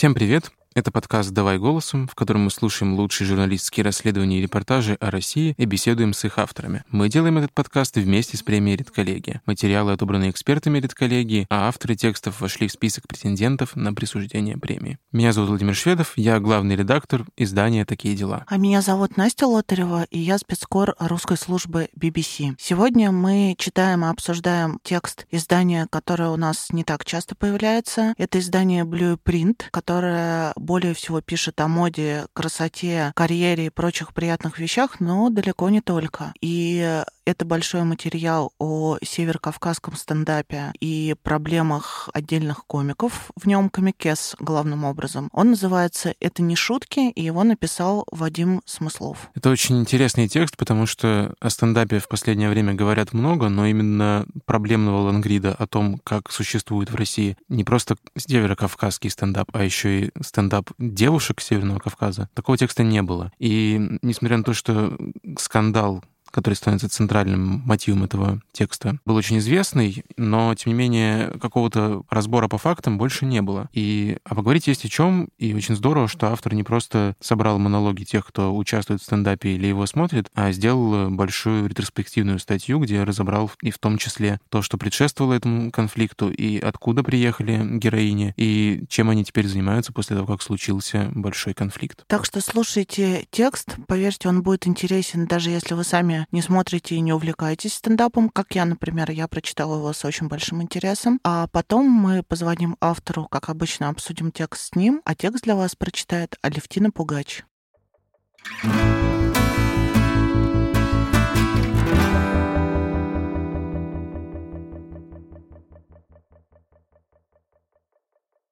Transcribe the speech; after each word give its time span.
Всем 0.00 0.14
привет! 0.14 0.50
Это 0.72 0.92
подкаст 0.92 1.32
«Давай 1.32 1.58
голосом», 1.58 2.06
в 2.06 2.14
котором 2.14 2.44
мы 2.44 2.50
слушаем 2.52 2.94
лучшие 2.94 3.26
журналистские 3.26 3.82
расследования 3.82 4.38
и 4.38 4.42
репортажи 4.42 4.96
о 5.00 5.10
России 5.10 5.52
и 5.58 5.64
беседуем 5.64 6.12
с 6.12 6.24
их 6.24 6.38
авторами. 6.38 6.84
Мы 6.88 7.08
делаем 7.08 7.38
этот 7.38 7.52
подкаст 7.52 7.96
вместе 7.96 8.36
с 8.36 8.44
премией 8.44 8.76
«Редколлегия». 8.76 9.42
Материалы 9.46 9.90
отобраны 9.90 10.30
экспертами 10.30 10.78
«Редколлегии», 10.78 11.48
а 11.50 11.66
авторы 11.66 11.96
текстов 11.96 12.40
вошли 12.40 12.68
в 12.68 12.72
список 12.72 13.08
претендентов 13.08 13.74
на 13.74 13.92
присуждение 13.92 14.56
премии. 14.58 15.00
Меня 15.10 15.32
зовут 15.32 15.50
Владимир 15.50 15.74
Шведов, 15.74 16.12
я 16.14 16.38
главный 16.38 16.76
редактор 16.76 17.26
издания 17.36 17.84
«Такие 17.84 18.14
дела». 18.14 18.44
А 18.46 18.56
меня 18.56 18.80
зовут 18.80 19.16
Настя 19.16 19.48
Лотарева, 19.48 20.04
и 20.04 20.20
я 20.20 20.38
спецкор 20.38 20.94
русской 21.00 21.36
службы 21.36 21.88
BBC. 21.98 22.54
Сегодня 22.60 23.10
мы 23.10 23.56
читаем 23.58 24.04
и 24.04 24.08
обсуждаем 24.08 24.78
текст 24.84 25.26
издания, 25.32 25.88
которое 25.90 26.30
у 26.30 26.36
нас 26.36 26.68
не 26.70 26.84
так 26.84 27.04
часто 27.04 27.34
появляется. 27.34 28.14
Это 28.18 28.38
издание 28.38 28.84
Blueprint, 28.84 29.62
которое 29.72 30.54
более 30.60 30.94
всего 30.94 31.20
пишет 31.20 31.60
о 31.60 31.68
моде, 31.68 32.26
красоте, 32.34 33.12
карьере 33.16 33.66
и 33.66 33.70
прочих 33.70 34.12
приятных 34.12 34.58
вещах, 34.58 35.00
но 35.00 35.30
далеко 35.30 35.70
не 35.70 35.80
только. 35.80 36.32
И 36.40 37.02
это 37.24 37.44
большой 37.44 37.84
материал 37.84 38.52
о 38.58 38.98
северокавказском 39.02 39.96
стендапе 39.96 40.72
и 40.80 41.14
проблемах 41.22 42.08
отдельных 42.12 42.66
комиков. 42.66 43.30
В 43.36 43.46
нем 43.46 43.70
комикес 43.70 44.36
главным 44.38 44.84
образом. 44.84 45.28
Он 45.32 45.50
называется 45.50 46.14
«Это 46.20 46.42
не 46.42 46.56
шутки», 46.56 47.10
и 47.10 47.22
его 47.22 47.42
написал 47.44 48.04
Вадим 48.10 48.62
Смыслов. 48.66 49.30
Это 49.34 49.50
очень 49.50 49.80
интересный 49.80 50.28
текст, 50.28 50.56
потому 50.56 50.86
что 50.86 51.34
о 51.40 51.50
стендапе 51.50 52.00
в 52.00 52.08
последнее 52.08 52.50
время 52.50 52.74
говорят 52.74 53.12
много, 53.12 53.48
но 53.48 53.66
именно 53.66 54.26
проблемного 54.44 55.02
лангрида 55.02 55.54
о 55.54 55.66
том, 55.66 56.00
как 56.04 56.30
существует 56.30 56.90
в 56.90 56.96
России 56.96 57.36
не 57.48 57.64
просто 57.64 57.96
северокавказский 58.16 59.10
стендап, 59.10 59.48
а 59.52 59.64
еще 59.64 60.00
и 60.00 60.10
стендап 60.20 60.49
девушек 60.78 61.40
Северного 61.40 61.78
Кавказа, 61.78 62.28
такого 62.34 62.58
текста 62.58 62.82
не 62.82 63.02
было. 63.02 63.32
И 63.38 63.98
несмотря 64.02 64.38
на 64.38 64.44
то, 64.44 64.54
что 64.54 64.96
скандал 65.38 66.04
который 66.30 66.54
становится 66.54 66.88
центральным 66.88 67.62
мотивом 67.64 68.04
этого 68.04 68.40
текста, 68.52 68.98
был 69.04 69.16
очень 69.16 69.38
известный, 69.38 70.04
но, 70.16 70.54
тем 70.54 70.72
не 70.72 70.78
менее, 70.78 71.30
какого-то 71.40 72.02
разбора 72.10 72.48
по 72.48 72.58
фактам 72.58 72.98
больше 72.98 73.26
не 73.26 73.42
было. 73.42 73.68
И 73.72 74.18
а 74.24 74.34
поговорить 74.34 74.66
есть 74.66 74.84
о 74.84 74.88
чем, 74.88 75.28
и 75.38 75.54
очень 75.54 75.76
здорово, 75.76 76.08
что 76.08 76.32
автор 76.32 76.54
не 76.54 76.62
просто 76.62 77.14
собрал 77.20 77.58
монологи 77.58 78.04
тех, 78.04 78.26
кто 78.26 78.54
участвует 78.54 79.00
в 79.00 79.04
стендапе 79.04 79.54
или 79.54 79.66
его 79.66 79.86
смотрит, 79.86 80.30
а 80.34 80.52
сделал 80.52 81.10
большую 81.10 81.68
ретроспективную 81.68 82.38
статью, 82.38 82.78
где 82.80 83.02
разобрал 83.02 83.50
и 83.62 83.70
в 83.70 83.78
том 83.78 83.98
числе 83.98 84.40
то, 84.48 84.62
что 84.62 84.78
предшествовало 84.78 85.34
этому 85.34 85.70
конфликту, 85.70 86.30
и 86.30 86.58
откуда 86.58 87.02
приехали 87.02 87.78
героини, 87.78 88.34
и 88.36 88.84
чем 88.88 89.10
они 89.10 89.24
теперь 89.24 89.46
занимаются 89.46 89.92
после 89.92 90.16
того, 90.16 90.26
как 90.26 90.42
случился 90.42 91.10
большой 91.14 91.54
конфликт. 91.54 92.04
Так 92.06 92.24
что 92.24 92.40
слушайте 92.40 93.26
текст, 93.30 93.76
поверьте, 93.86 94.28
он 94.28 94.42
будет 94.42 94.66
интересен, 94.66 95.26
даже 95.26 95.50
если 95.50 95.74
вы 95.74 95.84
сами 95.84 96.19
не 96.32 96.42
смотрите 96.42 96.94
и 96.94 97.00
не 97.00 97.12
увлекаетесь 97.12 97.74
стендапом, 97.74 98.28
как 98.28 98.54
я, 98.54 98.64
например, 98.64 99.10
я 99.10 99.28
прочитала 99.28 99.76
его 99.76 99.92
с 99.92 100.04
очень 100.04 100.28
большим 100.28 100.62
интересом. 100.62 101.20
А 101.24 101.46
потом 101.48 101.88
мы 101.88 102.22
позвоним 102.22 102.76
автору, 102.80 103.26
как 103.26 103.48
обычно, 103.48 103.88
обсудим 103.88 104.32
текст 104.32 104.72
с 104.72 104.74
ним, 104.74 105.02
а 105.04 105.14
текст 105.14 105.44
для 105.44 105.56
вас 105.56 105.74
прочитает 105.76 106.36
Алевтина 106.42 106.90
Пугач. 106.90 107.44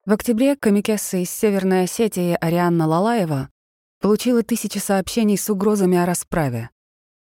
В 0.08 0.12
октябре 0.12 0.56
комикесса 0.56 1.18
из 1.18 1.30
Северной 1.30 1.84
Осетии 1.84 2.34
Арианна 2.40 2.86
Лалаева 2.86 3.50
получила 4.00 4.42
тысячи 4.42 4.78
сообщений 4.78 5.36
с 5.36 5.50
угрозами 5.50 5.98
о 5.98 6.06
расправе. 6.06 6.70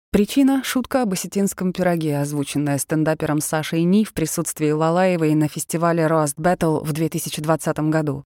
Причина— 0.09 0.63
шутка 0.65 1.01
об 1.01 1.11
осетинском 1.11 1.73
пироге, 1.73 2.19
озвученная 2.19 2.77
стендапером 2.77 3.41
Сашей 3.41 3.83
Ни 3.83 4.05
в 4.05 4.13
присутствии 4.13 4.71
Лалаевой 4.71 5.35
на 5.35 5.49
фестивале 5.49 6.03
Roast 6.03 6.37
Battle 6.37 6.81
в 6.81 6.93
2020 6.93 7.79
году. 7.89 8.23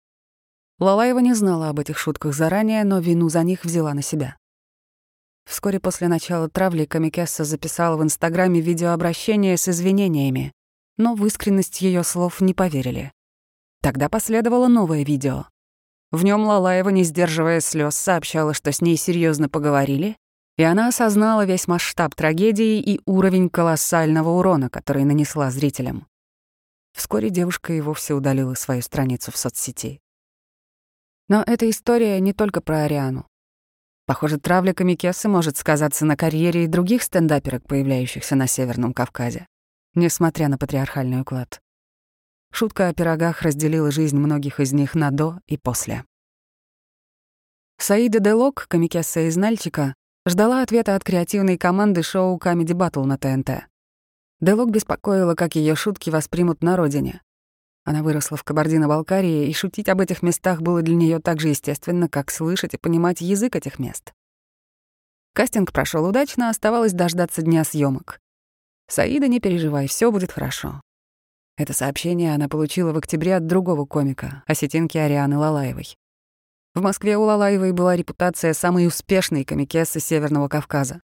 Лалаева 0.78 1.20
не 1.20 1.32
знала 1.32 1.70
об 1.70 1.80
этих 1.80 1.96
шутках 1.96 2.34
заранее, 2.34 2.84
но 2.84 2.98
вину 3.00 3.30
за 3.30 3.42
них 3.44 3.64
взяла 3.64 3.94
на 3.94 4.02
себя. 4.02 4.36
Вскоре 5.46 5.80
после 5.80 6.08
начала 6.08 6.50
травли 6.50 6.84
Камикесса 6.84 7.44
записала 7.44 7.96
в 7.96 8.02
Инстаграме 8.02 8.60
видеообращение 8.60 9.56
с 9.56 9.66
извинениями, 9.66 10.52
но 10.98 11.14
в 11.14 11.26
искренность 11.26 11.80
ее 11.80 12.04
слов 12.04 12.42
не 12.42 12.52
поверили. 12.52 13.10
Тогда 13.82 14.10
последовало 14.10 14.68
новое 14.68 15.02
видео. 15.02 15.46
В 16.12 16.24
нем 16.24 16.44
Лалаева, 16.44 16.90
не 16.90 17.04
сдерживая 17.04 17.60
слез, 17.60 17.96
сообщала, 17.96 18.52
что 18.52 18.70
с 18.70 18.82
ней 18.82 18.98
серьезно 18.98 19.48
поговорили 19.48 20.18
и 20.60 20.62
она 20.62 20.88
осознала 20.88 21.46
весь 21.46 21.68
масштаб 21.68 22.14
трагедии 22.14 22.80
и 22.80 23.00
уровень 23.06 23.48
колоссального 23.48 24.28
урона, 24.28 24.68
который 24.68 25.04
нанесла 25.04 25.50
зрителям. 25.50 26.06
Вскоре 26.92 27.30
девушка 27.30 27.72
и 27.72 27.80
вовсе 27.80 28.12
удалила 28.12 28.52
свою 28.52 28.82
страницу 28.82 29.32
в 29.32 29.38
соцсети. 29.38 30.02
Но 31.28 31.42
эта 31.46 31.70
история 31.70 32.20
не 32.20 32.34
только 32.34 32.60
про 32.60 32.82
Ариану. 32.82 33.26
Похоже, 34.04 34.38
травля 34.38 34.74
Камикесы 34.74 35.30
может 35.30 35.56
сказаться 35.56 36.04
на 36.04 36.14
карьере 36.14 36.64
и 36.64 36.66
других 36.66 37.04
стендаперок, 37.04 37.66
появляющихся 37.66 38.36
на 38.36 38.46
Северном 38.46 38.92
Кавказе, 38.92 39.46
несмотря 39.94 40.48
на 40.48 40.58
патриархальный 40.58 41.22
уклад. 41.22 41.62
Шутка 42.52 42.88
о 42.88 42.92
пирогах 42.92 43.40
разделила 43.40 43.90
жизнь 43.90 44.18
многих 44.18 44.60
из 44.60 44.74
них 44.74 44.94
на 44.94 45.10
«до» 45.10 45.40
и 45.46 45.56
«после». 45.56 46.04
Саида 47.78 48.20
Делок, 48.20 48.66
комикесса 48.68 49.26
из 49.26 49.38
Нальчика, 49.38 49.94
Ждала 50.26 50.60
ответа 50.60 50.96
от 50.96 51.02
креативной 51.02 51.56
команды 51.56 52.02
шоу 52.02 52.36
Comedy 52.36 52.74
Battle 52.74 53.04
на 53.04 53.16
ТНТ. 53.16 53.66
Делок 54.40 54.70
беспокоила, 54.70 55.34
как 55.34 55.54
ее 55.54 55.74
шутки 55.74 56.10
воспримут 56.10 56.62
на 56.62 56.76
родине. 56.76 57.22
Она 57.84 58.02
выросла 58.02 58.36
в 58.36 58.44
Кабардино-Балкарии, 58.44 59.48
и 59.48 59.54
шутить 59.54 59.88
об 59.88 60.02
этих 60.02 60.22
местах 60.22 60.60
было 60.60 60.82
для 60.82 60.94
нее 60.94 61.20
так 61.20 61.40
же 61.40 61.48
естественно, 61.48 62.06
как 62.06 62.30
слышать 62.30 62.74
и 62.74 62.76
понимать 62.76 63.22
язык 63.22 63.56
этих 63.56 63.78
мест. 63.78 64.12
Кастинг 65.32 65.72
прошел 65.72 66.04
удачно, 66.04 66.50
оставалось 66.50 66.92
дождаться 66.92 67.40
дня 67.40 67.64
съемок. 67.64 68.20
«Саида, 68.88 69.26
не 69.26 69.40
переживай, 69.40 69.86
все 69.86 70.12
будет 70.12 70.32
хорошо». 70.32 70.82
Это 71.56 71.72
сообщение 71.72 72.34
она 72.34 72.48
получила 72.48 72.92
в 72.92 72.98
октябре 72.98 73.36
от 73.36 73.46
другого 73.46 73.86
комика, 73.86 74.42
осетинки 74.46 74.98
Арианы 74.98 75.38
Лалаевой. 75.38 75.96
В 76.72 76.82
Москве 76.82 77.16
у 77.16 77.22
Лалаевой 77.22 77.72
была 77.72 77.96
репутация 77.96 78.52
самой 78.52 78.86
успешной 78.86 79.42
комикессы 79.42 79.98
Северного 79.98 80.46
Кавказа. 80.46 81.00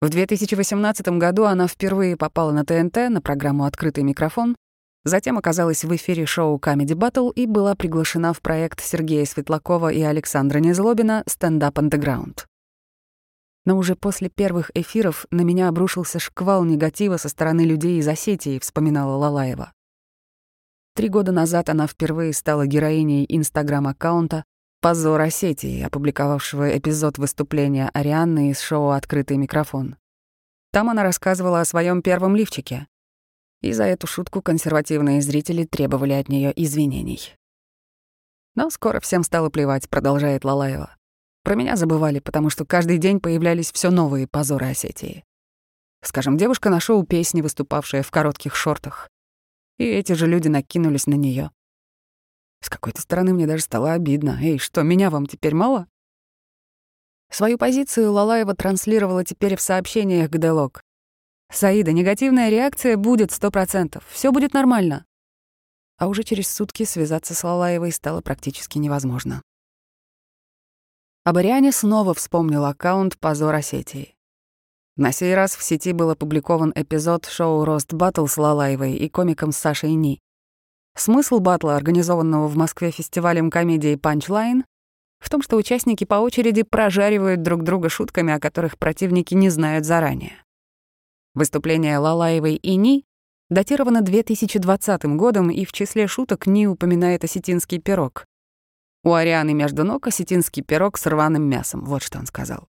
В 0.00 0.08
2018 0.08 1.06
году 1.18 1.44
она 1.44 1.68
впервые 1.68 2.16
попала 2.16 2.50
на 2.50 2.64
ТНТ 2.64 3.10
на 3.10 3.20
программу 3.20 3.66
«Открытый 3.66 4.04
микрофон», 4.04 4.56
затем 5.04 5.36
оказалась 5.36 5.84
в 5.84 5.94
эфире 5.94 6.24
шоу 6.24 6.58
Comedy 6.58 6.94
Battle 6.94 7.30
и 7.34 7.44
была 7.44 7.74
приглашена 7.74 8.32
в 8.32 8.40
проект 8.40 8.80
Сергея 8.80 9.26
Светлакова 9.26 9.92
и 9.92 10.00
Александра 10.00 10.60
Незлобина 10.60 11.24
«Стендап 11.26 11.78
Underground». 11.78 12.46
Но 13.66 13.76
уже 13.76 13.96
после 13.96 14.30
первых 14.30 14.70
эфиров 14.72 15.26
на 15.30 15.42
меня 15.42 15.68
обрушился 15.68 16.18
шквал 16.18 16.64
негатива 16.64 17.18
со 17.18 17.28
стороны 17.28 17.66
людей 17.66 17.98
из 17.98 18.08
Осетии, 18.08 18.58
вспоминала 18.58 19.14
Лалаева. 19.16 19.74
Три 20.94 21.10
года 21.10 21.32
назад 21.32 21.68
она 21.68 21.86
впервые 21.86 22.32
стала 22.32 22.66
героиней 22.66 23.26
инстаграм-аккаунта 23.28 24.44
позор 24.84 25.18
Осетии, 25.22 25.80
опубликовавшего 25.80 26.76
эпизод 26.76 27.16
выступления 27.16 27.90
Арианны 27.94 28.50
из 28.50 28.60
шоу 28.60 28.90
«Открытый 28.90 29.38
микрофон». 29.38 29.96
Там 30.72 30.90
она 30.90 31.02
рассказывала 31.02 31.62
о 31.62 31.64
своем 31.64 32.02
первом 32.02 32.36
лифчике. 32.36 32.86
И 33.62 33.72
за 33.72 33.84
эту 33.84 34.06
шутку 34.06 34.42
консервативные 34.42 35.22
зрители 35.22 35.64
требовали 35.64 36.12
от 36.12 36.28
нее 36.28 36.52
извинений. 36.54 37.34
Но 38.56 38.68
скоро 38.68 39.00
всем 39.00 39.22
стало 39.22 39.48
плевать, 39.48 39.88
продолжает 39.88 40.44
Лалаева. 40.44 40.94
Про 41.44 41.54
меня 41.54 41.76
забывали, 41.76 42.18
потому 42.18 42.50
что 42.50 42.66
каждый 42.66 42.98
день 42.98 43.20
появлялись 43.20 43.72
все 43.72 43.88
новые 43.88 44.26
позоры 44.26 44.66
Осетии. 44.66 45.24
Скажем, 46.02 46.36
девушка 46.36 46.68
на 46.68 46.78
шоу 46.78 47.04
песни, 47.06 47.40
выступавшая 47.40 48.02
в 48.02 48.10
коротких 48.10 48.54
шортах. 48.54 49.08
И 49.78 49.84
эти 49.84 50.12
же 50.12 50.26
люди 50.26 50.48
накинулись 50.48 51.06
на 51.06 51.14
нее. 51.14 51.52
С 52.64 52.70
какой-то 52.70 53.02
стороны 53.02 53.34
мне 53.34 53.46
даже 53.46 53.62
стало 53.62 53.92
обидно. 53.92 54.38
Эй, 54.40 54.56
что, 54.56 54.80
меня 54.80 55.10
вам 55.10 55.26
теперь 55.26 55.54
мало? 55.54 55.86
Свою 57.30 57.58
позицию 57.58 58.10
Лалаева 58.10 58.54
транслировала 58.54 59.22
теперь 59.22 59.54
в 59.56 59.60
сообщениях 59.60 60.30
к 60.30 60.38
Делок. 60.38 60.82
«Саида, 61.52 61.92
негативная 61.92 62.48
реакция 62.48 62.96
будет 62.96 63.32
сто 63.32 63.50
процентов. 63.50 64.02
Все 64.08 64.32
будет 64.32 64.54
нормально». 64.54 65.04
А 65.98 66.08
уже 66.08 66.22
через 66.22 66.48
сутки 66.48 66.84
связаться 66.84 67.34
с 67.34 67.44
Лалаевой 67.44 67.92
стало 67.92 68.22
практически 68.22 68.78
невозможно. 68.78 69.42
Абариане 71.24 71.70
снова 71.70 72.14
вспомнил 72.14 72.64
аккаунт 72.64 73.18
«Позор 73.18 73.54
Осетии». 73.54 74.16
На 74.96 75.12
сей 75.12 75.34
раз 75.34 75.54
в 75.54 75.62
сети 75.62 75.92
был 75.92 76.08
опубликован 76.08 76.72
эпизод 76.74 77.26
шоу 77.26 77.66
«Рост 77.66 77.92
Баттл» 77.92 78.24
с 78.24 78.38
Лалаевой 78.38 78.94
и 78.94 79.10
комиком 79.10 79.52
Сашей 79.52 79.92
Ни. 79.92 80.23
Смысл 80.96 81.40
батла, 81.40 81.76
организованного 81.76 82.46
в 82.46 82.56
Москве 82.56 82.90
фестивалем 82.90 83.50
комедии 83.50 83.96
«Панчлайн», 83.96 84.64
в 85.18 85.28
том, 85.28 85.42
что 85.42 85.56
участники 85.56 86.04
по 86.04 86.16
очереди 86.16 86.62
прожаривают 86.62 87.42
друг 87.42 87.62
друга 87.62 87.88
шутками, 87.88 88.32
о 88.32 88.38
которых 88.38 88.78
противники 88.78 89.34
не 89.34 89.48
знают 89.48 89.86
заранее. 89.86 90.42
Выступление 91.34 91.98
Лалаевой 91.98 92.54
и 92.54 92.76
Ни 92.76 93.04
датировано 93.50 94.02
2020 94.02 95.04
годом 95.16 95.50
и 95.50 95.64
в 95.64 95.72
числе 95.72 96.06
шуток 96.06 96.46
Ни 96.46 96.66
упоминает 96.66 97.24
осетинский 97.24 97.80
пирог. 97.80 98.24
У 99.02 99.12
Арианы 99.14 99.52
между 99.52 99.84
ног 99.84 100.06
осетинский 100.06 100.62
пирог 100.62 100.96
с 100.96 101.06
рваным 101.06 101.42
мясом, 101.42 101.84
вот 101.84 102.02
что 102.02 102.18
он 102.18 102.26
сказал. 102.26 102.68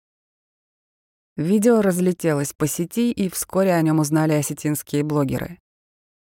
Видео 1.37 1.81
разлетелось 1.81 2.53
по 2.53 2.65
сети, 2.65 3.11
и 3.11 3.29
вскоре 3.29 3.73
о 3.73 3.81
нем 3.81 3.99
узнали 3.99 4.33
осетинские 4.33 5.03
блогеры. 5.03 5.59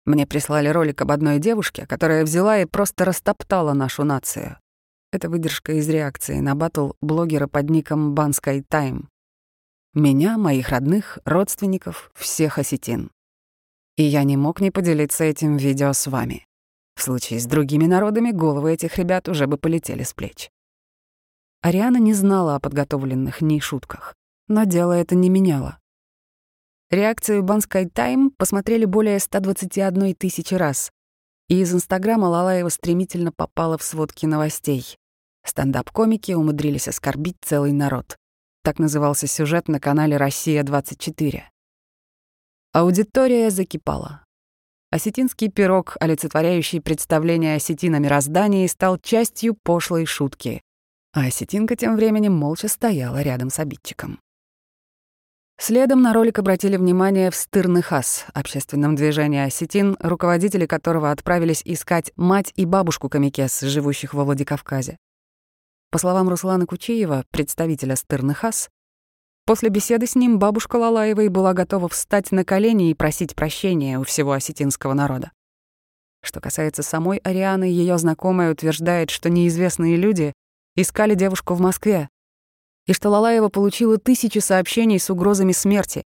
Мне 0.06 0.25
прислали 0.25 0.69
ролик 0.69 1.01
об 1.01 1.12
одной 1.12 1.40
девушке, 1.40 1.86
которая 1.86 2.24
взяла 2.24 2.60
и 2.60 2.66
просто 2.66 3.06
растоптала 3.06 3.74
нашу 3.74 4.04
нацию. 4.04 4.57
Это 5.12 5.30
выдержка 5.30 5.74
из 5.74 5.90
реакции 5.90 6.40
на 6.40 6.56
батл 6.56 6.92
блогера 7.01 7.48
под 7.48 7.69
ником 7.69 8.13
Банскай 8.13 8.62
Тайм. 8.62 9.10
Меня, 9.96 10.38
моих 10.38 10.69
родных, 10.69 11.18
родственников, 11.25 12.12
всех 12.13 12.60
осетин. 12.60 13.10
И 13.98 14.04
я 14.04 14.24
не 14.24 14.38
мог 14.38 14.62
не 14.62 14.69
поделиться 14.69 15.24
этим 15.24 15.57
видео 15.57 15.94
с 15.94 16.06
вами. 16.07 16.45
В 16.95 17.02
случае 17.02 17.40
с 17.40 17.45
другими 17.45 17.86
народами 17.86 18.31
головы 18.31 18.74
этих 18.74 18.98
ребят 18.98 19.28
уже 19.28 19.48
бы 19.48 19.57
полетели 19.57 20.04
с 20.04 20.13
плеч. 20.13 20.52
Ариана 21.62 21.98
не 21.98 22.13
знала 22.13 22.56
о 22.56 22.60
подготовленных 22.60 23.42
ни 23.42 23.60
шутках, 23.60 24.16
но 24.48 24.63
дело 24.63 24.94
это 24.94 25.16
не 25.16 25.30
меняло. 25.30 25.80
Реакцию 26.92 27.44
Банскай 27.44 27.86
Тайм 27.86 28.32
посмотрели 28.32 28.86
более 28.86 29.20
121 29.20 30.16
тысячи 30.16 30.56
раз, 30.56 30.92
и 31.48 31.62
из 31.62 31.72
Инстаграма 31.72 32.26
Лалаева 32.26 32.70
стремительно 32.70 33.32
попала 33.32 33.78
в 33.78 33.84
сводки 33.84 34.26
новостей. 34.26 34.98
Стендап-комики 35.46 36.32
умудрились 36.32 36.88
оскорбить 36.88 37.38
целый 37.42 37.74
народ. 37.74 38.18
Так 38.64 38.80
назывался 38.80 39.28
сюжет 39.28 39.68
на 39.68 39.80
канале 39.80 40.18
«Россия-24». 40.18 41.42
Аудитория 42.74 43.52
закипала. 43.52 44.24
Осетинский 44.90 45.52
пирог, 45.52 45.96
олицетворяющий 46.00 46.82
представление 46.82 47.58
осетин 47.58 47.94
о 47.94 48.00
мироздании, 48.00 48.66
стал 48.66 48.98
частью 48.98 49.56
пошлой 49.62 50.08
шутки. 50.08 50.64
А 51.14 51.26
осетинка 51.26 51.76
тем 51.76 51.96
временем 51.96 52.34
молча 52.34 52.68
стояла 52.68 53.22
рядом 53.22 53.52
с 53.52 53.60
обидчиком. 53.60 54.20
Следом 55.62 56.02
на 56.02 56.14
ролик 56.14 56.40
обратили 56.40 56.78
внимание 56.78 57.30
в 57.30 57.36
Стырный 57.36 57.82
Хас, 57.82 58.26
общественном 58.34 58.96
движении 58.96 59.42
осетин, 59.42 59.98
руководители 60.00 60.66
которого 60.66 61.12
отправились 61.12 61.62
искать 61.66 62.14
мать 62.16 62.54
и 62.56 62.64
бабушку 62.64 63.10
Камикес, 63.10 63.60
живущих 63.60 64.14
во 64.14 64.24
Владикавказе. 64.24 64.96
По 65.92 65.98
словам 65.98 66.30
Руслана 66.30 66.66
Кучиева, 66.66 67.26
представителя 67.32 67.98
Стырных 67.98 68.46
ас, 68.46 68.70
после 69.46 69.68
беседы 69.68 70.08
с 70.08 70.16
ним 70.16 70.40
бабушка 70.40 70.78
Лалаевой 70.78 71.28
была 71.28 71.52
готова 71.52 71.90
встать 71.90 72.32
на 72.32 72.46
колени 72.46 72.90
и 72.90 72.94
просить 72.94 73.36
прощения 73.36 74.00
у 74.00 74.06
всего 74.06 74.32
осетинского 74.32 74.94
народа. 74.94 75.34
Что 76.24 76.40
касается 76.40 76.84
самой 76.84 77.18
Арианы, 77.18 77.66
ее 77.66 77.98
знакомая 77.98 78.54
утверждает, 78.54 79.10
что 79.10 79.30
неизвестные 79.30 79.98
люди 79.98 80.32
искали 80.78 81.16
девушку 81.16 81.54
в 81.54 81.60
Москве, 81.60 82.08
и 82.90 82.94
что 82.94 83.10
Лалаева 83.10 83.50
получила 83.50 84.00
тысячи 84.00 84.40
сообщений 84.40 84.98
с 85.00 85.12
угрозами 85.12 85.52
смерти, 85.52 86.02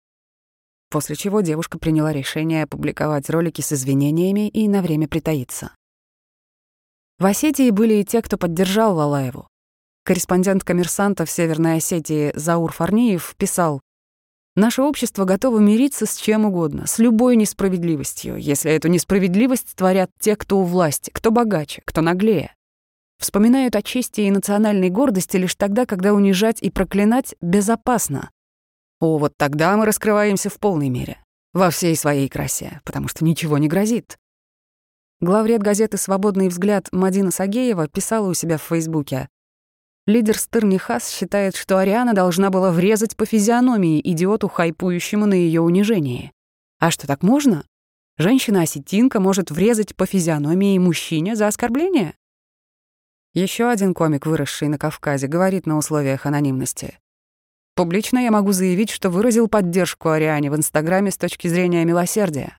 после 0.89 1.15
чего 1.15 1.43
девушка 1.43 1.79
приняла 1.79 2.11
решение 2.11 2.63
опубликовать 2.63 3.29
ролики 3.29 3.61
с 3.61 3.75
извинениями 3.75 4.49
и 4.49 4.67
на 4.67 4.81
время 4.81 5.07
притаиться. 5.07 5.73
В 7.19 7.27
Осетии 7.27 7.69
были 7.69 7.97
и 7.97 8.05
те, 8.07 8.23
кто 8.23 8.39
поддержал 8.39 8.97
Лалаеву. 8.97 9.47
Корреспондент 10.05 10.65
коммерсанта 10.65 11.27
в 11.27 11.31
Северной 11.31 11.77
Осетии 11.77 12.33
Заур 12.35 12.73
Фарниев 12.73 13.35
писал, 13.37 13.83
«Наше 14.57 14.81
общество 14.81 15.27
готово 15.27 15.59
мириться 15.59 16.07
с 16.07 16.17
чем 16.17 16.47
угодно, 16.47 16.87
с 16.87 16.99
любой 16.99 17.37
несправедливостью, 17.37 18.37
если 18.37 18.73
эту 18.73 18.89
несправедливость 18.89 19.77
творят 19.77 20.11
те, 20.19 20.35
кто 20.35 20.59
у 20.61 20.65
власти, 20.65 21.11
кто 21.13 21.31
богаче, 21.31 21.83
кто 21.85 22.01
наглее. 22.01 22.55
Вспоминают 23.21 23.77
о 23.77 23.83
чести 23.83 24.23
и 24.23 24.31
национальной 24.31 24.91
гордости 24.91 25.37
лишь 25.37 25.55
тогда, 25.55 25.87
когда 25.87 26.13
унижать 26.13 26.61
и 26.63 26.71
проклинать 26.71 27.37
безопасно. 27.41 28.31
О, 28.99 29.19
вот 29.19 29.35
тогда 29.37 29.77
мы 29.77 29.87
раскрываемся 29.87 30.51
в 30.51 30.59
полной 30.59 30.89
мере, 30.89 31.23
во 31.53 31.71
всей 31.71 31.95
своей 31.95 32.29
красе, 32.29 32.81
потому 32.85 33.07
что 33.07 33.25
ничего 33.25 33.59
не 33.59 33.69
грозит. 33.69 34.19
Главред 35.21 35.63
газеты 35.63 35.99
«Свободный 35.99 36.49
взгляд» 36.49 36.89
Мадина 36.91 37.31
Сагеева 37.31 37.87
писала 37.87 38.29
у 38.29 38.35
себя 38.35 38.57
в 38.57 38.63
Фейсбуке 38.63 39.29
Лидер 40.07 40.39
Стырнихас 40.39 41.09
считает, 41.09 41.55
что 41.55 41.79
Ариана 41.79 42.15
должна 42.15 42.51
была 42.51 42.73
врезать 42.73 43.17
по 43.17 43.27
физиономии 43.27 44.01
идиоту, 44.03 44.49
хайпующему 44.49 45.27
на 45.27 45.35
ее 45.35 45.61
унижении. 45.61 46.33
А 46.81 46.91
что, 46.91 47.07
так 47.07 47.23
можно? 47.23 47.65
Женщина-осетинка 48.19 49.21
может 49.21 49.51
врезать 49.51 49.95
по 49.95 50.07
физиономии 50.07 50.79
мужчине 50.79 51.37
за 51.37 51.47
оскорбление? 51.47 52.15
Еще 53.33 53.69
один 53.69 53.95
комик, 53.95 54.27
выросший 54.27 54.67
на 54.67 54.77
Кавказе, 54.77 55.29
говорит 55.29 55.65
на 55.65 55.77
условиях 55.77 56.27
анонимности. 56.27 56.99
Публично 57.77 58.19
я 58.19 58.33
могу 58.33 58.51
заявить, 58.51 58.91
что 58.91 59.09
выразил 59.09 59.47
поддержку 59.47 60.09
Ариане 60.09 60.51
в 60.51 60.57
Инстаграме 60.57 61.13
с 61.13 61.17
точки 61.17 61.47
зрения 61.47 61.85
милосердия. 61.85 62.59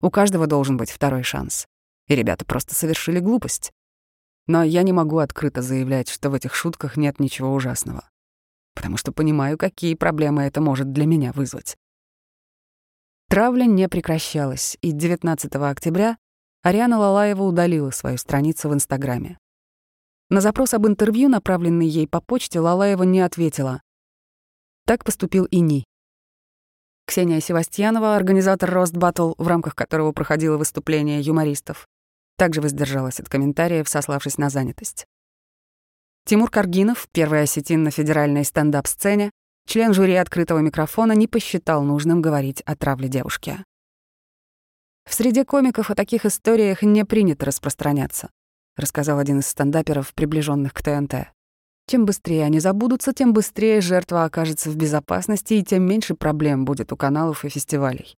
У 0.00 0.10
каждого 0.10 0.48
должен 0.48 0.76
быть 0.76 0.90
второй 0.90 1.22
шанс. 1.22 1.66
И 2.08 2.14
ребята 2.16 2.44
просто 2.44 2.74
совершили 2.74 3.20
глупость. 3.20 3.72
Но 4.46 4.64
я 4.64 4.82
не 4.82 4.92
могу 4.92 5.18
открыто 5.18 5.62
заявлять, 5.62 6.08
что 6.08 6.28
в 6.28 6.34
этих 6.34 6.54
шутках 6.54 6.96
нет 6.96 7.20
ничего 7.20 7.54
ужасного. 7.54 8.10
Потому 8.74 8.96
что 8.96 9.12
понимаю, 9.12 9.56
какие 9.56 9.94
проблемы 9.94 10.42
это 10.42 10.60
может 10.60 10.92
для 10.92 11.06
меня 11.06 11.32
вызвать. 11.32 11.76
Травля 13.28 13.64
не 13.64 13.88
прекращалась, 13.88 14.76
и 14.82 14.90
19 14.90 15.54
октября 15.54 16.18
Ариана 16.62 16.98
Лалаева 16.98 17.44
удалила 17.44 17.90
свою 17.90 18.18
страницу 18.18 18.68
в 18.68 18.74
Инстаграме. 18.74 19.38
На 20.30 20.40
запрос 20.40 20.74
об 20.74 20.86
интервью, 20.86 21.28
направленный 21.28 21.86
ей 21.86 22.08
по 22.08 22.20
почте, 22.20 22.60
Лалаева 22.60 23.02
не 23.02 23.20
ответила. 23.20 23.82
Так 24.86 25.04
поступил 25.04 25.44
и 25.44 25.60
Ни. 25.60 25.84
Ксения 27.06 27.40
Севастьянова, 27.40 28.16
организатор 28.16 28.70
«Рост 28.70 28.94
Баттл», 28.94 29.34
в 29.36 29.46
рамках 29.46 29.74
которого 29.74 30.12
проходило 30.12 30.56
выступление 30.56 31.20
юмористов, 31.20 31.86
также 32.36 32.62
воздержалась 32.62 33.20
от 33.20 33.28
комментариев, 33.28 33.88
сославшись 33.88 34.38
на 34.38 34.48
занятость. 34.48 35.06
Тимур 36.24 36.50
Каргинов, 36.50 37.06
первый 37.12 37.42
осетин 37.42 37.82
на 37.82 37.90
федеральной 37.90 38.44
стендап-сцене, 38.44 39.30
член 39.66 39.92
жюри 39.92 40.14
открытого 40.14 40.60
микрофона, 40.60 41.12
не 41.12 41.28
посчитал 41.28 41.82
нужным 41.82 42.22
говорить 42.22 42.62
о 42.62 42.74
травле 42.74 43.08
девушки. 43.08 43.58
В 45.04 45.12
среде 45.12 45.44
комиков 45.44 45.90
о 45.90 45.94
таких 45.94 46.24
историях 46.24 46.82
не 46.82 47.04
принято 47.04 47.44
распространяться, 47.44 48.30
рассказал 48.76 49.18
один 49.18 49.40
из 49.40 49.46
стендаперов, 49.46 50.14
приближенных 50.14 50.72
к 50.72 50.82
ТНТ. 50.82 51.32
Чем 51.86 52.06
быстрее 52.06 52.44
они 52.44 52.60
забудутся, 52.60 53.12
тем 53.12 53.32
быстрее 53.32 53.80
жертва 53.80 54.24
окажется 54.24 54.70
в 54.70 54.76
безопасности 54.76 55.54
и 55.54 55.62
тем 55.62 55.82
меньше 55.82 56.14
проблем 56.14 56.64
будет 56.64 56.92
у 56.92 56.96
каналов 56.96 57.44
и 57.44 57.48
фестивалей. 57.48 58.16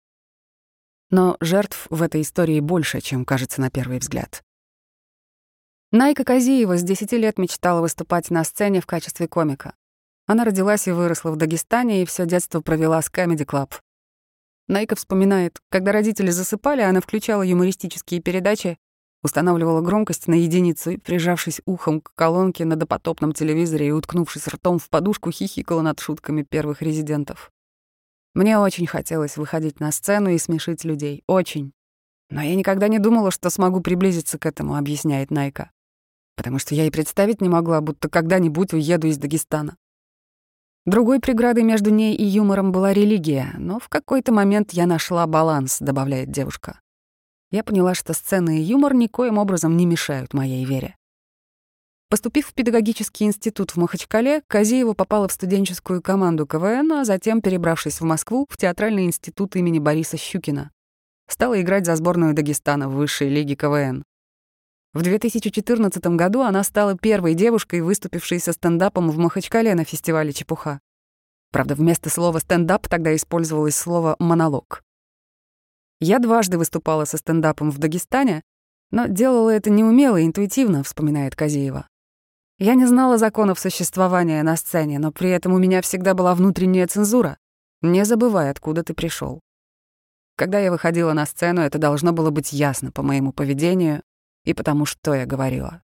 Но 1.10 1.36
жертв 1.40 1.86
в 1.90 2.02
этой 2.02 2.22
истории 2.22 2.60
больше, 2.60 3.00
чем 3.00 3.24
кажется 3.24 3.60
на 3.60 3.70
первый 3.70 3.98
взгляд. 3.98 4.42
Найка 5.92 6.24
Казиева 6.24 6.76
с 6.76 6.82
10 6.82 7.12
лет 7.12 7.38
мечтала 7.38 7.80
выступать 7.80 8.30
на 8.30 8.44
сцене 8.44 8.80
в 8.80 8.86
качестве 8.86 9.28
комика. 9.28 9.74
Она 10.26 10.44
родилась 10.44 10.88
и 10.88 10.92
выросла 10.92 11.30
в 11.30 11.36
Дагестане 11.36 12.02
и 12.02 12.06
все 12.06 12.26
детство 12.26 12.60
провела 12.60 13.00
с 13.00 13.08
Comedy 13.08 13.46
Club. 13.46 13.72
Найка 14.68 14.96
вспоминает, 14.96 15.60
когда 15.68 15.92
родители 15.92 16.30
засыпали, 16.30 16.82
она 16.82 17.00
включала 17.00 17.42
юмористические 17.42 18.20
передачи, 18.20 18.78
устанавливала 19.26 19.82
громкость 19.82 20.26
на 20.26 20.34
единицу 20.34 20.92
и, 20.92 20.96
прижавшись 20.96 21.60
ухом 21.66 22.00
к 22.00 22.14
колонке 22.14 22.64
на 22.64 22.76
допотопном 22.76 23.32
телевизоре 23.32 23.88
и 23.88 23.90
уткнувшись 23.90 24.48
ртом 24.48 24.78
в 24.78 24.88
подушку, 24.88 25.30
хихикала 25.30 25.82
над 25.82 26.00
шутками 26.00 26.42
первых 26.42 26.80
резидентов. 26.80 27.52
Мне 28.34 28.58
очень 28.58 28.86
хотелось 28.86 29.36
выходить 29.36 29.80
на 29.80 29.92
сцену 29.92 30.30
и 30.30 30.38
смешить 30.38 30.84
людей. 30.84 31.22
Очень. 31.26 31.72
Но 32.30 32.42
я 32.42 32.54
никогда 32.54 32.88
не 32.88 32.98
думала, 32.98 33.30
что 33.30 33.50
смогу 33.50 33.80
приблизиться 33.80 34.38
к 34.38 34.46
этому, 34.46 34.76
объясняет 34.76 35.30
Найка. 35.30 35.70
Потому 36.36 36.58
что 36.58 36.74
я 36.74 36.86
и 36.86 36.90
представить 36.90 37.40
не 37.40 37.48
могла, 37.48 37.80
будто 37.80 38.08
когда-нибудь 38.08 38.72
уеду 38.72 39.06
из 39.06 39.18
Дагестана. 39.18 39.76
Другой 40.84 41.18
преградой 41.18 41.64
между 41.64 41.90
ней 41.90 42.14
и 42.14 42.24
юмором 42.24 42.72
была 42.72 42.92
религия, 42.92 43.54
но 43.58 43.80
в 43.80 43.88
какой-то 43.88 44.32
момент 44.32 44.72
я 44.72 44.86
нашла 44.86 45.26
баланс, 45.26 45.78
добавляет 45.80 46.30
девушка. 46.30 46.80
Я 47.50 47.62
поняла, 47.62 47.94
что 47.94 48.12
сцена 48.12 48.58
и 48.58 48.62
юмор 48.62 48.94
никоим 48.94 49.38
образом 49.38 49.76
не 49.76 49.86
мешают 49.86 50.34
моей 50.34 50.64
вере. 50.64 50.96
Поступив 52.08 52.46
в 52.46 52.54
педагогический 52.54 53.24
институт 53.24 53.72
в 53.72 53.76
Махачкале, 53.78 54.42
Казиева 54.46 54.94
попала 54.94 55.26
в 55.26 55.32
студенческую 55.32 56.00
команду 56.00 56.46
КВН, 56.46 56.92
а 56.92 57.04
затем, 57.04 57.40
перебравшись 57.40 58.00
в 58.00 58.04
Москву, 58.04 58.46
в 58.48 58.56
театральный 58.56 59.06
институт 59.06 59.56
имени 59.56 59.80
Бориса 59.80 60.16
Щукина. 60.16 60.70
Стала 61.28 61.60
играть 61.60 61.84
за 61.84 61.96
сборную 61.96 62.32
Дагестана 62.32 62.88
в 62.88 62.94
высшей 62.94 63.28
лиге 63.28 63.56
КВН. 63.56 64.04
В 64.94 65.02
2014 65.02 66.06
году 66.16 66.42
она 66.42 66.62
стала 66.62 66.96
первой 66.96 67.34
девушкой, 67.34 67.80
выступившей 67.80 68.38
со 68.38 68.52
стендапом 68.52 69.10
в 69.10 69.18
Махачкале 69.18 69.74
на 69.74 69.84
фестивале 69.84 70.32
«Чепуха». 70.32 70.80
Правда, 71.52 71.74
вместо 71.74 72.08
слова 72.08 72.38
«стендап» 72.38 72.88
тогда 72.88 73.14
использовалось 73.14 73.76
слово 73.76 74.14
«монолог». 74.18 74.85
Я 76.00 76.18
дважды 76.18 76.58
выступала 76.58 77.04
со 77.04 77.16
стендапом 77.16 77.70
в 77.70 77.78
Дагестане, 77.78 78.42
но 78.90 79.06
делала 79.06 79.50
это 79.50 79.70
неумело 79.70 80.16
и 80.16 80.26
интуитивно, 80.26 80.82
вспоминает 80.82 81.34
Казиева. 81.34 81.88
Я 82.58 82.74
не 82.74 82.86
знала 82.86 83.18
законов 83.18 83.58
существования 83.58 84.42
на 84.42 84.56
сцене, 84.56 84.98
но 84.98 85.12
при 85.12 85.30
этом 85.30 85.52
у 85.52 85.58
меня 85.58 85.82
всегда 85.82 86.14
была 86.14 86.34
внутренняя 86.34 86.86
цензура. 86.86 87.38
Не 87.82 88.04
забывай, 88.04 88.50
откуда 88.50 88.82
ты 88.82 88.94
пришел. 88.94 89.40
Когда 90.36 90.58
я 90.58 90.70
выходила 90.70 91.12
на 91.12 91.26
сцену, 91.26 91.62
это 91.62 91.78
должно 91.78 92.12
было 92.12 92.30
быть 92.30 92.52
ясно 92.52 92.92
по 92.92 93.02
моему 93.02 93.32
поведению 93.32 94.02
и 94.44 94.54
потому, 94.54 94.86
что 94.86 95.14
я 95.14 95.26
говорила. 95.26 95.82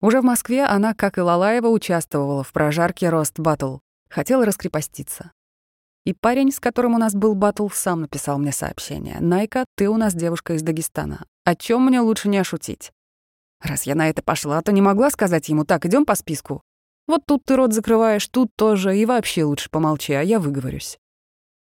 Уже 0.00 0.20
в 0.20 0.24
Москве 0.24 0.64
она, 0.64 0.94
как 0.94 1.18
и 1.18 1.20
Лалаева, 1.20 1.68
участвовала 1.68 2.42
в 2.42 2.52
прожарке 2.52 3.08
«Рост 3.10 3.38
Баттл», 3.38 3.78
хотела 4.08 4.46
раскрепоститься. 4.46 5.32
И 6.04 6.14
парень, 6.14 6.50
с 6.50 6.60
которым 6.60 6.94
у 6.94 6.98
нас 6.98 7.14
был 7.14 7.34
баттл, 7.34 7.68
сам 7.68 8.02
написал 8.02 8.38
мне 8.38 8.52
сообщение. 8.52 9.18
«Найка, 9.20 9.64
ты 9.76 9.88
у 9.88 9.96
нас 9.96 10.14
девушка 10.14 10.54
из 10.54 10.62
Дагестана. 10.62 11.26
О 11.44 11.54
чем 11.54 11.84
мне 11.86 12.00
лучше 12.00 12.28
не 12.28 12.38
ошутить?» 12.38 12.90
Раз 13.60 13.82
я 13.82 13.94
на 13.94 14.08
это 14.08 14.22
пошла, 14.22 14.62
то 14.62 14.72
не 14.72 14.80
могла 14.80 15.10
сказать 15.10 15.48
ему 15.48 15.64
«так, 15.64 15.84
идем 15.84 16.06
по 16.06 16.14
списку». 16.14 16.62
Вот 17.06 17.26
тут 17.26 17.44
ты 17.44 17.56
рот 17.56 17.72
закрываешь, 17.72 18.28
тут 18.28 18.50
тоже, 18.56 18.96
и 18.96 19.04
вообще 19.04 19.44
лучше 19.44 19.68
помолчи, 19.68 20.12
а 20.12 20.22
я 20.22 20.38
выговорюсь. 20.38 20.98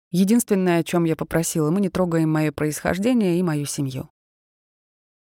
Единственное, 0.10 0.80
о 0.80 0.84
чем 0.84 1.04
я 1.04 1.16
попросила, 1.16 1.70
мы 1.70 1.80
не 1.80 1.90
трогаем 1.90 2.32
мое 2.32 2.52
происхождение 2.52 3.38
и 3.38 3.44
мою 3.44 3.66
семью. 3.66 4.10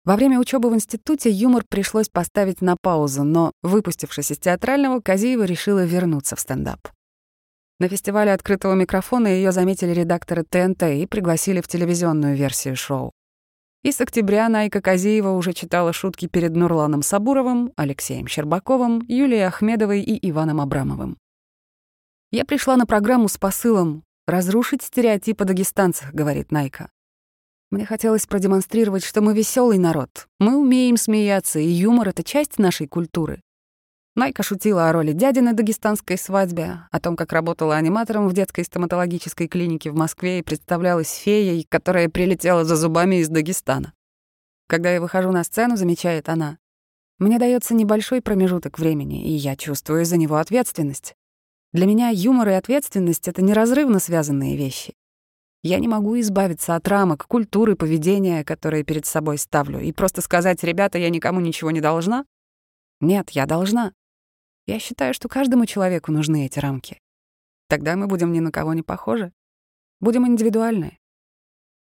Во 0.06 0.16
время 0.16 0.39
учебы 0.39 0.70
в 0.70 0.75
институте 0.75 1.30
юмор 1.30 1.66
пришлось 1.68 2.08
поставить 2.08 2.62
на 2.62 2.77
паузу, 2.82 3.24
но, 3.24 3.51
выпустившись 3.62 4.32
из 4.32 4.39
театрального, 4.39 5.01
Казиева 5.01 5.44
решила 5.44 5.84
вернуться 5.84 6.38
в 6.38 6.39
стендап. 6.39 6.88
На 7.79 7.89
фестивале 7.89 8.34
открытого 8.34 8.74
микрофона 8.74 9.27
ее 9.27 9.51
заметили 9.51 9.91
редакторы 9.91 10.43
ТНТ 10.43 10.84
и 10.84 11.05
пригласили 11.05 11.62
в 11.62 11.67
телевизионную 11.67 12.36
версию 12.36 12.75
шоу. 12.75 13.12
И 13.84 13.91
с 13.91 14.01
октября 14.01 14.50
Найка 14.50 14.81
Казиева 14.81 15.29
уже 15.29 15.53
читала 15.53 15.93
шутки 15.93 16.27
перед 16.27 16.55
Нурланом 16.55 17.03
Сабуровым, 17.03 17.72
Алексеем 17.75 18.27
Щербаковым, 18.27 19.03
Юлией 19.07 19.46
Ахмедовой 19.46 20.01
и 20.01 20.29
Иваном 20.29 20.60
Абрамовым. 20.60 21.17
«Я 22.31 22.46
пришла 22.46 22.77
на 22.77 22.86
программу 22.86 23.27
с 23.29 23.38
посылом 23.38 24.03
«Разрушить 24.27 24.81
стереотипы 24.81 25.46
дагестанцев»,— 25.46 26.12
говорит 26.13 26.51
Найка. 26.51 26.89
Мне 27.69 27.86
хотелось 27.86 28.25
продемонстрировать, 28.25 29.03
что 29.03 29.22
мы 29.22 29.34
веселый 29.34 29.77
народ, 29.77 30.27
мы 30.39 30.57
умеем 30.57 30.98
смеяться, 30.98 31.60
и 31.60 31.67
юмор— 31.67 32.10
это 32.10 32.24
часть 32.24 32.60
нашей 32.60 32.88
культуры. 32.88 33.41
Найка 34.17 34.41
шутила 34.41 34.89
о 34.89 34.93
роли 34.93 35.12
дяди 35.12 35.41
на 35.41 35.53
дагестанской 35.53 36.17
свадьбе, 36.17 36.79
о 36.89 37.00
том, 37.00 37.15
как 37.15 37.31
работала 37.33 37.75
аниматором 37.75 38.27
в 38.27 38.33
детской 38.33 38.65
стоматологической 38.65 39.47
клинике 39.47 39.91
в 39.91 39.95
Москве 39.95 40.39
и 40.39 40.41
представлялась 40.41 41.13
феей, 41.13 41.67
которая 41.69 42.09
прилетела 42.09 42.65
за 42.65 42.77
зубами 42.77 43.17
из 43.17 43.29
Дагестана. 43.29 43.93
Когда 44.67 44.91
я 44.91 45.01
выхожу 45.01 45.31
на 45.31 45.43
сцену, 45.43 45.77
замечает 45.77 46.29
она, 46.29 46.57
мне 47.19 47.38
дается 47.38 47.75
небольшой 47.75 48.24
промежуток 48.24 48.79
времени, 48.79 49.24
и 49.24 49.33
я 49.33 49.55
чувствую 49.55 50.03
за 50.03 50.17
него 50.17 50.38
ответственность. 50.38 51.15
Для 51.71 51.86
меня 51.86 52.09
юмор 52.09 52.50
и 52.50 52.53
ответственность— 52.53 53.27
это 53.29 53.43
неразрывно 53.43 54.00
связанные 54.00 54.57
вещи. 54.57 54.95
Я 55.62 55.77
не 55.77 55.88
могу 55.88 56.19
избавиться 56.21 56.74
от 56.74 56.88
рамок, 56.88 57.27
культуры, 57.27 57.75
поведения, 57.75 58.43
которые 58.43 58.83
перед 58.83 59.05
собой 59.05 59.38
ставлю, 59.38 59.79
и 59.79 59.91
просто 59.91 60.24
сказать 60.24 60.63
«ребята, 60.63 60.97
я 60.97 61.12
никому 61.12 61.39
ничего 61.39 61.69
не 61.69 61.81
должна». 61.81 62.25
Нет, 63.00 63.29
я 63.29 63.45
должна. 63.45 63.93
Я 64.67 64.79
считаю, 64.79 65.13
что 65.13 65.29
каждому 65.29 65.65
человеку 65.65 66.12
нужны 66.12 66.45
эти 66.45 66.59
рамки. 66.59 67.00
Тогда 67.69 67.95
мы 67.95 68.07
будем 68.07 68.33
ни 68.33 68.41
на 68.41 68.51
кого 68.51 68.74
не 68.74 68.83
похожи. 68.83 69.31
Будем 70.01 70.27
индивидуальны. 70.27 71.00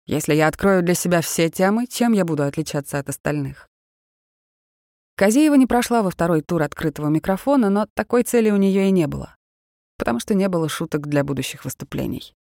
Если 0.05 0.33
я 0.35 0.47
открою 0.47 0.83
для 0.83 0.93
себя 0.93 1.21
все 1.21 1.49
темы, 1.49 1.87
чем 1.87 2.11
я 2.11 2.25
буду 2.25 2.43
отличаться 2.43 2.99
от 2.99 3.07
остальных? 3.07 3.69
Казеева 5.15 5.55
не 5.55 5.65
прошла 5.65 6.03
во 6.03 6.09
второй 6.09 6.41
тур 6.41 6.61
открытого 6.61 7.07
микрофона, 7.07 7.69
но 7.69 7.87
такой 7.93 8.23
цели 8.23 8.49
у 8.49 8.57
нее 8.57 8.89
и 8.89 8.91
не 8.91 9.07
было, 9.07 9.37
потому 9.97 10.19
что 10.19 10.33
не 10.33 10.49
было 10.49 10.67
шуток 10.67 11.07
для 11.07 11.23
будущих 11.23 11.63
выступлений. 11.63 12.35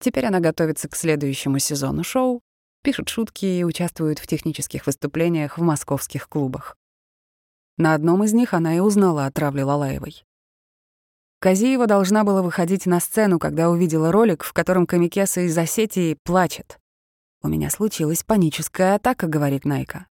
Теперь 0.00 0.26
она 0.26 0.40
готовится 0.40 0.88
к 0.88 0.96
следующему 0.96 1.60
сезону 1.60 2.04
шоу, 2.04 2.42
пишет 2.82 3.08
шутки 3.08 3.46
и 3.46 3.64
участвует 3.64 4.18
в 4.18 4.26
технических 4.26 4.84
выступлениях 4.84 5.56
в 5.56 5.62
московских 5.62 6.28
клубах. 6.28 6.76
На 7.76 7.94
одном 7.94 8.24
из 8.24 8.32
них 8.32 8.54
она 8.54 8.76
и 8.76 8.80
узнала 8.80 9.26
о 9.26 9.30
травле 9.30 9.64
Лалаевой. 9.64 10.24
Казиева 11.40 11.86
должна 11.86 12.24
была 12.24 12.42
выходить 12.42 12.86
на 12.86 12.98
сцену, 13.00 13.38
когда 13.38 13.68
увидела 13.68 14.10
ролик, 14.10 14.42
в 14.42 14.52
котором 14.52 14.86
Камикеса 14.86 15.42
из 15.42 15.56
Осетии 15.56 16.18
плачет. 16.22 16.78
«У 17.42 17.48
меня 17.48 17.68
случилась 17.68 18.22
паническая 18.24 18.94
атака»,— 18.94 19.26
говорит 19.28 19.64
Найка. 19.66 20.06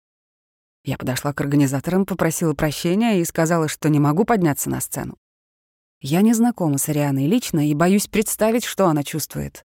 Я 0.84 0.98
подошла 0.98 1.32
к 1.32 1.41
организаторам, 1.41 2.08
попросила 2.08 2.56
прощения 2.56 3.22
и 3.22 3.25
сказала, 3.25 3.68
что 3.68 3.88
не 3.89 4.00
могу 4.00 4.25
подняться 4.25 4.70
на 4.70 4.82
сцену. 4.82 5.18
Я 6.00 6.22
не 6.22 6.34
знакома 6.34 6.80
с 6.80 6.89
Арианой 6.89 7.27
лично 7.27 7.70
и 7.70 7.75
боюсь 7.75 8.08
представить, 8.08 8.63
что 8.63 8.88
она 8.88 9.03
чувствует. 9.03 9.63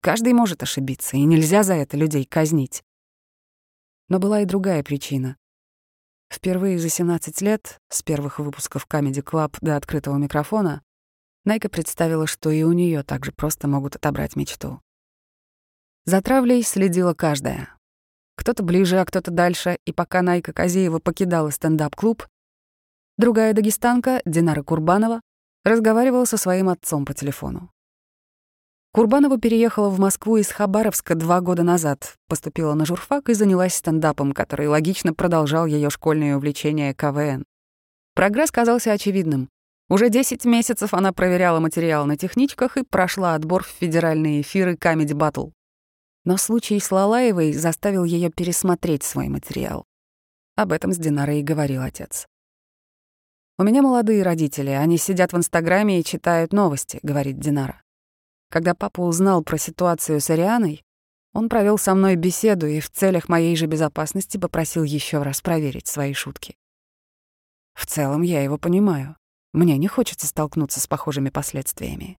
Каждый 0.00 0.32
может 0.32 0.62
ошибиться, 0.62 1.18
и 1.18 1.24
нельзя 1.24 1.62
за 1.62 1.74
это 1.74 1.98
людей 1.98 2.24
казнить. 2.24 2.82
Но 4.08 4.18
была 4.18 4.40
и 4.40 4.46
другая 4.46 4.82
причина. 4.82 5.36
Впервые 6.30 6.78
за 6.78 6.88
17 6.88 7.40
лет, 7.40 7.80
с 7.88 8.02
первых 8.02 8.38
выпусков 8.38 8.86
Comedy 8.88 9.22
Club 9.22 9.56
до 9.60 9.76
открытого 9.76 10.16
микрофона, 10.16 10.82
Найка 11.44 11.68
представила, 11.68 12.26
что 12.26 12.50
и 12.50 12.64
у 12.64 12.72
нее 12.72 13.04
также 13.04 13.30
просто 13.30 13.68
могут 13.68 13.94
отобрать 13.94 14.34
мечту. 14.34 14.80
За 16.04 16.20
травлей 16.20 16.62
следила 16.62 17.14
каждая. 17.14 17.76
Кто-то 18.36 18.62
ближе, 18.62 18.98
а 18.98 19.04
кто-то 19.04 19.30
дальше, 19.30 19.78
и 19.84 19.92
пока 19.92 20.22
Найка 20.22 20.52
Казеева 20.52 20.98
покидала 20.98 21.50
стендап-клуб, 21.50 22.26
другая 23.16 23.54
дагестанка, 23.54 24.22
Динара 24.24 24.62
Курбанова, 24.62 25.20
разговаривала 25.64 26.24
со 26.24 26.36
своим 26.36 26.68
отцом 26.68 27.04
по 27.04 27.14
телефону. 27.14 27.70
Курбанова 28.96 29.38
переехала 29.38 29.90
в 29.90 29.98
Москву 29.98 30.38
из 30.38 30.48
Хабаровска 30.48 31.14
два 31.16 31.42
года 31.42 31.62
назад, 31.62 32.16
поступила 32.28 32.72
на 32.72 32.86
журфак 32.86 33.28
и 33.28 33.34
занялась 33.34 33.74
стендапом, 33.74 34.32
который 34.32 34.68
логично 34.68 35.12
продолжал 35.12 35.66
ее 35.66 35.90
школьное 35.90 36.34
увлечение 36.34 36.94
КВН. 36.94 37.44
Прогресс 38.14 38.50
казался 38.50 38.92
очевидным. 38.92 39.50
Уже 39.90 40.08
10 40.08 40.46
месяцев 40.46 40.94
она 40.94 41.12
проверяла 41.12 41.60
материал 41.60 42.06
на 42.06 42.16
техничках 42.16 42.78
и 42.78 42.84
прошла 42.84 43.34
отбор 43.34 43.64
в 43.64 43.66
федеральные 43.66 44.40
эфиры 44.40 44.76
Comedy 44.76 45.12
Battle. 45.12 45.52
Но 46.24 46.38
случай 46.38 46.80
с 46.80 46.90
Лалаевой 46.90 47.52
заставил 47.52 48.04
ее 48.04 48.30
пересмотреть 48.30 49.02
свой 49.02 49.28
материал. 49.28 49.84
Об 50.54 50.72
этом 50.72 50.94
с 50.94 50.96
Динарой 50.96 51.40
и 51.40 51.42
говорил 51.42 51.82
отец. 51.82 52.26
«У 53.58 53.62
меня 53.62 53.82
молодые 53.82 54.22
родители, 54.22 54.70
они 54.70 54.96
сидят 54.96 55.34
в 55.34 55.36
Инстаграме 55.36 56.00
и 56.00 56.04
читают 56.04 56.54
новости»,— 56.54 56.98
говорит 57.02 57.38
Динара. 57.38 57.82
Когда 58.50 58.74
папа 58.74 59.00
узнал 59.00 59.42
про 59.42 59.58
ситуацию 59.58 60.20
с 60.20 60.30
Арианой, 60.30 60.84
он 61.32 61.48
провел 61.48 61.78
со 61.78 61.94
мной 61.94 62.16
беседу 62.16 62.66
и 62.66 62.80
в 62.80 62.90
целях 62.90 63.28
моей 63.28 63.56
же 63.56 63.66
безопасности 63.66 64.38
попросил 64.38 64.84
еще 64.84 65.22
раз 65.22 65.40
проверить 65.40 65.86
свои 65.86 66.12
шутки. 66.12 66.56
В 67.74 67.86
целом 67.86 68.22
я 68.22 68.42
его 68.42 68.56
понимаю. 68.56 69.16
Мне 69.52 69.76
не 69.76 69.88
хочется 69.88 70.26
столкнуться 70.26 70.80
с 70.80 70.86
похожими 70.86 71.28
последствиями. 71.28 72.18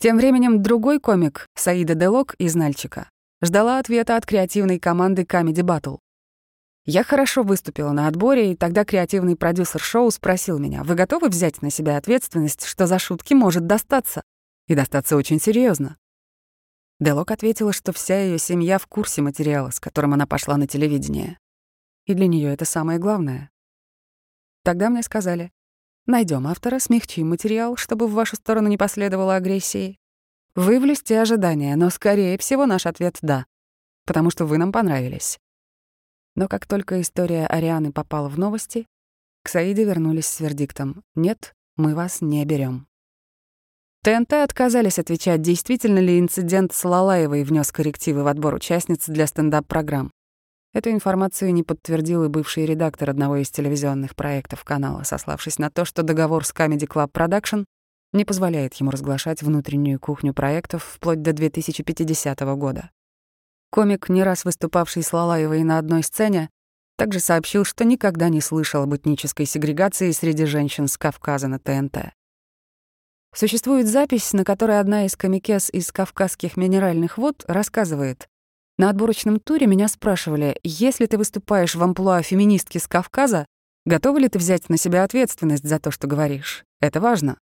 Тем 0.00 0.16
временем 0.16 0.62
другой 0.62 1.00
комик, 1.00 1.46
Саида 1.54 1.94
Делок 1.94 2.34
из 2.34 2.54
«Нальчика», 2.54 3.10
ждала 3.42 3.78
ответа 3.78 4.16
от 4.16 4.26
креативной 4.26 4.78
команды 4.78 5.22
Comedy 5.22 5.62
Battle. 5.62 5.98
Я 6.84 7.04
хорошо 7.04 7.42
выступила 7.42 7.92
на 7.92 8.08
отборе, 8.08 8.52
и 8.52 8.56
тогда 8.56 8.84
креативный 8.84 9.36
продюсер 9.36 9.80
шоу 9.80 10.10
спросил 10.10 10.58
меня, 10.58 10.82
«Вы 10.84 10.94
готовы 10.94 11.28
взять 11.28 11.62
на 11.62 11.70
себя 11.70 11.96
ответственность, 11.96 12.64
что 12.64 12.86
за 12.86 12.98
шутки 12.98 13.34
может 13.34 13.66
достаться?» 13.66 14.22
И 14.68 14.74
достаться 14.74 15.16
очень 15.16 15.40
серьезно. 15.40 15.98
Делок 17.00 17.30
ответила, 17.30 17.72
что 17.72 17.92
вся 17.92 18.22
ее 18.22 18.38
семья 18.38 18.78
в 18.78 18.86
курсе 18.86 19.22
материала, 19.22 19.70
с 19.70 19.80
которым 19.80 20.14
она 20.14 20.26
пошла 20.26 20.56
на 20.56 20.66
телевидение. 20.66 21.38
И 22.06 22.14
для 22.14 22.26
нее 22.26 22.52
это 22.52 22.64
самое 22.64 22.98
главное. 22.98 23.50
Тогда 24.62 24.90
мне 24.90 25.02
сказали, 25.02 25.52
найдем 26.06 26.46
автора, 26.46 26.78
смягчим 26.78 27.30
материал, 27.30 27.76
чтобы 27.76 28.06
в 28.06 28.12
вашу 28.12 28.36
сторону 28.36 28.68
не 28.68 28.76
последовало 28.76 29.36
агрессии. 29.36 29.98
Вы 30.54 30.80
влюсти 30.80 31.12
ожидания, 31.12 31.76
но, 31.76 31.88
скорее 31.90 32.36
всего, 32.36 32.66
наш 32.66 32.86
ответ— 32.86 33.18
да, 33.22 33.46
потому 34.04 34.30
что 34.30 34.44
вы 34.44 34.58
нам 34.58 34.72
понравились. 34.72 35.38
Но 36.34 36.48
как 36.48 36.66
только 36.66 37.00
история 37.00 37.46
Арианы 37.46 37.92
попала 37.92 38.28
в 38.28 38.38
новости, 38.38 38.86
к 39.44 39.48
Саиде 39.48 39.84
вернулись 39.84 40.26
с 40.26 40.40
вердиктом 40.40 41.04
«Нет, 41.14 41.54
мы 41.76 41.94
вас 41.94 42.20
не 42.20 42.44
берем. 42.44 42.88
ТНТ 44.08 44.32
отказались 44.32 44.98
отвечать, 44.98 45.42
действительно 45.42 45.98
ли 45.98 46.18
инцидент 46.18 46.72
с 46.72 46.82
Лалаевой 46.82 47.44
внес 47.44 47.70
коррективы 47.70 48.22
в 48.22 48.26
отбор 48.26 48.54
участниц 48.54 49.04
для 49.06 49.26
стендап-программ. 49.26 50.10
Эту 50.72 50.88
информацию 50.92 51.52
не 51.52 51.62
подтвердил 51.62 52.24
и 52.24 52.28
бывший 52.28 52.64
редактор 52.64 53.10
одного 53.10 53.36
из 53.36 53.50
телевизионных 53.50 54.16
проектов 54.16 54.64
канала, 54.64 55.02
сославшись 55.02 55.58
на 55.58 55.70
то, 55.70 55.84
что 55.84 56.02
договор 56.02 56.46
с 56.46 56.54
Comedy 56.54 56.88
Club 56.88 57.12
Production 57.12 57.66
не 58.14 58.24
позволяет 58.24 58.72
ему 58.76 58.90
разглашать 58.92 59.42
внутреннюю 59.42 60.00
кухню 60.00 60.32
проектов 60.32 60.84
вплоть 60.84 61.20
до 61.20 61.34
2050 61.34 62.40
года. 62.56 62.90
Комик, 63.70 64.08
не 64.08 64.22
раз 64.22 64.46
выступавший 64.46 65.02
с 65.02 65.12
Лалаевой 65.12 65.64
на 65.64 65.76
одной 65.76 66.02
сцене, 66.02 66.48
также 66.96 67.20
сообщил, 67.20 67.66
что 67.66 67.84
никогда 67.84 68.30
не 68.30 68.40
слышал 68.40 68.84
об 68.84 68.96
этнической 68.96 69.44
сегрегации 69.44 70.12
среди 70.12 70.46
женщин 70.46 70.88
с 70.88 70.96
Кавказа 70.96 71.48
на 71.48 71.58
ТНТ. 71.58 72.17
Существует 73.34 73.86
запись, 73.86 74.32
на 74.32 74.44
которой 74.44 74.80
одна 74.80 75.06
из 75.06 75.16
комикес 75.16 75.70
из 75.70 75.92
Кавказских 75.92 76.56
минеральных 76.56 77.18
вод 77.18 77.44
рассказывает. 77.46 78.28
На 78.78 78.90
отборочном 78.90 79.40
туре 79.40 79.66
меня 79.66 79.88
спрашивали, 79.88 80.58
если 80.62 81.06
ты 81.06 81.18
выступаешь 81.18 81.74
в 81.74 81.82
амплуа 81.82 82.22
феминистки 82.22 82.78
с 82.78 82.86
Кавказа, 82.86 83.44
готова 83.84 84.18
ли 84.18 84.28
ты 84.28 84.38
взять 84.38 84.68
на 84.68 84.76
себя 84.76 85.04
ответственность 85.04 85.68
за 85.68 85.78
то, 85.78 85.90
что 85.90 86.06
говоришь? 86.06 86.64
Это 86.80 87.00
важно. 87.00 87.38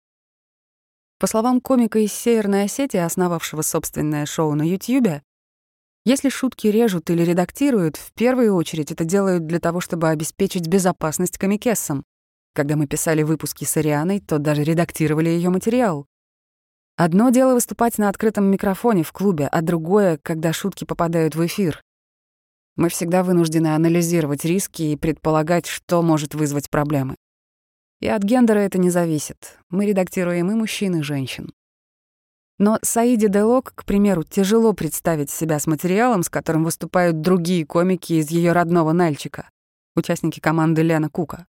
По 1.19 1.27
словам 1.27 1.61
комика 1.61 1.99
из 1.99 2.13
Северной 2.13 2.63
Осетии, 2.65 2.97
основавшего 2.97 3.61
собственное 3.61 4.25
шоу 4.25 4.53
на 4.53 4.63
Ютьюбе, 4.63 5.23
если 6.05 6.29
шутки 6.29 6.67
режут 6.67 7.09
или 7.09 7.23
редактируют, 7.23 7.97
в 7.97 8.13
первую 8.13 8.53
очередь 8.53 8.91
это 8.91 9.05
делают 9.05 9.47
для 9.47 9.59
того, 9.59 9.81
чтобы 9.81 10.09
обеспечить 10.09 10.67
безопасность 10.67 11.39
комикессам. 11.39 12.03
Когда 12.55 12.77
мы 12.77 12.87
писали 12.87 13.21
выпуски 13.21 13.65
с 13.65 13.75
Арианой, 13.75 14.21
то 14.21 14.39
даже 14.39 14.63
редактировали 14.63 15.27
ее 15.27 15.49
материал. 15.49 16.07
Одно 16.95 17.29
дело 17.29 17.53
выступать 17.53 17.97
на 17.97 18.07
открытом 18.07 18.45
микрофоне 18.45 19.03
в 19.03 19.11
клубе, 19.11 19.47
а 19.47 19.61
другое, 19.61 20.17
когда 20.23 20.53
шутки 20.53 20.85
попадают 20.85 21.35
в 21.35 21.45
эфир. 21.45 21.83
Мы 22.77 22.87
всегда 22.87 23.23
вынуждены 23.23 23.75
анализировать 23.75 24.45
риски 24.45 24.83
и 24.83 24.95
предполагать, 24.95 25.65
что 25.65 26.01
может 26.01 26.33
вызвать 26.33 26.69
проблемы. 26.69 27.17
И 27.99 28.07
от 28.07 28.23
гендера 28.23 28.59
это 28.59 28.77
не 28.77 28.89
зависит. 28.89 29.57
Мы 29.69 29.85
редактируем 29.85 30.49
и 30.49 30.55
мужчин, 30.55 30.95
и 30.95 31.01
женщин. 31.01 31.51
Но 32.57 32.79
Саиде 32.83 33.27
Делок, 33.27 33.73
к 33.75 33.83
примеру, 33.83 34.23
тяжело 34.23 34.71
представить 34.71 35.29
себя 35.29 35.59
с 35.59 35.67
материалом, 35.67 36.23
с 36.23 36.29
которым 36.29 36.63
выступают 36.63 37.19
другие 37.19 37.65
комики 37.65 38.13
из 38.13 38.31
ее 38.31 38.53
родного 38.53 38.93
Нальчика, 38.93 39.49
участники 39.93 40.39
команды 40.39 40.83
Лена 40.83 41.09
Кука. 41.09 41.47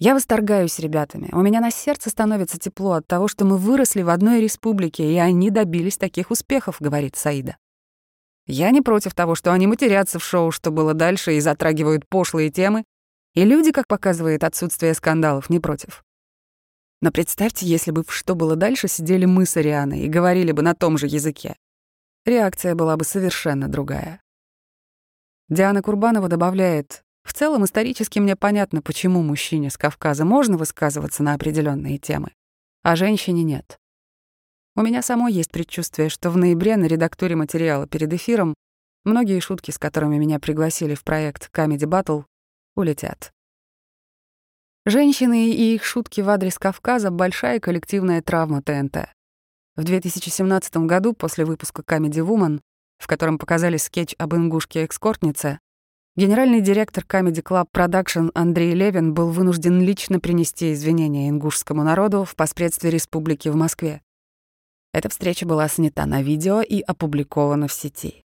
Я 0.00 0.14
восторгаюсь 0.14 0.78
ребятами. 0.78 1.28
У 1.30 1.42
меня 1.42 1.60
на 1.60 1.70
сердце 1.70 2.08
становится 2.08 2.58
тепло 2.58 2.92
от 2.92 3.06
того, 3.06 3.28
что 3.28 3.44
мы 3.44 3.58
выросли 3.58 4.00
в 4.00 4.08
одной 4.08 4.40
республике, 4.40 5.12
и 5.12 5.18
они 5.18 5.50
добились 5.50 5.98
таких 5.98 6.30
успехов, 6.30 6.76
говорит 6.80 7.16
Саида. 7.16 7.58
Я 8.46 8.70
не 8.70 8.80
против 8.80 9.14
того, 9.14 9.34
что 9.34 9.52
они 9.52 9.66
матерятся 9.66 10.18
в 10.18 10.24
шоу, 10.24 10.52
что 10.52 10.70
было 10.70 10.94
дальше, 10.94 11.34
и 11.34 11.40
затрагивают 11.40 12.08
пошлые 12.08 12.48
темы, 12.48 12.84
и 13.34 13.44
люди, 13.44 13.72
как 13.72 13.86
показывает 13.88 14.42
отсутствие 14.42 14.94
скандалов, 14.94 15.50
не 15.50 15.60
против. 15.60 16.02
Но 17.02 17.12
представьте, 17.12 17.66
если 17.66 17.90
бы 17.90 18.02
в 18.02 18.10
«Что 18.10 18.34
было 18.34 18.56
дальше» 18.56 18.88
сидели 18.88 19.26
мы 19.26 19.44
с 19.44 19.54
Арианой 19.58 20.00
и 20.00 20.08
говорили 20.08 20.52
бы 20.52 20.62
на 20.62 20.74
том 20.74 20.96
же 20.96 21.08
языке. 21.08 21.56
Реакция 22.24 22.74
была 22.74 22.96
бы 22.96 23.04
совершенно 23.04 23.68
другая. 23.68 24.22
Диана 25.50 25.82
Курбанова 25.82 26.28
добавляет, 26.28 27.04
«В 27.30 27.32
целом 27.32 27.64
исторически 27.64 28.18
мне 28.18 28.34
понятно, 28.34 28.82
почему 28.82 29.22
мужчине 29.22 29.70
с 29.70 29.78
Кавказа 29.78 30.24
можно 30.24 30.56
высказываться 30.56 31.22
на 31.22 31.34
определенные 31.34 31.96
темы, 31.96 32.32
а 32.82 32.96
женщине 32.96 33.44
нет. 33.44 33.78
У 34.74 34.82
меня 34.82 35.00
самой 35.00 35.32
есть 35.32 35.52
предчувствие, 35.52 36.08
что 36.08 36.30
в 36.30 36.36
ноябре 36.36 36.76
на 36.76 36.86
редактуре 36.86 37.36
материала 37.36 37.86
перед 37.86 38.12
эфиром 38.12 38.54
многие 39.04 39.38
шутки, 39.38 39.70
с 39.70 39.78
которыми 39.78 40.18
меня 40.18 40.40
пригласили 40.40 40.96
в 40.96 41.04
проект 41.04 41.48
Comedy 41.54 41.86
Battle, 41.86 42.24
улетят. 42.74 43.32
Женщины 44.84 45.50
и 45.50 45.76
их 45.76 45.84
шутки 45.84 46.22
в 46.22 46.28
адрес 46.30 46.58
Кавказа— 46.58 47.10
большая 47.12 47.60
коллективная 47.60 48.22
травма 48.22 48.60
ТНТ. 48.60 49.08
В 49.76 49.84
2017 49.84 50.78
году, 50.78 51.12
после 51.12 51.44
выпуска 51.44 51.82
Comedy 51.82 52.26
Woman, 52.26 52.60
в 52.98 53.06
котором 53.06 53.38
показали 53.38 53.76
скетч 53.76 54.16
об 54.18 54.34
ингушке-экскортнице, 54.34 55.60
генеральный 56.20 56.60
директор 56.60 57.02
Comedy 57.02 57.42
Club 57.42 57.68
Production 57.72 58.30
Андрей 58.34 58.74
Левин 58.74 59.14
был 59.14 59.30
вынужден 59.30 59.80
лично 59.80 60.20
принести 60.20 60.74
извинения 60.74 61.30
ингушскому 61.30 61.82
народу 61.82 62.26
в 62.26 62.36
поспредстве 62.36 62.90
республики 62.90 63.48
в 63.48 63.56
Москве. 63.56 64.02
Эта 64.92 65.08
встреча 65.08 65.46
была 65.46 65.66
снята 65.68 66.04
на 66.04 66.20
видео 66.20 66.60
и 66.60 66.82
опубликована 66.82 67.68
в 67.68 67.72
сети. 67.72 68.22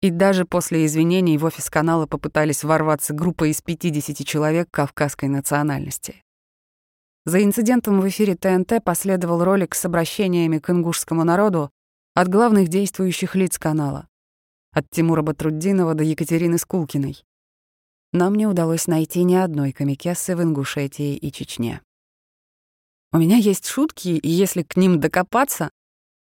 И 0.00 0.10
даже 0.10 0.44
после 0.44 0.86
извинений 0.86 1.36
в 1.38 1.44
офис 1.44 1.70
канала 1.70 2.06
попытались 2.06 2.62
ворваться 2.62 3.12
группа 3.14 3.50
из 3.50 3.62
50 3.62 4.24
человек 4.24 4.68
кавказской 4.70 5.28
национальности. 5.28 6.22
За 7.24 7.42
инцидентом 7.42 8.00
в 8.00 8.08
эфире 8.08 8.36
ТНТ 8.36 8.84
последовал 8.84 9.42
ролик 9.42 9.74
с 9.74 9.84
обращениями 9.84 10.58
к 10.58 10.70
ингушскому 10.70 11.24
народу 11.24 11.68
от 12.14 12.28
главных 12.28 12.68
действующих 12.68 13.34
лиц 13.34 13.58
канала, 13.58 14.06
от 14.76 14.90
Тимура 14.90 15.22
Батруддинова 15.22 15.94
до 15.94 16.04
Екатерины 16.04 16.58
Скулкиной. 16.58 17.24
Нам 18.12 18.34
не 18.34 18.46
удалось 18.46 18.86
найти 18.86 19.24
ни 19.24 19.34
одной 19.34 19.72
комикессы 19.72 20.36
в 20.36 20.42
Ингушетии 20.42 21.16
и 21.16 21.32
Чечне. 21.32 21.80
У 23.10 23.16
меня 23.16 23.38
есть 23.38 23.66
шутки, 23.66 24.08
и 24.08 24.28
если 24.28 24.62
к 24.62 24.76
ним 24.76 25.00
докопаться, 25.00 25.70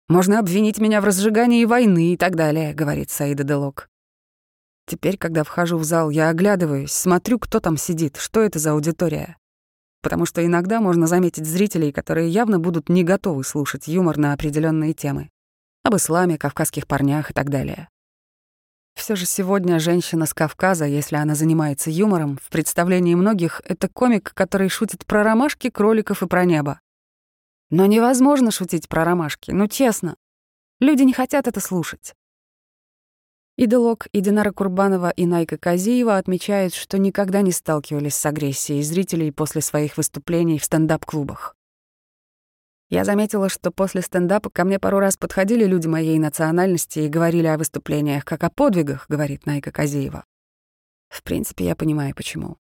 можно 0.07 0.39
обвинить 0.39 0.79
меня 0.79 1.01
в 1.01 1.03
разжигании 1.03 1.65
войны 1.65 2.13
и 2.13 2.17
так 2.17 2.37
далее»,— 2.37 2.73
говорит 2.75 3.11
Саида 3.11 3.43
Делок. 3.43 3.89
Теперь, 4.87 5.17
когда 5.17 5.43
вхожу 5.43 5.77
в 5.77 5.83
зал, 5.83 6.09
я 6.09 6.29
оглядываюсь, 6.29 6.93
смотрю, 6.93 7.39
кто 7.39 7.59
там 7.59 7.75
сидит, 7.75 8.15
что 8.15 8.39
это 8.39 8.59
за 8.59 8.71
аудитория. 8.71 9.35
Потому 10.01 10.25
что 10.25 10.45
иногда 10.45 10.79
можно 10.79 11.07
заметить 11.07 11.45
зрителей, 11.45 11.91
которые 11.91 12.29
явно 12.29 12.59
будут 12.59 12.87
не 12.87 13.03
готовы 13.03 13.43
слушать 13.43 13.89
юмор 13.89 14.17
на 14.17 14.31
определенные 14.31 14.93
темы. 14.93 15.29
Об 15.83 15.97
исламе, 15.97 16.37
кавказских 16.37 16.87
парнях 16.87 17.31
и 17.31 17.33
так 17.33 17.49
далее. 17.49 17.89
Все 18.95 19.15
же 19.15 19.25
сегодня 19.25 19.79
женщина 19.79 20.25
с 20.25 20.33
Кавказа, 20.33 20.85
если 20.85 21.17
она 21.17 21.35
занимается 21.35 21.91
юмором, 21.91 22.39
в 22.41 22.49
представлении 22.49 23.13
многих— 23.13 23.61
это 23.65 23.89
комик, 23.89 24.33
который 24.33 24.69
шутит 24.69 25.05
про 25.05 25.23
ромашки, 25.23 25.69
кроликов 25.69 26.23
и 26.23 26.27
про 26.27 26.45
небо. 26.45 26.79
Но 27.69 27.85
невозможно 27.85 28.51
шутить 28.51 28.87
про 28.87 29.03
ромашки, 29.03 29.51
ну 29.51 29.67
честно. 29.67 30.15
Люди 30.79 31.03
не 31.03 31.13
хотят 31.13 31.47
это 31.47 31.59
слушать. 31.59 32.15
Идолог 33.57 34.07
и 34.11 34.19
Динара 34.21 34.51
Курбанова 34.51 35.09
и 35.11 35.25
Найка 35.25 35.57
Казиева 35.57 36.17
отмечают, 36.17 36.73
что 36.73 36.97
никогда 36.97 37.41
не 37.41 37.51
сталкивались 37.51 38.15
с 38.15 38.25
агрессией 38.25 38.81
зрителей 38.83 39.31
после 39.31 39.61
своих 39.61 39.97
выступлений 39.97 40.59
в 40.59 40.65
стендап-клубах. 40.65 41.54
Я 42.89 43.03
заметила, 43.03 43.49
что 43.49 43.71
после 43.71 44.01
стендапа 44.01 44.49
ко 44.49 44.63
мне 44.63 44.77
пару 44.77 44.99
раз 44.99 45.17
подходили 45.17 45.65
люди 45.65 45.87
моей 45.87 46.19
национальности 46.19 46.99
и 46.99 47.09
говорили 47.09 47.47
о 47.47 47.57
выступлениях 47.57 48.23
как 48.25 48.43
о 48.43 48.51
подвигах, 48.51 49.07
говорит 49.09 49.45
Найка 49.45 49.71
Казиева. 49.71 50.23
В 51.09 51.23
принципе, 51.23 51.65
я 51.65 51.75
понимаю, 51.75 52.13
почему. 52.13 52.57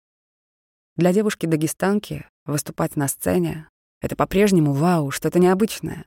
Для 0.96 1.12
девушки-дагестанки 1.12 2.26
выступать 2.46 2.96
на 2.96 3.08
сцене 3.08 3.68
это 4.00 4.16
по-прежнему 4.16 4.72
вау, 4.72 5.10
что-то 5.10 5.38
необычное. 5.38 6.06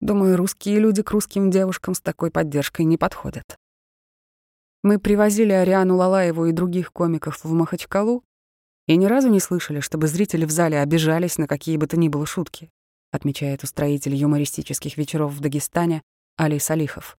Думаю, 0.00 0.36
русские 0.36 0.80
люди 0.80 1.02
к 1.02 1.10
русским 1.10 1.50
девушкам 1.50 1.94
с 1.94 2.00
такой 2.00 2.30
поддержкой 2.30 2.84
не 2.84 2.98
подходят. 2.98 3.56
Мы 4.82 4.98
привозили 4.98 5.52
Ариану 5.52 5.96
Лалаеву 5.96 6.46
и 6.46 6.52
других 6.52 6.92
комиков 6.92 7.44
в 7.44 7.52
Махачкалу 7.52 8.24
и 8.88 8.96
ни 8.96 9.06
разу 9.06 9.28
не 9.28 9.38
слышали, 9.38 9.80
чтобы 9.80 10.08
зрители 10.08 10.44
в 10.44 10.50
зале 10.50 10.80
обижались 10.80 11.38
на 11.38 11.46
какие 11.46 11.76
бы 11.76 11.86
то 11.86 11.96
ни 11.96 12.08
было 12.08 12.26
шутки, 12.26 12.68
отмечает 13.12 13.62
устроитель 13.62 14.16
юмористических 14.16 14.96
вечеров 14.96 15.32
в 15.32 15.40
Дагестане 15.40 16.02
Али 16.36 16.58
Салихов. 16.58 17.16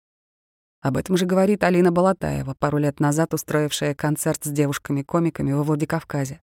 Об 0.82 0.97
этом 0.97 1.15
же 1.15 1.25
говорит 1.25 1.63
Алина 1.63 1.93
Балатаева, 1.93 2.56
пару 2.60 2.77
лет 2.77 2.99
назад 2.99 3.34
устроившая 3.34 3.95
концерт 3.95 4.43
с 4.43 4.49
девушками-комиками 4.49 5.53
во 5.53 5.63
Владикавказе. 5.63 6.41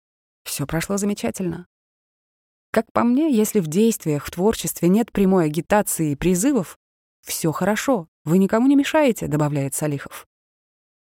Все 0.44 0.66
прошло 0.66 0.96
замечательно. 0.96 1.66
Как 2.70 2.90
по 2.92 3.04
мне, 3.04 3.30
если 3.30 3.60
в 3.60 3.66
действиях, 3.66 4.24
в 4.24 4.30
творчестве 4.30 4.88
нет 4.88 5.12
прямой 5.12 5.44
агитации 5.44 6.12
и 6.12 6.16
призывов, 6.16 6.78
все 7.20 7.52
хорошо, 7.52 8.08
вы 8.24 8.38
никому 8.38 8.66
не 8.66 8.76
мешаете, 8.76 9.26
добавляет 9.26 9.74
Салихов. 9.74 10.26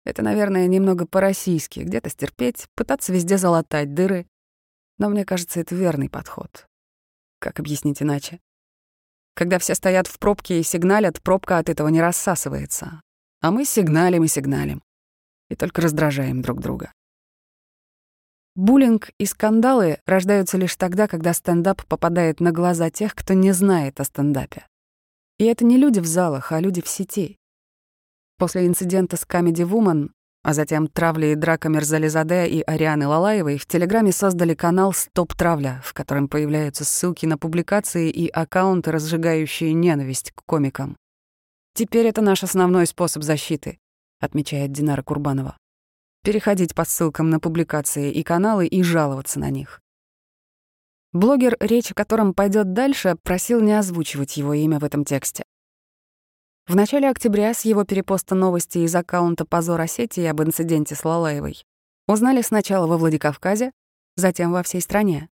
Это, 0.06 0.22
наверное, 0.22 0.68
немного 0.68 1.08
по-российски, 1.08 1.80
где-то 1.80 2.10
стерпеть, 2.10 2.68
пытаться 2.76 3.12
везде 3.12 3.38
залатать 3.38 3.94
дыры. 3.94 4.28
Но 5.00 5.10
мне 5.10 5.26
кажется, 5.26 5.60
это 5.60 5.74
верный 5.76 6.10
подход. 6.10 6.68
Как 7.40 7.60
объяснить 7.60 8.02
иначе? 8.02 8.40
Когда 9.36 9.60
все 9.60 9.76
стоят 9.76 10.08
в 10.08 10.18
пробке 10.18 10.60
и 10.60 10.64
сигналят, 10.64 11.22
пробка 11.22 11.60
от 11.60 11.70
этого 11.70 11.90
не 11.90 12.02
рассасывается. 12.02 13.02
А 13.42 13.52
мы 13.52 13.66
сигналим 13.66 14.24
и 14.24 14.28
сигналим. 14.28 14.82
И 15.50 15.56
только 15.56 15.82
раздражаем 15.82 16.42
друг 16.42 16.60
друга. 16.60 16.92
Буллинг 18.56 19.12
и 19.20 19.26
скандалы 19.28 20.00
рождаются 20.08 20.58
лишь 20.58 20.76
тогда, 20.76 21.08
когда 21.08 21.34
стендап 21.34 21.86
попадает 21.86 22.40
на 22.40 22.52
глаза 22.52 22.90
тех, 22.90 23.14
кто 23.14 23.36
не 23.36 23.52
знает 23.52 24.00
о 24.00 24.04
стендапе. 24.04 24.66
И 25.38 25.46
это 25.46 25.64
не 25.64 25.78
люди 25.78 26.00
в 26.00 26.08
залах, 26.08 26.52
а 26.52 26.60
люди 26.60 26.82
в 26.82 26.88
сети. 26.88 27.38
После 28.40 28.66
инцидента 28.66 29.16
с 29.16 29.28
Comedy 29.28 29.68
Woman 29.68 30.10
а 30.44 30.54
затем 30.54 30.88
травли 30.88 31.28
и 31.28 31.36
драка 31.36 31.70
Мерзализаде 31.70 32.48
и 32.48 32.62
Арианы 32.62 33.08
Лалаевой 33.08 33.58
в 33.58 33.66
Телеграме 33.66 34.12
создали 34.12 34.54
канал 34.54 34.94
«Стоп 34.94 35.34
Травля», 35.34 35.82
в 35.84 35.94
котором 35.94 36.28
появляются 36.28 36.86
ссылки 36.86 37.26
на 37.26 37.38
публикации 37.38 38.10
и 38.10 38.28
аккаунты, 38.28 38.92
разжигающие 38.92 39.74
ненависть 39.74 40.32
к 40.32 40.44
комикам. 40.46 40.96
«Теперь 41.74 42.08
это 42.08 42.22
наш 42.22 42.44
основной 42.44 42.88
способ 42.88 43.24
защиты»,— 43.24 43.78
отмечает 44.20 44.72
Динара 44.72 45.04
Курбанова. 45.04 45.58
«Переходить 46.24 46.74
по 46.74 46.86
ссылкам 46.86 47.30
на 47.30 47.40
публикации 47.40 48.12
и 48.12 48.24
каналы 48.24 48.68
и 48.68 48.84
жаловаться 48.84 49.40
на 49.40 49.50
них». 49.50 49.82
Блогер, 51.14 51.58
речь 51.60 51.92
о 51.92 51.96
котором 51.96 52.34
пойдет 52.34 52.74
дальше, 52.74 53.16
просил 53.24 53.62
не 53.62 53.74
озвучивать 53.74 54.38
его 54.38 54.54
имя 54.54 54.80
в 54.80 54.84
этом 54.84 55.04
тексте. 55.04 55.46
В 56.68 56.76
начале 56.76 57.10
октября 57.10 57.54
с 57.54 57.64
его 57.64 57.86
перепоста 57.86 58.36
новости 58.36 58.80
из 58.80 58.94
аккаунта 58.94 59.46
«Позор 59.46 59.80
Осетии» 59.80 60.26
об 60.26 60.42
инциденте 60.42 60.96
с 60.96 61.06
Лалаевой 61.06 61.64
узнали 62.10 62.42
сначала 62.42 62.88
во 62.88 62.98
Владикавказе, 62.98 63.72
затем 64.18 64.52
во 64.52 64.64
всей 64.64 64.82
стране. 64.82 65.30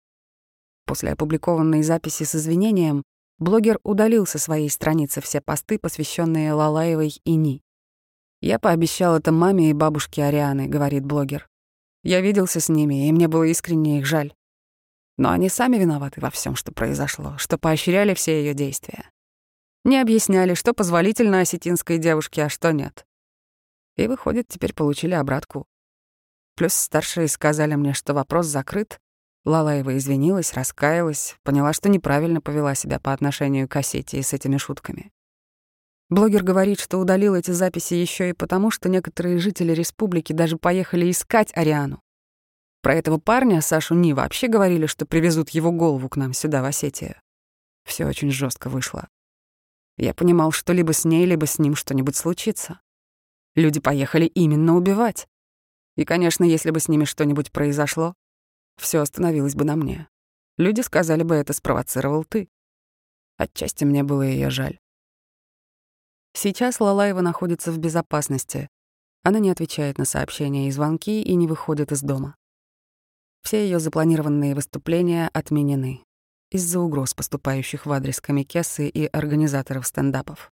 После 0.87 1.11
опубликованной 1.11 1.83
записи 1.83 2.23
с 2.23 2.33
извинением 2.33 3.03
блогер 3.37 3.77
удалил 3.83 4.25
со 4.25 4.39
своей 4.39 4.71
страницы 4.71 5.21
все 5.21 5.39
посты, 5.39 5.77
посвященные 5.77 6.51
Лалаевой 6.51 7.21
и 7.23 7.35
Ни. 7.35 7.61
«Я 8.41 8.57
пообещал 8.57 9.15
это 9.15 9.31
маме 9.31 9.69
и 9.69 9.73
бабушке 9.73 10.23
Арианы»,— 10.23 10.67
говорит 10.67 11.05
блогер. 11.05 11.47
«Я 12.01 12.21
виделся 12.21 12.59
с 12.59 12.69
ними, 12.69 13.07
и 13.07 13.11
мне 13.11 13.27
было 13.27 13.43
искренне 13.43 13.99
их 13.99 14.05
жаль. 14.07 14.33
Но 15.19 15.29
они 15.29 15.47
сами 15.49 15.77
виноваты 15.77 16.21
во 16.21 16.31
всем, 16.31 16.55
что 16.55 16.71
произошло, 16.71 17.37
что 17.37 17.59
поощряли 17.59 18.15
все 18.15 18.39
ее 18.41 18.55
действия. 18.55 19.11
Не 19.85 20.01
объясняли, 20.01 20.53
что 20.53 20.73
позволительно 20.73 21.39
осетинской 21.39 21.97
девушке, 21.97 22.43
а 22.43 22.49
что 22.49 22.71
нет. 22.71 23.05
И, 23.95 24.07
выходит, 24.07 24.47
теперь 24.47 24.73
получили 24.73 25.13
обратку. 25.13 25.65
Плюс 26.55 26.73
старшие 26.73 27.27
сказали 27.27 27.75
мне, 27.75 27.93
что 27.93 28.13
вопрос 28.13 28.47
закрыт. 28.47 28.99
Лалаева 29.45 29.97
извинилась, 29.97 30.53
раскаялась, 30.53 31.37
поняла, 31.43 31.71
что 31.71 31.87
неправильно 31.87 32.41
повела 32.41 32.75
себя 32.75 32.99
по 32.99 33.13
отношению 33.13 33.69
к 33.69 33.75
Осетии 33.77 34.21
с 34.21 34.33
этими 34.33 34.57
шутками. 34.57 35.11
Блогер 36.09 36.43
говорит, 36.43 36.79
что 36.79 36.97
удалил 36.97 37.35
эти 37.35 37.51
записи 37.51 37.93
еще 37.93 38.29
и 38.29 38.33
потому, 38.33 38.71
что 38.71 38.89
некоторые 38.89 39.37
жители 39.37 39.71
республики 39.71 40.33
даже 40.33 40.57
поехали 40.57 41.09
искать 41.09 41.55
Ариану. 41.55 42.01
Про 42.81 42.95
этого 42.95 43.19
парня, 43.19 43.61
Сашу 43.61 43.93
Ни, 43.93 44.13
вообще 44.13 44.47
говорили, 44.47 44.85
что 44.85 45.05
привезут 45.05 45.49
его 45.49 45.71
голову 45.71 46.09
к 46.09 46.17
нам 46.17 46.33
сюда, 46.33 46.61
в 46.61 46.65
Осетию. 46.65 47.15
Все 47.85 48.05
очень 48.05 48.31
жестко 48.31 48.69
вышло. 48.69 49.07
Я 49.99 50.13
понимал, 50.13 50.53
что 50.53 50.71
либо 50.71 50.93
с 50.93 51.03
ней, 51.03 51.25
либо 51.25 51.45
с 51.45 51.59
ним 51.59 51.75
что-нибудь 51.75 52.15
случится. 52.15 52.79
Люди 53.53 53.81
поехали 53.81 54.27
именно 54.27 54.77
убивать. 54.77 55.27
И, 55.97 56.05
конечно, 56.05 56.45
если 56.45 56.71
бы 56.71 56.79
с 56.79 56.87
ними 56.87 57.03
что-нибудь 57.03 57.51
произошло, 57.51 58.13
все 58.77 59.01
остановилось 59.01 59.55
бы 59.55 59.65
на 59.65 59.75
мне. 59.75 60.07
Люди 60.57 60.79
сказали 60.79 61.23
бы, 61.23 61.35
это 61.35 61.51
спровоцировал 61.51 62.23
ты. 62.23 62.47
Отчасти 63.35 63.83
мне 63.83 64.03
было 64.03 64.21
ее 64.21 64.49
жаль. 64.49 64.79
Сейчас 66.33 66.79
Лалаева 66.79 67.19
находится 67.19 67.69
в 67.73 67.77
безопасности. 67.77 68.69
Она 69.23 69.39
не 69.39 69.49
отвечает 69.49 69.97
на 69.97 70.05
сообщения 70.05 70.69
и 70.69 70.71
звонки 70.71 71.21
и 71.21 71.35
не 71.35 71.45
выходит 71.45 71.91
из 71.91 72.01
дома. 72.03 72.37
Все 73.41 73.65
ее 73.65 73.79
запланированные 73.79 74.55
выступления 74.55 75.29
отменены 75.33 76.05
из-за 76.51 76.79
угроз, 76.79 77.13
поступающих 77.13 77.85
в 77.85 77.91
адрес 77.91 78.19
комикессы 78.21 78.87
и 78.87 79.05
организаторов 79.05 79.85
стендапов. 79.85 80.51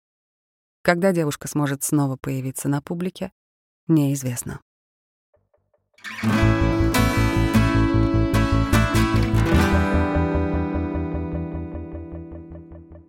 Когда 0.82 1.12
девушка 1.12 1.48
сможет 1.48 1.82
снова 1.82 2.16
появиться 2.16 2.68
на 2.68 2.80
публике, 2.80 3.32
неизвестно. 3.88 4.60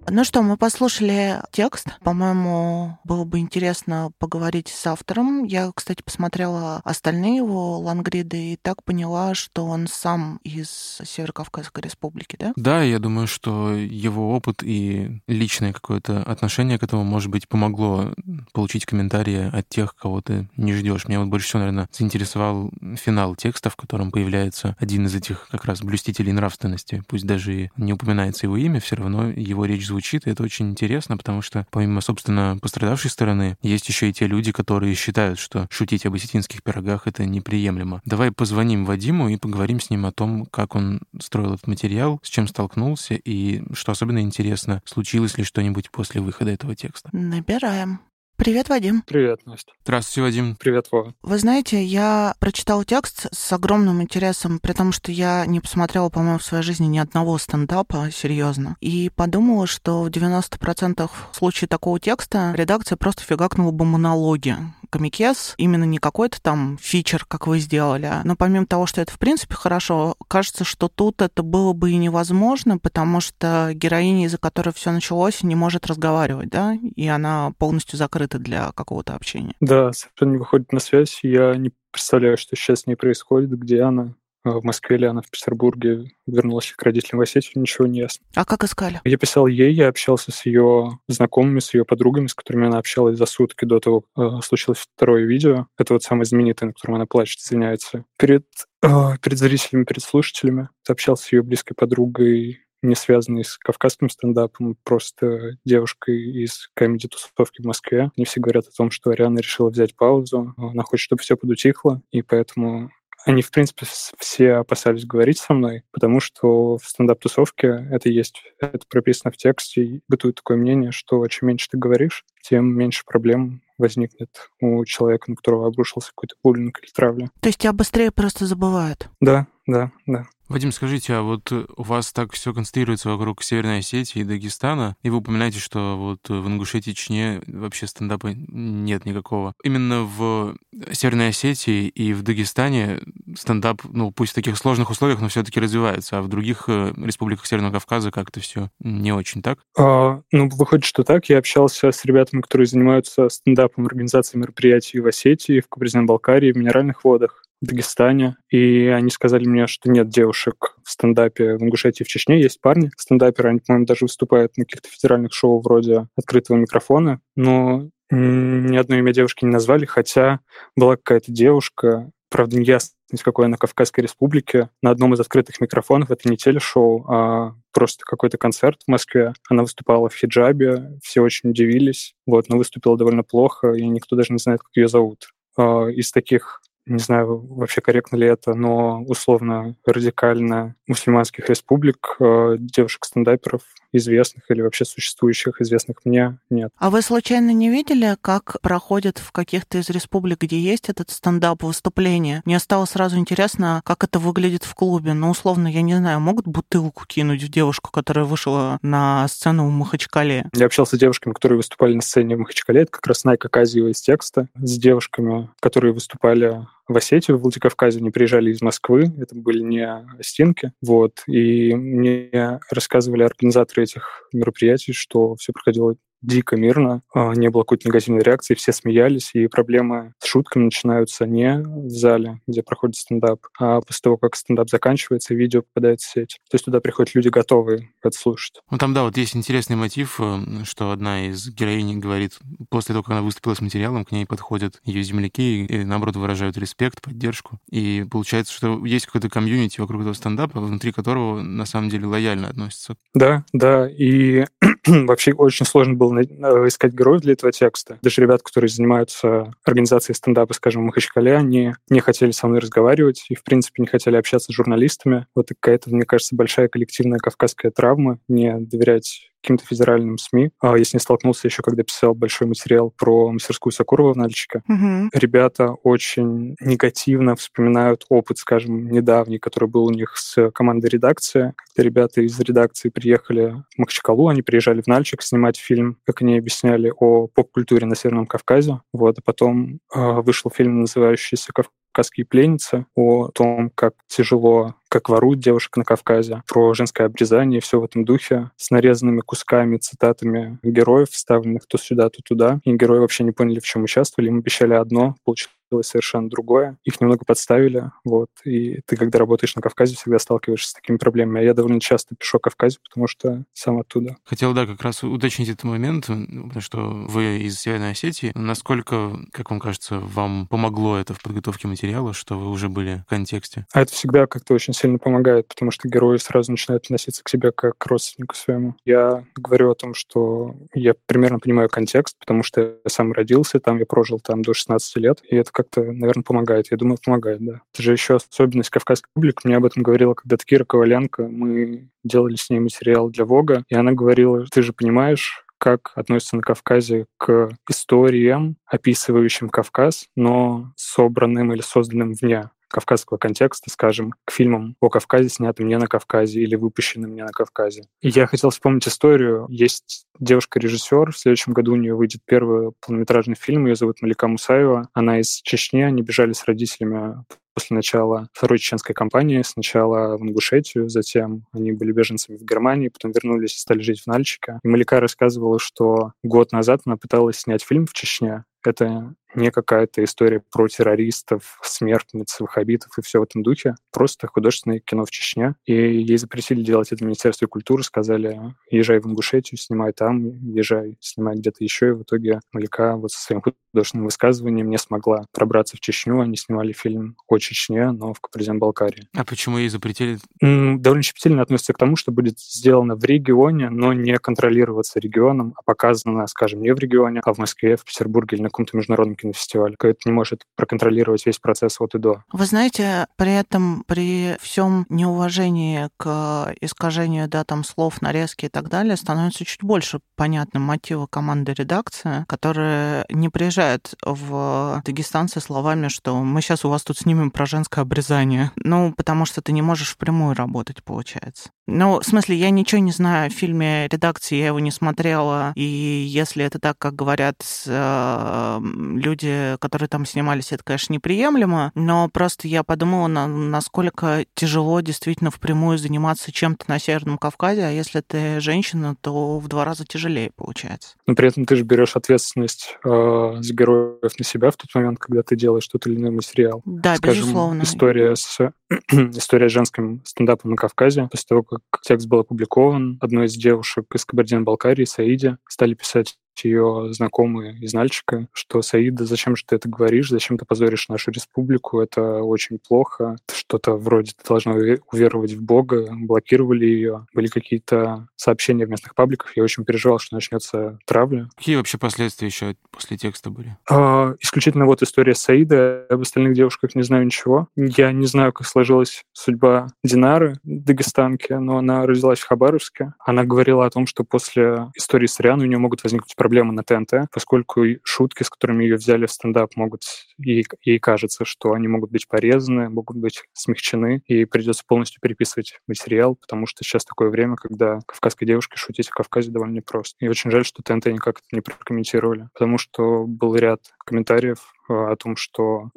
Ну 0.09 0.23
что, 0.23 0.41
мы 0.41 0.55
послушали 0.55 1.41
текст. 1.51 1.87
По-моему, 2.01 2.97
было 3.03 3.25
бы 3.25 3.39
интересно 3.39 4.11
поговорить 4.19 4.69
с 4.69 4.87
автором. 4.87 5.43
Я, 5.43 5.69
кстати, 5.75 6.01
посмотрела 6.01 6.79
остальные 6.85 7.37
его 7.37 7.77
лангриды 7.79 8.53
и 8.53 8.55
так 8.55 8.83
поняла, 8.85 9.35
что 9.35 9.65
он 9.65 9.87
сам 9.87 10.39
из 10.45 11.01
Северо-Кавказской 11.03 11.81
республики, 11.81 12.37
да? 12.39 12.53
Да, 12.55 12.83
я 12.83 12.99
думаю, 12.99 13.27
что 13.27 13.73
его 13.73 14.33
опыт 14.33 14.63
и 14.63 15.21
личное 15.27 15.73
какое-то 15.73 16.23
отношение 16.23 16.79
к 16.79 16.83
этому, 16.83 17.03
может 17.03 17.29
быть, 17.29 17.49
помогло 17.49 18.13
получить 18.53 18.85
комментарии 18.85 19.53
от 19.53 19.67
тех, 19.67 19.93
кого 19.93 20.21
ты 20.21 20.47
не 20.55 20.73
ждешь. 20.73 21.09
Меня 21.09 21.19
вот 21.19 21.27
больше 21.27 21.47
всего, 21.47 21.59
наверное, 21.59 21.89
заинтересовал 21.91 22.71
финал 22.95 23.35
текста, 23.35 23.69
в 23.69 23.75
котором 23.75 24.11
появляется 24.11 24.77
один 24.79 25.05
из 25.05 25.15
этих 25.15 25.49
как 25.51 25.65
раз 25.65 25.81
блюстителей 25.81 26.31
нравственности. 26.31 27.03
Пусть 27.07 27.25
даже 27.25 27.53
и 27.53 27.69
не 27.75 27.91
упоминается 27.91 28.45
его 28.45 28.55
имя, 28.55 28.79
все 28.79 28.95
равно 28.95 29.27
его 29.27 29.65
речь 29.65 29.85
звучит 29.85 29.96
звучит, 29.97 30.27
и 30.27 30.29
это 30.29 30.43
очень 30.43 30.69
интересно, 30.69 31.17
потому 31.17 31.41
что 31.41 31.65
помимо, 31.71 32.01
собственно, 32.01 32.57
пострадавшей 32.61 33.09
стороны, 33.09 33.57
есть 33.63 33.89
еще 33.89 34.09
и 34.09 34.13
те 34.13 34.27
люди, 34.27 34.51
которые 34.51 34.93
считают, 34.93 35.39
что 35.39 35.67
шутить 35.71 36.05
об 36.05 36.13
осетинских 36.13 36.61
пирогах— 36.61 37.03
это 37.07 37.25
неприемлемо. 37.25 38.01
Давай 38.05 38.31
позвоним 38.31 38.85
Вадиму 38.85 39.27
и 39.29 39.37
поговорим 39.37 39.79
с 39.79 39.89
ним 39.89 40.05
о 40.05 40.11
том, 40.11 40.45
как 40.45 40.75
он 40.75 41.01
строил 41.19 41.55
этот 41.55 41.65
материал, 41.65 42.19
с 42.21 42.29
чем 42.29 42.47
столкнулся, 42.47 43.15
и, 43.15 43.63
что 43.73 43.91
особенно 43.91 44.19
интересно, 44.19 44.83
случилось 44.85 45.35
ли 45.39 45.43
что-нибудь 45.43 45.89
после 45.89 46.21
выхода 46.21 46.51
этого 46.51 46.75
текста. 46.75 47.09
Набираем. 47.11 47.99
Привет, 48.37 48.69
Вадим. 48.69 49.01
Привет, 49.01 49.47
Настя. 49.47 49.71
Здравствуйте, 49.83 50.21
Вадим. 50.21 50.55
Привет, 50.57 50.89
Вова. 50.91 51.15
Вы 51.23 51.39
знаете, 51.39 51.83
я 51.83 52.35
прочитал 52.39 52.83
текст 52.83 53.25
с 53.31 53.51
огромным 53.51 54.03
интересом, 54.03 54.59
при 54.59 54.73
том, 54.73 54.91
что 54.91 55.11
я 55.11 55.47
не 55.47 55.59
посмотрела, 55.59 56.09
по-моему, 56.09 56.37
в 56.37 56.43
своей 56.43 56.63
жизни 56.63 56.85
ни 56.85 56.99
одного 56.99 57.39
стендапа, 57.39 58.09
серьезно, 58.11 58.77
и 58.79 59.09
подумала, 59.09 59.65
что 59.65 60.03
в 60.03 60.09
90% 60.09 61.09
случаев 61.31 61.67
такого 61.67 61.99
текста 61.99 62.53
редакция 62.55 62.95
просто 62.95 63.23
фигакнула 63.23 63.71
бы 63.71 63.85
монологи 63.85 64.55
комикес, 64.97 65.53
именно 65.57 65.83
не 65.83 65.99
какой-то 65.99 66.41
там 66.41 66.77
фичер, 66.81 67.25
как 67.25 67.47
вы 67.47 67.59
сделали. 67.59 68.11
Но 68.23 68.35
помимо 68.35 68.65
того, 68.65 68.85
что 68.87 69.01
это 69.01 69.11
в 69.11 69.19
принципе 69.19 69.55
хорошо, 69.55 70.15
кажется, 70.27 70.63
что 70.63 70.87
тут 70.87 71.21
это 71.21 71.43
было 71.43 71.73
бы 71.73 71.91
и 71.91 71.97
невозможно, 71.97 72.77
потому 72.77 73.21
что 73.21 73.71
героиня, 73.73 74.25
из-за 74.25 74.37
которой 74.37 74.73
все 74.73 74.91
началось, 74.91 75.43
не 75.43 75.55
может 75.55 75.85
разговаривать, 75.85 76.49
да, 76.49 76.73
и 76.73 77.07
она 77.07 77.53
полностью 77.57 77.97
закрыта 77.97 78.39
для 78.39 78.71
какого-то 78.71 79.13
общения. 79.15 79.53
Да, 79.59 79.93
совершенно 79.93 80.31
не 80.31 80.37
выходит 80.37 80.71
на 80.73 80.79
связь. 80.79 81.19
Я 81.21 81.55
не 81.55 81.71
представляю, 81.91 82.37
что 82.37 82.55
сейчас 82.55 82.81
с 82.81 82.87
ней 82.87 82.95
происходит, 82.95 83.51
где 83.51 83.81
она. 83.81 84.15
В 84.51 84.63
Москве 84.63 84.97
или 84.97 85.05
она 85.05 85.21
в 85.21 85.29
Петербурге, 85.29 86.11
вернулась 86.25 86.71
к 86.75 86.83
родителям 86.83 87.19
в 87.19 87.21
Осетию, 87.21 87.61
ничего 87.61 87.87
не 87.87 87.99
ясно. 87.99 88.25
А 88.35 88.45
как 88.45 88.63
искали? 88.63 89.01
Я 89.03 89.17
писал 89.17 89.47
ей, 89.47 89.73
я 89.73 89.87
общался 89.87 90.31
с 90.31 90.45
ее 90.45 90.99
знакомыми, 91.07 91.59
с 91.59 91.73
ее 91.73 91.85
подругами, 91.85 92.27
с 92.27 92.33
которыми 92.33 92.67
она 92.67 92.77
общалась 92.77 93.17
за 93.17 93.25
сутки 93.25 93.65
до 93.65 93.79
того, 93.79 94.03
как 94.15 94.39
э, 94.39 94.41
случилось 94.43 94.79
второе 94.79 95.25
видео. 95.25 95.67
Это 95.77 95.93
вот 95.93 96.03
самое 96.03 96.25
знаменитое, 96.25 96.67
на 96.67 96.73
котором 96.73 96.95
она 96.95 97.05
плачет, 97.05 97.39
извиняется. 97.39 98.05
Перед, 98.17 98.45
э, 98.83 98.87
перед 99.21 99.37
зрителями, 99.37 99.85
перед 99.85 100.03
слушателями 100.03 100.69
общался 100.87 101.25
с 101.25 101.31
ее 101.31 101.43
близкой 101.43 101.75
подругой, 101.75 102.61
не 102.81 102.95
связанной 102.95 103.43
с 103.43 103.57
кавказским 103.57 104.09
стендапом, 104.09 104.77
просто 104.83 105.57
девушкой 105.65 106.43
из 106.43 106.69
комедий-тусовки 106.73 107.61
в 107.61 107.65
Москве. 107.65 108.11
Они 108.15 108.25
все 108.25 108.39
говорят 108.39 108.67
о 108.67 108.75
том, 108.75 108.91
что 108.91 109.09
Ариана 109.09 109.39
решила 109.39 109.69
взять 109.69 109.95
паузу, 109.95 110.53
она 110.57 110.83
хочет, 110.83 111.05
чтобы 111.05 111.21
все 111.21 111.35
подутихло, 111.35 112.01
и 112.11 112.21
поэтому 112.21 112.91
они, 113.27 113.41
в 113.41 113.51
принципе, 113.51 113.85
все 114.17 114.53
опасались 114.53 115.05
говорить 115.05 115.37
со 115.37 115.53
мной, 115.53 115.83
потому 115.91 116.21
что 116.21 116.77
в 116.77 116.85
стендап-тусовке 116.85 117.87
это 117.91 118.07
есть, 118.09 118.41
это 118.59 118.79
прописано 118.89 119.31
в 119.31 119.37
тексте, 119.37 119.83
и 119.83 120.01
бытует 120.07 120.35
такое 120.35 120.55
мнение, 120.55 120.91
что 120.91 121.27
чем 121.27 121.49
меньше 121.49 121.67
ты 121.69 121.77
говоришь, 121.77 122.23
тем 122.41 122.65
меньше 122.67 123.03
проблем 123.05 123.61
возникнет 123.77 124.49
у 124.61 124.83
человека, 124.85 125.29
на 125.29 125.35
которого 125.35 125.67
обрушился 125.67 126.09
какой-то 126.09 126.35
буллинг 126.41 126.79
или 126.81 126.89
травля. 126.89 127.29
То 127.41 127.49
есть 127.49 127.59
тебя 127.59 127.73
быстрее 127.73 128.11
просто 128.11 128.45
забывают? 128.45 129.09
Да, 129.19 129.47
да, 129.67 129.91
да. 130.05 130.25
Вадим, 130.49 130.71
скажите, 130.71 131.13
а 131.13 131.21
вот 131.23 131.51
э, 131.51 131.65
у 131.75 131.83
вас 131.83 132.13
так 132.13 132.31
все 132.31 132.53
концентрируется 132.53 133.09
вокруг 133.09 133.43
Северной 133.43 133.79
Осетии 133.79 134.21
и 134.21 134.23
Дагестана, 134.23 134.95
и 135.03 135.09
вы 135.09 135.17
упоминаете, 135.17 135.59
что 135.59 135.97
вот 135.97 136.29
в 136.29 136.47
Ингушетии, 136.47 136.91
Чечне 136.91 137.41
вообще 137.47 137.85
стендапа 137.85 138.27
нет 138.33 139.05
никакого. 139.05 139.53
Именно 139.63 140.03
в 140.03 140.55
Северной 140.93 141.29
Осетии 141.29 141.87
и 141.87 142.13
в 142.13 142.23
Дагестане 142.23 143.01
стендап, 143.35 143.81
ну, 143.83 144.11
пусть 144.11 144.31
в 144.31 144.35
таких 144.35 144.57
сложных 144.57 144.89
условиях, 144.89 145.19
но 145.19 145.27
все 145.27 145.43
таки 145.43 145.59
развивается, 145.59 146.19
а 146.19 146.21
в 146.21 146.29
других 146.29 146.65
э, 146.67 146.93
республиках 146.95 147.45
Северного 147.45 147.73
Кавказа 147.73 148.11
как-то 148.11 148.39
все 148.39 148.69
не 148.79 149.11
очень 149.11 149.41
так? 149.41 149.59
А, 149.77 150.21
ну, 150.31 150.47
выходит, 150.49 150.85
что 150.85 151.03
так. 151.03 151.25
Я 151.27 151.39
общался 151.39 151.91
с 151.91 152.05
ребятами, 152.05 152.41
которые 152.41 152.67
занимаются 152.67 153.27
стендапом, 153.27 153.85
организацией 153.85 154.41
мероприятий 154.41 155.01
в 155.01 155.07
Осетии, 155.07 155.59
в 155.59 155.67
Кабардино-Балкарии, 155.67 156.53
в 156.53 156.57
Минеральных 156.57 157.03
водах. 157.03 157.43
Дагестане, 157.61 158.37
и 158.49 158.87
они 158.87 159.09
сказали 159.09 159.47
мне, 159.47 159.67
что 159.67 159.89
нет 159.89 160.09
девушек 160.09 160.75
в 160.83 160.91
стендапе 160.91 161.57
в 161.57 161.63
Ингушетии 161.63 162.03
в 162.03 162.07
Чечне, 162.07 162.41
есть 162.41 162.61
парни 162.61 162.91
стендаперы, 162.97 163.49
они, 163.49 163.59
по-моему, 163.59 163.85
даже 163.85 164.05
выступают 164.05 164.57
на 164.57 164.65
каких-то 164.65 164.89
федеральных 164.89 165.33
шоу 165.33 165.59
вроде 165.61 166.07
«Открытого 166.15 166.57
микрофона», 166.57 167.19
но 167.35 167.89
Ни 168.09 168.77
одно 168.77 168.95
имя 168.95 169.11
девушки 169.11 169.43
не 169.43 169.51
назвали, 169.51 169.85
хотя 169.85 170.39
была 170.77 170.95
какая-то 170.95 171.31
девушка, 171.31 172.09
правда, 172.29 172.57
не 172.57 172.65
ясно, 172.65 172.95
из 173.11 173.21
какой 173.21 173.45
она 173.45 173.57
Кавказской 173.57 174.01
республики, 174.01 174.69
на 174.81 174.91
одном 174.91 175.13
из 175.13 175.19
открытых 175.19 175.59
микрофонов, 175.59 176.11
это 176.11 176.29
не 176.29 176.37
телешоу, 176.37 177.05
а 177.09 177.55
просто 177.73 178.03
какой-то 178.05 178.37
концерт 178.37 178.79
в 178.85 178.91
Москве. 178.91 179.33
Она 179.49 179.63
выступала 179.63 180.09
в 180.09 180.15
хиджабе, 180.15 180.97
все 181.03 181.21
очень 181.21 181.49
удивились, 181.49 182.15
вот, 182.25 182.47
но 182.49 182.57
выступила 182.57 182.97
довольно 182.97 183.23
плохо, 183.23 183.73
и 183.73 183.85
никто 183.87 184.15
даже 184.15 184.33
не 184.33 184.39
знает, 184.39 184.61
как 184.61 184.71
ее 184.75 184.87
зовут. 184.87 185.27
А, 185.57 185.87
из 185.87 186.11
таких 186.11 186.61
не 186.87 186.99
знаю 186.99 187.37
вообще 187.49 187.81
корректно 187.81 188.15
ли 188.15 188.27
это, 188.27 188.53
но 188.53 189.01
условно 189.03 189.75
радикально 189.85 190.75
мусульманских 190.87 191.49
республик 191.49 192.15
э, 192.19 192.55
девушек-стендаперов 192.59 193.61
известных 193.93 194.43
или 194.49 194.61
вообще 194.61 194.85
существующих, 194.85 195.61
известных 195.61 195.97
мне, 196.05 196.37
нет. 196.49 196.71
А 196.77 196.89
вы 196.89 197.01
случайно 197.01 197.51
не 197.51 197.69
видели, 197.69 198.17
как 198.21 198.59
проходит 198.61 199.17
в 199.17 199.31
каких-то 199.31 199.77
из 199.77 199.89
республик, 199.89 200.41
где 200.41 200.59
есть 200.59 200.89
этот 200.89 201.09
стендап 201.09 201.63
выступление? 201.63 202.41
Мне 202.45 202.59
стало 202.59 202.85
сразу 202.85 203.17
интересно, 203.17 203.81
как 203.85 204.03
это 204.03 204.19
выглядит 204.19 204.63
в 204.63 204.73
клубе. 204.75 205.13
Ну, 205.13 205.29
условно, 205.29 205.67
я 205.67 205.81
не 205.81 205.95
знаю, 205.95 206.19
могут 206.19 206.47
бутылку 206.47 207.05
кинуть 207.07 207.43
в 207.43 207.49
девушку, 207.49 207.91
которая 207.91 208.25
вышла 208.25 208.77
на 208.81 209.27
сцену 209.27 209.67
в 209.67 209.71
Махачкале? 209.71 210.49
Я 210.53 210.65
общался 210.65 210.95
с 210.95 210.99
девушками, 210.99 211.33
которые 211.33 211.57
выступали 211.57 211.93
на 211.93 212.01
сцене 212.01 212.35
в 212.35 212.39
Махачкале. 212.39 212.81
Это 212.81 212.91
как 212.91 213.07
раз 213.07 213.23
Найка 213.23 213.49
Казиева 213.49 213.89
из 213.89 214.01
текста. 214.01 214.47
С 214.55 214.77
девушками, 214.77 215.49
которые 215.59 215.93
выступали 215.93 216.67
в 216.87 216.95
Осетию, 216.97 217.37
в 217.37 217.41
Владикавказе, 217.41 217.99
они 217.99 218.09
приезжали 218.11 218.51
из 218.51 218.61
Москвы, 218.61 219.11
это 219.19 219.35
были 219.35 219.61
не 219.61 219.87
остинки, 220.19 220.71
вот, 220.81 221.23
и 221.27 221.73
мне 221.75 222.59
рассказывали 222.71 223.23
организаторы 223.23 223.83
этих 223.83 224.27
мероприятий, 224.33 224.93
что 224.93 225.35
все 225.35 225.53
проходило 225.53 225.95
дико 226.21 226.55
мирно, 226.55 227.01
а, 227.13 227.33
не 227.33 227.49
было 227.49 227.61
какой-то 227.61 227.87
негативной 227.87 228.23
реакции, 228.23 228.55
все 228.55 228.71
смеялись, 228.71 229.31
и 229.33 229.47
проблемы 229.47 230.13
с 230.19 230.27
шутками 230.27 230.65
начинаются 230.65 231.25
не 231.25 231.59
в 231.59 231.89
зале, 231.89 232.41
где 232.47 232.63
проходит 232.63 232.95
стендап, 232.95 233.41
а 233.59 233.81
после 233.81 234.01
того, 234.01 234.17
как 234.17 234.35
стендап 234.35 234.69
заканчивается, 234.69 235.33
видео 235.33 235.61
попадает 235.61 236.01
в 236.01 236.09
сеть. 236.09 236.39
То 236.49 236.55
есть 236.55 236.65
туда 236.65 236.79
приходят 236.79 237.15
люди 237.15 237.29
готовые 237.29 237.89
это 238.03 238.17
слушать. 238.17 238.61
Ну 238.71 238.77
там, 238.77 238.93
да, 238.93 239.03
вот 239.03 239.17
есть 239.17 239.35
интересный 239.35 239.75
мотив, 239.75 240.19
э, 240.19 240.39
что 240.63 240.91
одна 240.91 241.27
из 241.27 241.49
героинь 241.49 241.99
говорит, 241.99 242.39
после 242.69 242.93
того, 242.93 243.03
как 243.03 243.11
она 243.11 243.21
выступила 243.21 243.53
с 243.53 243.61
материалом, 243.61 244.05
к 244.05 244.11
ней 244.11 244.25
подходят 244.25 244.79
ее 244.83 245.03
земляки 245.03 245.65
и, 245.65 245.83
наоборот, 245.83 246.15
выражают 246.15 246.57
респект, 246.57 247.01
поддержку. 247.01 247.59
И 247.69 248.05
получается, 248.09 248.53
что 248.53 248.85
есть 248.85 249.05
какой-то 249.05 249.29
комьюнити 249.29 249.79
вокруг 249.79 250.01
этого 250.01 250.13
стендапа, 250.13 250.59
внутри 250.59 250.91
которого 250.91 251.41
на 251.41 251.65
самом 251.65 251.89
деле 251.89 252.07
лояльно 252.07 252.49
относятся. 252.49 252.95
Да, 253.13 253.45
да, 253.53 253.87
и 253.89 254.45
вообще 255.07 255.33
очень 255.33 255.65
сложно 255.65 255.93
было 255.93 256.13
Э, 256.17 256.67
искать 256.67 256.93
героев 256.93 257.21
для 257.21 257.33
этого 257.33 257.51
текста. 257.51 257.99
Даже 258.01 258.21
ребят, 258.21 258.41
которые 258.41 258.69
занимаются 258.69 259.51
организацией 259.63 260.15
стендапа, 260.15 260.53
скажем, 260.53 260.83
в 260.83 260.85
Махачкале, 260.85 261.35
они 261.35 261.73
не 261.89 261.99
хотели 261.99 262.31
со 262.31 262.47
мной 262.47 262.59
разговаривать 262.59 263.25
и, 263.29 263.35
в 263.35 263.43
принципе, 263.43 263.81
не 263.81 263.87
хотели 263.87 264.15
общаться 264.15 264.51
с 264.51 264.55
журналистами. 264.55 265.27
Вот 265.35 265.49
какая-то, 265.49 265.89
мне 265.89 266.05
кажется, 266.05 266.35
большая 266.35 266.67
коллективная 266.67 267.19
кавказская 267.19 267.71
травма, 267.71 268.19
не 268.27 268.57
доверять 268.59 269.31
каким-то 269.47 269.65
федеральным 269.65 270.17
СМИ. 270.17 270.49
А 270.59 270.77
я 270.77 270.83
с 270.83 270.93
ней 270.93 270.99
столкнулся 270.99 271.47
еще, 271.47 271.63
когда 271.63 271.83
писал 271.83 272.13
большой 272.13 272.47
материал 272.47 272.91
про 272.91 273.31
мастерскую 273.31 273.71
Сакурова 273.71 274.13
в 274.13 274.17
Нальчике. 274.17 274.61
Угу. 274.67 275.09
Ребята 275.13 275.71
очень 275.83 276.55
негативно 276.59 277.37
вспоминают 277.37 278.05
опыт, 278.09 278.39
скажем, 278.39 278.89
недавний, 278.91 279.39
который 279.39 279.69
был 279.69 279.85
у 279.85 279.91
них 279.91 280.17
с 280.17 280.51
командой 280.51 280.87
редакции. 280.87 281.53
Когда 281.73 281.87
ребята 281.87 282.21
из 282.21 282.37
редакции 282.41 282.89
приехали 282.89 283.63
в 283.75 283.79
Махачкалу, 283.79 284.27
они 284.27 284.41
приезжали 284.41 284.81
в 284.81 284.87
Нальчик 284.87 285.21
снимать 285.21 285.57
фильм, 285.57 285.97
как 286.05 286.21
они 286.21 286.37
объясняли, 286.37 286.91
о 286.97 287.27
поп-культуре 287.27 287.85
на 287.85 287.95
Северном 287.95 288.27
Кавказе. 288.27 288.81
Вот, 288.91 289.19
а 289.19 289.21
потом 289.23 289.79
э, 289.95 290.21
вышел 290.21 290.51
фильм, 290.51 290.81
называющийся 290.81 291.53
«Кавказские 291.53 292.25
пленницы», 292.25 292.85
о 292.95 293.29
том, 293.29 293.71
как 293.73 293.93
тяжело 294.07 294.75
как 294.89 295.09
воруют 295.09 295.39
девушек 295.39 295.77
на 295.77 295.83
Кавказе, 295.83 296.43
про 296.47 296.73
женское 296.73 297.05
обрезание, 297.05 297.61
все 297.61 297.79
в 297.79 297.83
этом 297.83 298.05
духе, 298.05 298.51
с 298.57 298.71
нарезанными 298.71 299.21
кусками, 299.21 299.77
цитатами 299.77 300.59
героев, 300.63 301.09
вставленных 301.11 301.65
то 301.67 301.77
сюда, 301.77 302.09
то 302.09 302.21
туда. 302.23 302.59
И 302.63 302.73
герои 302.73 302.99
вообще 302.99 303.23
не 303.23 303.31
поняли, 303.31 303.59
в 303.59 303.65
чем 303.65 303.83
участвовали. 303.83 304.29
Им 304.29 304.39
обещали 304.39 304.73
одно, 304.73 305.15
получилось 305.23 305.51
совершенно 305.81 306.29
другое. 306.29 306.77
Их 306.85 307.01
немного 307.01 307.25
подставили, 307.25 307.91
вот. 308.05 308.29
И 308.45 308.79
ты, 308.85 308.95
когда 308.95 309.19
работаешь 309.19 309.55
на 309.55 309.61
Кавказе, 309.61 309.95
всегда 309.95 310.19
сталкиваешься 310.19 310.69
с 310.69 310.73
такими 310.73 310.97
проблемами. 310.97 311.41
А 311.41 311.43
я 311.43 311.53
довольно 311.53 311.79
часто 311.79 312.15
пишу 312.15 312.37
о 312.37 312.39
Кавказе, 312.39 312.77
потому 312.83 313.07
что 313.07 313.43
сам 313.53 313.79
оттуда. 313.79 314.15
Хотел, 314.23 314.53
да, 314.53 314.65
как 314.65 314.81
раз 314.81 315.03
уточнить 315.03 315.49
этот 315.49 315.65
момент, 315.65 316.07
потому 316.07 316.61
что 316.61 316.79
вы 316.79 317.39
из 317.39 317.59
Северной 317.59 317.91
Осетии. 317.91 318.31
Насколько, 318.33 319.19
как 319.33 319.49
вам 319.49 319.59
кажется, 319.59 319.99
вам 319.99 320.47
помогло 320.47 320.97
это 320.97 321.13
в 321.13 321.21
подготовке 321.21 321.67
материала, 321.67 322.13
что 322.13 322.37
вы 322.37 322.49
уже 322.49 322.69
были 322.69 323.03
в 323.05 323.09
контексте? 323.09 323.65
А 323.73 323.81
это 323.81 323.91
всегда 323.91 324.25
как-то 324.25 324.53
очень 324.53 324.73
сильно 324.77 324.97
помогает, 324.99 325.47
потому 325.47 325.71
что 325.71 325.87
герои 325.87 326.17
сразу 326.17 326.51
начинают 326.51 326.85
относиться 326.85 327.23
к 327.23 327.29
себе 327.29 327.51
как 327.51 327.77
к 327.77 327.85
родственнику 327.85 328.35
своему. 328.35 328.75
Я 328.85 329.25
говорю 329.35 329.71
о 329.71 329.75
том, 329.75 329.93
что 329.93 330.55
я 330.73 330.93
примерно 331.05 331.39
понимаю 331.39 331.69
контекст, 331.69 332.17
потому 332.19 332.43
что 332.43 332.61
я 332.61 332.77
сам 332.87 333.11
родился 333.11 333.59
там, 333.59 333.79
я 333.79 333.85
прожил 333.85 334.19
там 334.19 334.41
до 334.41 334.53
16 334.53 334.95
лет, 334.97 335.19
и 335.29 335.35
это 335.35 335.51
как-то, 335.51 335.81
наверное, 335.83 336.23
помогает. 336.23 336.71
Я 336.71 336.77
думаю, 336.77 336.97
помогает, 337.03 337.43
да. 337.43 337.61
Это 337.73 337.83
же 337.83 337.91
еще 337.91 338.15
особенность 338.15 338.69
Кавказской 338.69 339.09
публики. 339.13 339.41
Мне 339.43 339.57
об 339.57 339.65
этом 339.65 339.83
говорила 339.83 340.13
когда-то 340.13 340.45
Кира 340.45 340.63
Коваленко. 340.63 341.27
Мы 341.27 341.89
делали 342.03 342.35
с 342.35 342.49
ней 342.49 342.59
материал 342.59 343.09
для 343.09 343.25
Вога, 343.25 343.63
и 343.67 343.75
она 343.75 343.91
говорила, 343.91 344.45
ты 344.45 344.61
же 344.61 344.73
понимаешь, 344.73 345.43
как 345.57 345.91
относятся 345.95 346.35
на 346.35 346.41
Кавказе 346.41 347.07
к 347.17 347.49
историям, 347.69 348.57
описывающим 348.65 349.49
Кавказ, 349.49 350.07
но 350.15 350.71
собранным 350.75 351.51
или 351.53 351.61
созданным 351.61 352.13
вне 352.13 352.49
кавказского 352.69 353.17
контекста, 353.17 353.69
скажем, 353.69 354.13
к 354.25 354.31
фильмам 354.31 354.75
о 354.79 354.89
Кавказе, 354.89 355.29
снятым 355.29 355.67
не 355.67 355.77
на 355.77 355.87
Кавказе 355.87 356.41
или 356.41 356.55
выпущенным 356.55 357.13
не 357.15 357.23
на 357.23 357.31
Кавказе. 357.31 357.87
И 358.01 358.09
я 358.09 358.27
хотел 358.27 358.49
вспомнить 358.49 358.87
историю. 358.87 359.47
Есть 359.49 360.05
девушка-режиссер, 360.19 361.11
в 361.11 361.17
следующем 361.17 361.53
году 361.53 361.73
у 361.73 361.77
нее 361.77 361.95
выйдет 361.95 362.21
первый 362.25 362.71
полнометражный 362.85 363.35
фильм, 363.35 363.67
ее 363.67 363.75
зовут 363.75 364.01
Малика 364.01 364.27
Мусаева. 364.27 364.89
Она 364.93 365.19
из 365.19 365.41
Чечни, 365.41 365.81
они 365.81 366.01
бежали 366.01 366.33
с 366.33 366.45
родителями 366.45 367.23
после 367.57 367.75
начала 367.75 368.29
второй 368.33 368.59
чеченской 368.59 368.93
кампании. 368.93 369.41
Сначала 369.41 370.15
в 370.15 370.21
Ингушетию, 370.21 370.89
затем 370.89 371.47
они 371.51 371.71
были 371.71 371.91
беженцами 371.91 372.37
в 372.37 372.43
Германии, 372.43 372.89
потом 372.89 373.13
вернулись 373.13 373.55
и 373.55 373.59
стали 373.59 373.81
жить 373.81 374.01
в 374.01 374.07
Нальчике. 374.07 374.59
И 374.63 374.67
Малика 374.67 374.99
рассказывала, 374.99 375.57
что 375.57 376.11
год 376.21 376.51
назад 376.51 376.81
она 376.85 376.97
пыталась 376.97 377.37
снять 377.37 377.63
фильм 377.63 377.87
в 377.87 377.93
Чечне. 377.93 378.45
Это 378.63 379.15
не 379.37 379.51
какая-то 379.51 380.03
история 380.03 380.41
про 380.51 380.67
террористов, 380.67 381.59
смертниц, 381.63 382.39
ваххабитов 382.39 382.97
и 382.97 383.01
все 383.01 383.19
в 383.19 383.23
этом 383.23 383.43
духе. 383.43 383.75
Просто 383.91 384.27
художественное 384.27 384.79
кино 384.79 385.05
в 385.05 385.11
Чечне. 385.11 385.55
И 385.65 385.73
ей 385.73 386.17
запретили 386.17 386.61
делать 386.61 386.91
это 386.91 387.03
в 387.03 387.07
Министерстве 387.07 387.47
культуры, 387.47 387.83
сказали, 387.83 388.53
езжай 388.69 388.99
в 388.99 389.07
Ингушетию, 389.07 389.57
снимай 389.57 389.93
там, 389.93 390.25
езжай, 390.53 390.97
снимай 390.99 391.35
где-то 391.35 391.63
еще. 391.63 391.89
И 391.89 391.91
в 391.91 392.01
итоге 392.03 392.39
Малика 392.51 392.97
вот 392.97 393.11
со 393.11 393.21
своим 393.21 393.41
художественным 393.41 394.05
высказыванием 394.05 394.69
не 394.69 394.77
смогла 394.77 395.25
пробраться 395.31 395.77
в 395.77 395.79
Чечню. 395.79 396.19
Они 396.19 396.35
снимали 396.35 396.71
фильм 396.71 397.15
о 397.27 397.37
Чечне, 397.37 397.91
но 397.91 398.13
в 398.13 398.19
Капризен-Балкарии. 398.21 399.07
А 399.15 399.23
почему 399.23 399.57
ей 399.57 399.69
запретили? 399.69 400.17
Довольно 400.41 401.03
щепетильно 401.03 401.41
относится 401.43 401.73
к 401.73 401.77
тому, 401.77 401.95
что 401.95 402.11
будет 402.11 402.39
сделано 402.39 402.95
в 402.95 403.03
регионе, 403.03 403.69
но 403.69 403.93
не 403.93 404.17
контролироваться 404.17 404.99
регионом, 404.99 405.53
а 405.55 405.61
показано, 405.63 406.25
скажем, 406.27 406.61
не 406.61 406.73
в 406.73 406.79
регионе, 406.79 407.21
а 407.23 407.33
в 407.33 407.37
Москве, 407.37 407.77
в 407.77 407.83
Петербурге 407.83 408.37
или 408.37 408.43
на 408.43 408.49
каком-то 408.49 408.75
международном 408.77 409.15
кинофестиваль. 409.27 409.75
Это 409.79 409.99
не 410.05 410.11
может 410.11 410.43
проконтролировать 410.55 411.25
весь 411.25 411.39
процесс 411.39 411.79
от 411.79 411.95
и 411.95 411.99
до. 411.99 412.23
Вы 412.31 412.45
знаете, 412.45 413.07
при 413.15 413.33
этом, 413.33 413.83
при 413.87 414.37
всем 414.41 414.85
неуважении 414.89 415.89
к 415.97 416.53
искажению 416.61 417.27
да, 417.27 417.43
там, 417.43 417.63
слов, 417.63 418.01
нарезки 418.01 418.45
и 418.45 418.49
так 418.49 418.69
далее, 418.69 418.95
становится 418.97 419.45
чуть 419.45 419.63
больше 419.63 419.99
понятным 420.15 420.63
мотива 420.63 421.07
команды 421.07 421.53
редакции, 421.53 422.25
которая 422.27 423.05
не 423.09 423.29
приезжает 423.29 423.93
в 424.03 424.81
Дагестан 424.85 425.27
со 425.27 425.39
словами, 425.39 425.87
что 425.87 426.21
мы 426.23 426.41
сейчас 426.41 426.65
у 426.65 426.69
вас 426.69 426.83
тут 426.83 426.97
снимем 426.97 427.31
про 427.31 427.45
женское 427.45 427.81
обрезание. 427.81 428.51
Ну, 428.55 428.93
потому 428.95 429.25
что 429.25 429.41
ты 429.41 429.51
не 429.51 429.61
можешь 429.61 429.89
впрямую 429.89 430.35
работать, 430.35 430.83
получается. 430.83 431.49
Ну, 431.67 431.99
в 431.99 432.05
смысле, 432.05 432.37
я 432.37 432.49
ничего 432.49 432.79
не 432.79 432.91
знаю 432.91 433.27
о 433.27 433.29
фильме 433.29 433.89
редакции, 433.89 434.37
я 434.37 434.47
его 434.47 434.59
не 434.59 434.71
смотрела, 434.71 435.51
и 435.55 435.63
если 435.63 436.45
это 436.45 436.59
так, 436.59 436.77
как 436.77 436.95
говорят 436.95 437.43
э, 437.65 438.59
люди, 439.07 439.55
которые 439.59 439.87
там 439.87 440.05
снимались, 440.05 440.51
это, 440.51 440.63
конечно, 440.63 440.93
неприемлемо, 440.93 441.71
но 441.75 442.09
просто 442.09 442.47
я 442.47 442.63
подумала, 442.63 443.07
на, 443.07 443.27
насколько 443.27 444.25
тяжело 444.35 444.81
действительно 444.81 445.31
впрямую 445.31 445.77
заниматься 445.77 446.31
чем-то 446.31 446.65
на 446.67 446.79
Северном 446.79 447.17
Кавказе, 447.17 447.63
а 447.63 447.69
если 447.69 448.01
ты 448.01 448.39
женщина, 448.41 448.95
то 448.99 449.39
в 449.39 449.47
два 449.47 449.63
раза 449.63 449.85
тяжелее 449.85 450.31
получается. 450.35 450.95
Но 451.05 451.15
при 451.15 451.29
этом 451.29 451.45
ты 451.45 451.55
же 451.55 451.63
берешь 451.63 451.95
ответственность 451.95 452.77
э, 452.83 453.35
за 453.39 453.53
героев 453.53 454.11
на 454.17 454.25
себя 454.25 454.51
в 454.51 454.57
тот 454.57 454.73
момент, 454.75 454.99
когда 454.99 455.23
ты 455.23 455.35
делаешь 455.35 455.67
тот 455.67 455.87
или 455.87 455.95
иной 455.95 456.11
материал. 456.11 456.61
Да, 456.65 456.97
Скажем, 456.97 457.23
безусловно. 457.23 457.63
История 457.63 458.15
с 458.15 458.39
история 458.91 459.49
с 459.49 459.53
женским 459.53 460.01
стендапом 460.05 460.51
на 460.51 460.57
Кавказе. 460.57 461.07
После 461.09 461.25
того, 461.27 461.43
как 461.43 461.61
текст 461.81 462.07
был 462.07 462.19
опубликован, 462.19 462.97
одной 462.99 463.27
из 463.27 463.35
девушек 463.35 463.85
из 463.95 464.05
Кабардино-Балкарии, 464.05 464.85
Саиди, 464.85 465.37
стали 465.47 465.73
писать 465.73 466.17
ее 466.45 466.89
знакомые 466.91 467.57
из 467.59 467.73
Нальчика, 467.73 468.27
что 468.33 468.61
Саида, 468.61 469.05
зачем 469.05 469.35
же 469.35 469.43
ты 469.45 469.55
это 469.55 469.69
говоришь, 469.69 470.09
зачем 470.09 470.37
ты 470.37 470.45
позоришь 470.45 470.89
нашу 470.89 471.11
республику, 471.11 471.81
это 471.81 472.23
очень 472.23 472.59
плохо, 472.59 473.17
что-то 473.31 473.73
вроде 473.73 474.11
ты 474.11 474.27
должна 474.27 474.53
уверовать 474.91 475.33
в 475.33 475.41
Бога, 475.41 475.87
блокировали 475.91 476.65
ее, 476.65 477.07
были 477.13 477.27
какие-то 477.27 478.07
сообщения 478.15 478.65
в 478.65 478.69
местных 478.69 478.95
пабликах, 478.95 479.35
я 479.35 479.43
очень 479.43 479.65
переживал, 479.65 479.99
что 479.99 480.15
начнется 480.15 480.79
травля. 480.85 481.29
Какие 481.37 481.55
вообще 481.55 481.77
последствия 481.77 482.27
еще 482.27 482.55
после 482.71 482.97
текста 482.97 483.29
были? 483.29 483.57
А, 483.69 484.15
исключительно 484.19 484.65
вот 484.65 484.81
история 484.81 485.15
Саида, 485.15 485.85
об 485.89 486.01
остальных 486.01 486.33
девушках 486.33 486.75
не 486.75 486.83
знаю 486.83 487.05
ничего. 487.05 487.47
Я 487.55 487.91
не 487.91 488.05
знаю, 488.05 488.33
как 488.33 488.47
сложилась 488.47 489.03
судьба 489.13 489.67
Динары, 489.83 490.39
дагестанки, 490.43 491.33
но 491.33 491.57
она 491.57 491.85
родилась 491.85 492.19
в 492.19 492.27
Хабаровске. 492.27 492.93
Она 492.99 493.23
говорила 493.23 493.65
о 493.65 493.69
том, 493.69 493.87
что 493.87 494.03
после 494.03 494.69
истории 494.75 495.07
с 495.07 495.19
Рианой 495.19 495.45
у 495.45 495.47
нее 495.49 495.57
могут 495.57 495.83
возникнуть 495.83 496.15
проблемы 496.15 496.26
на 496.27 496.63
ТНТ, 496.63 497.09
поскольку 497.11 497.63
шутки, 497.83 498.23
с 498.23 498.29
которыми 498.29 498.63
ее 498.63 498.75
взяли 498.75 499.05
в 499.05 499.11
стендап, 499.11 499.55
могут, 499.55 499.81
ей, 500.17 500.45
ей 500.63 500.79
кажется, 500.79 501.25
что 501.25 501.53
они 501.53 501.67
могут 501.67 501.91
быть 501.91 502.07
порезаны, 502.07 502.69
могут 502.69 502.97
быть 502.97 503.23
смягчены, 503.33 504.01
и 504.05 504.25
придется 504.25 504.63
полностью 504.67 505.01
переписывать 505.01 505.59
материал, 505.67 506.15
потому 506.15 506.45
что 506.45 506.63
сейчас 506.63 506.85
такое 506.85 507.09
время, 507.09 507.35
когда 507.35 507.79
кавказской 507.87 508.25
девушке 508.25 508.57
шутить 508.57 508.89
о 508.89 508.95
Кавказе 508.95 509.31
довольно 509.31 509.55
непросто. 509.55 509.97
И 510.03 510.07
очень 510.07 510.31
жаль, 510.31 510.45
что 510.45 510.63
ТНТ 510.63 510.87
никак 510.87 511.19
это 511.19 511.27
не 511.31 511.41
прокомментировали, 511.41 512.27
потому 512.33 512.57
что 512.57 513.05
был 513.05 513.35
ряд 513.35 513.61
комментариев 513.85 514.53
э, 514.69 514.73
о 514.73 514.95
том, 514.95 515.15
что 515.15 515.69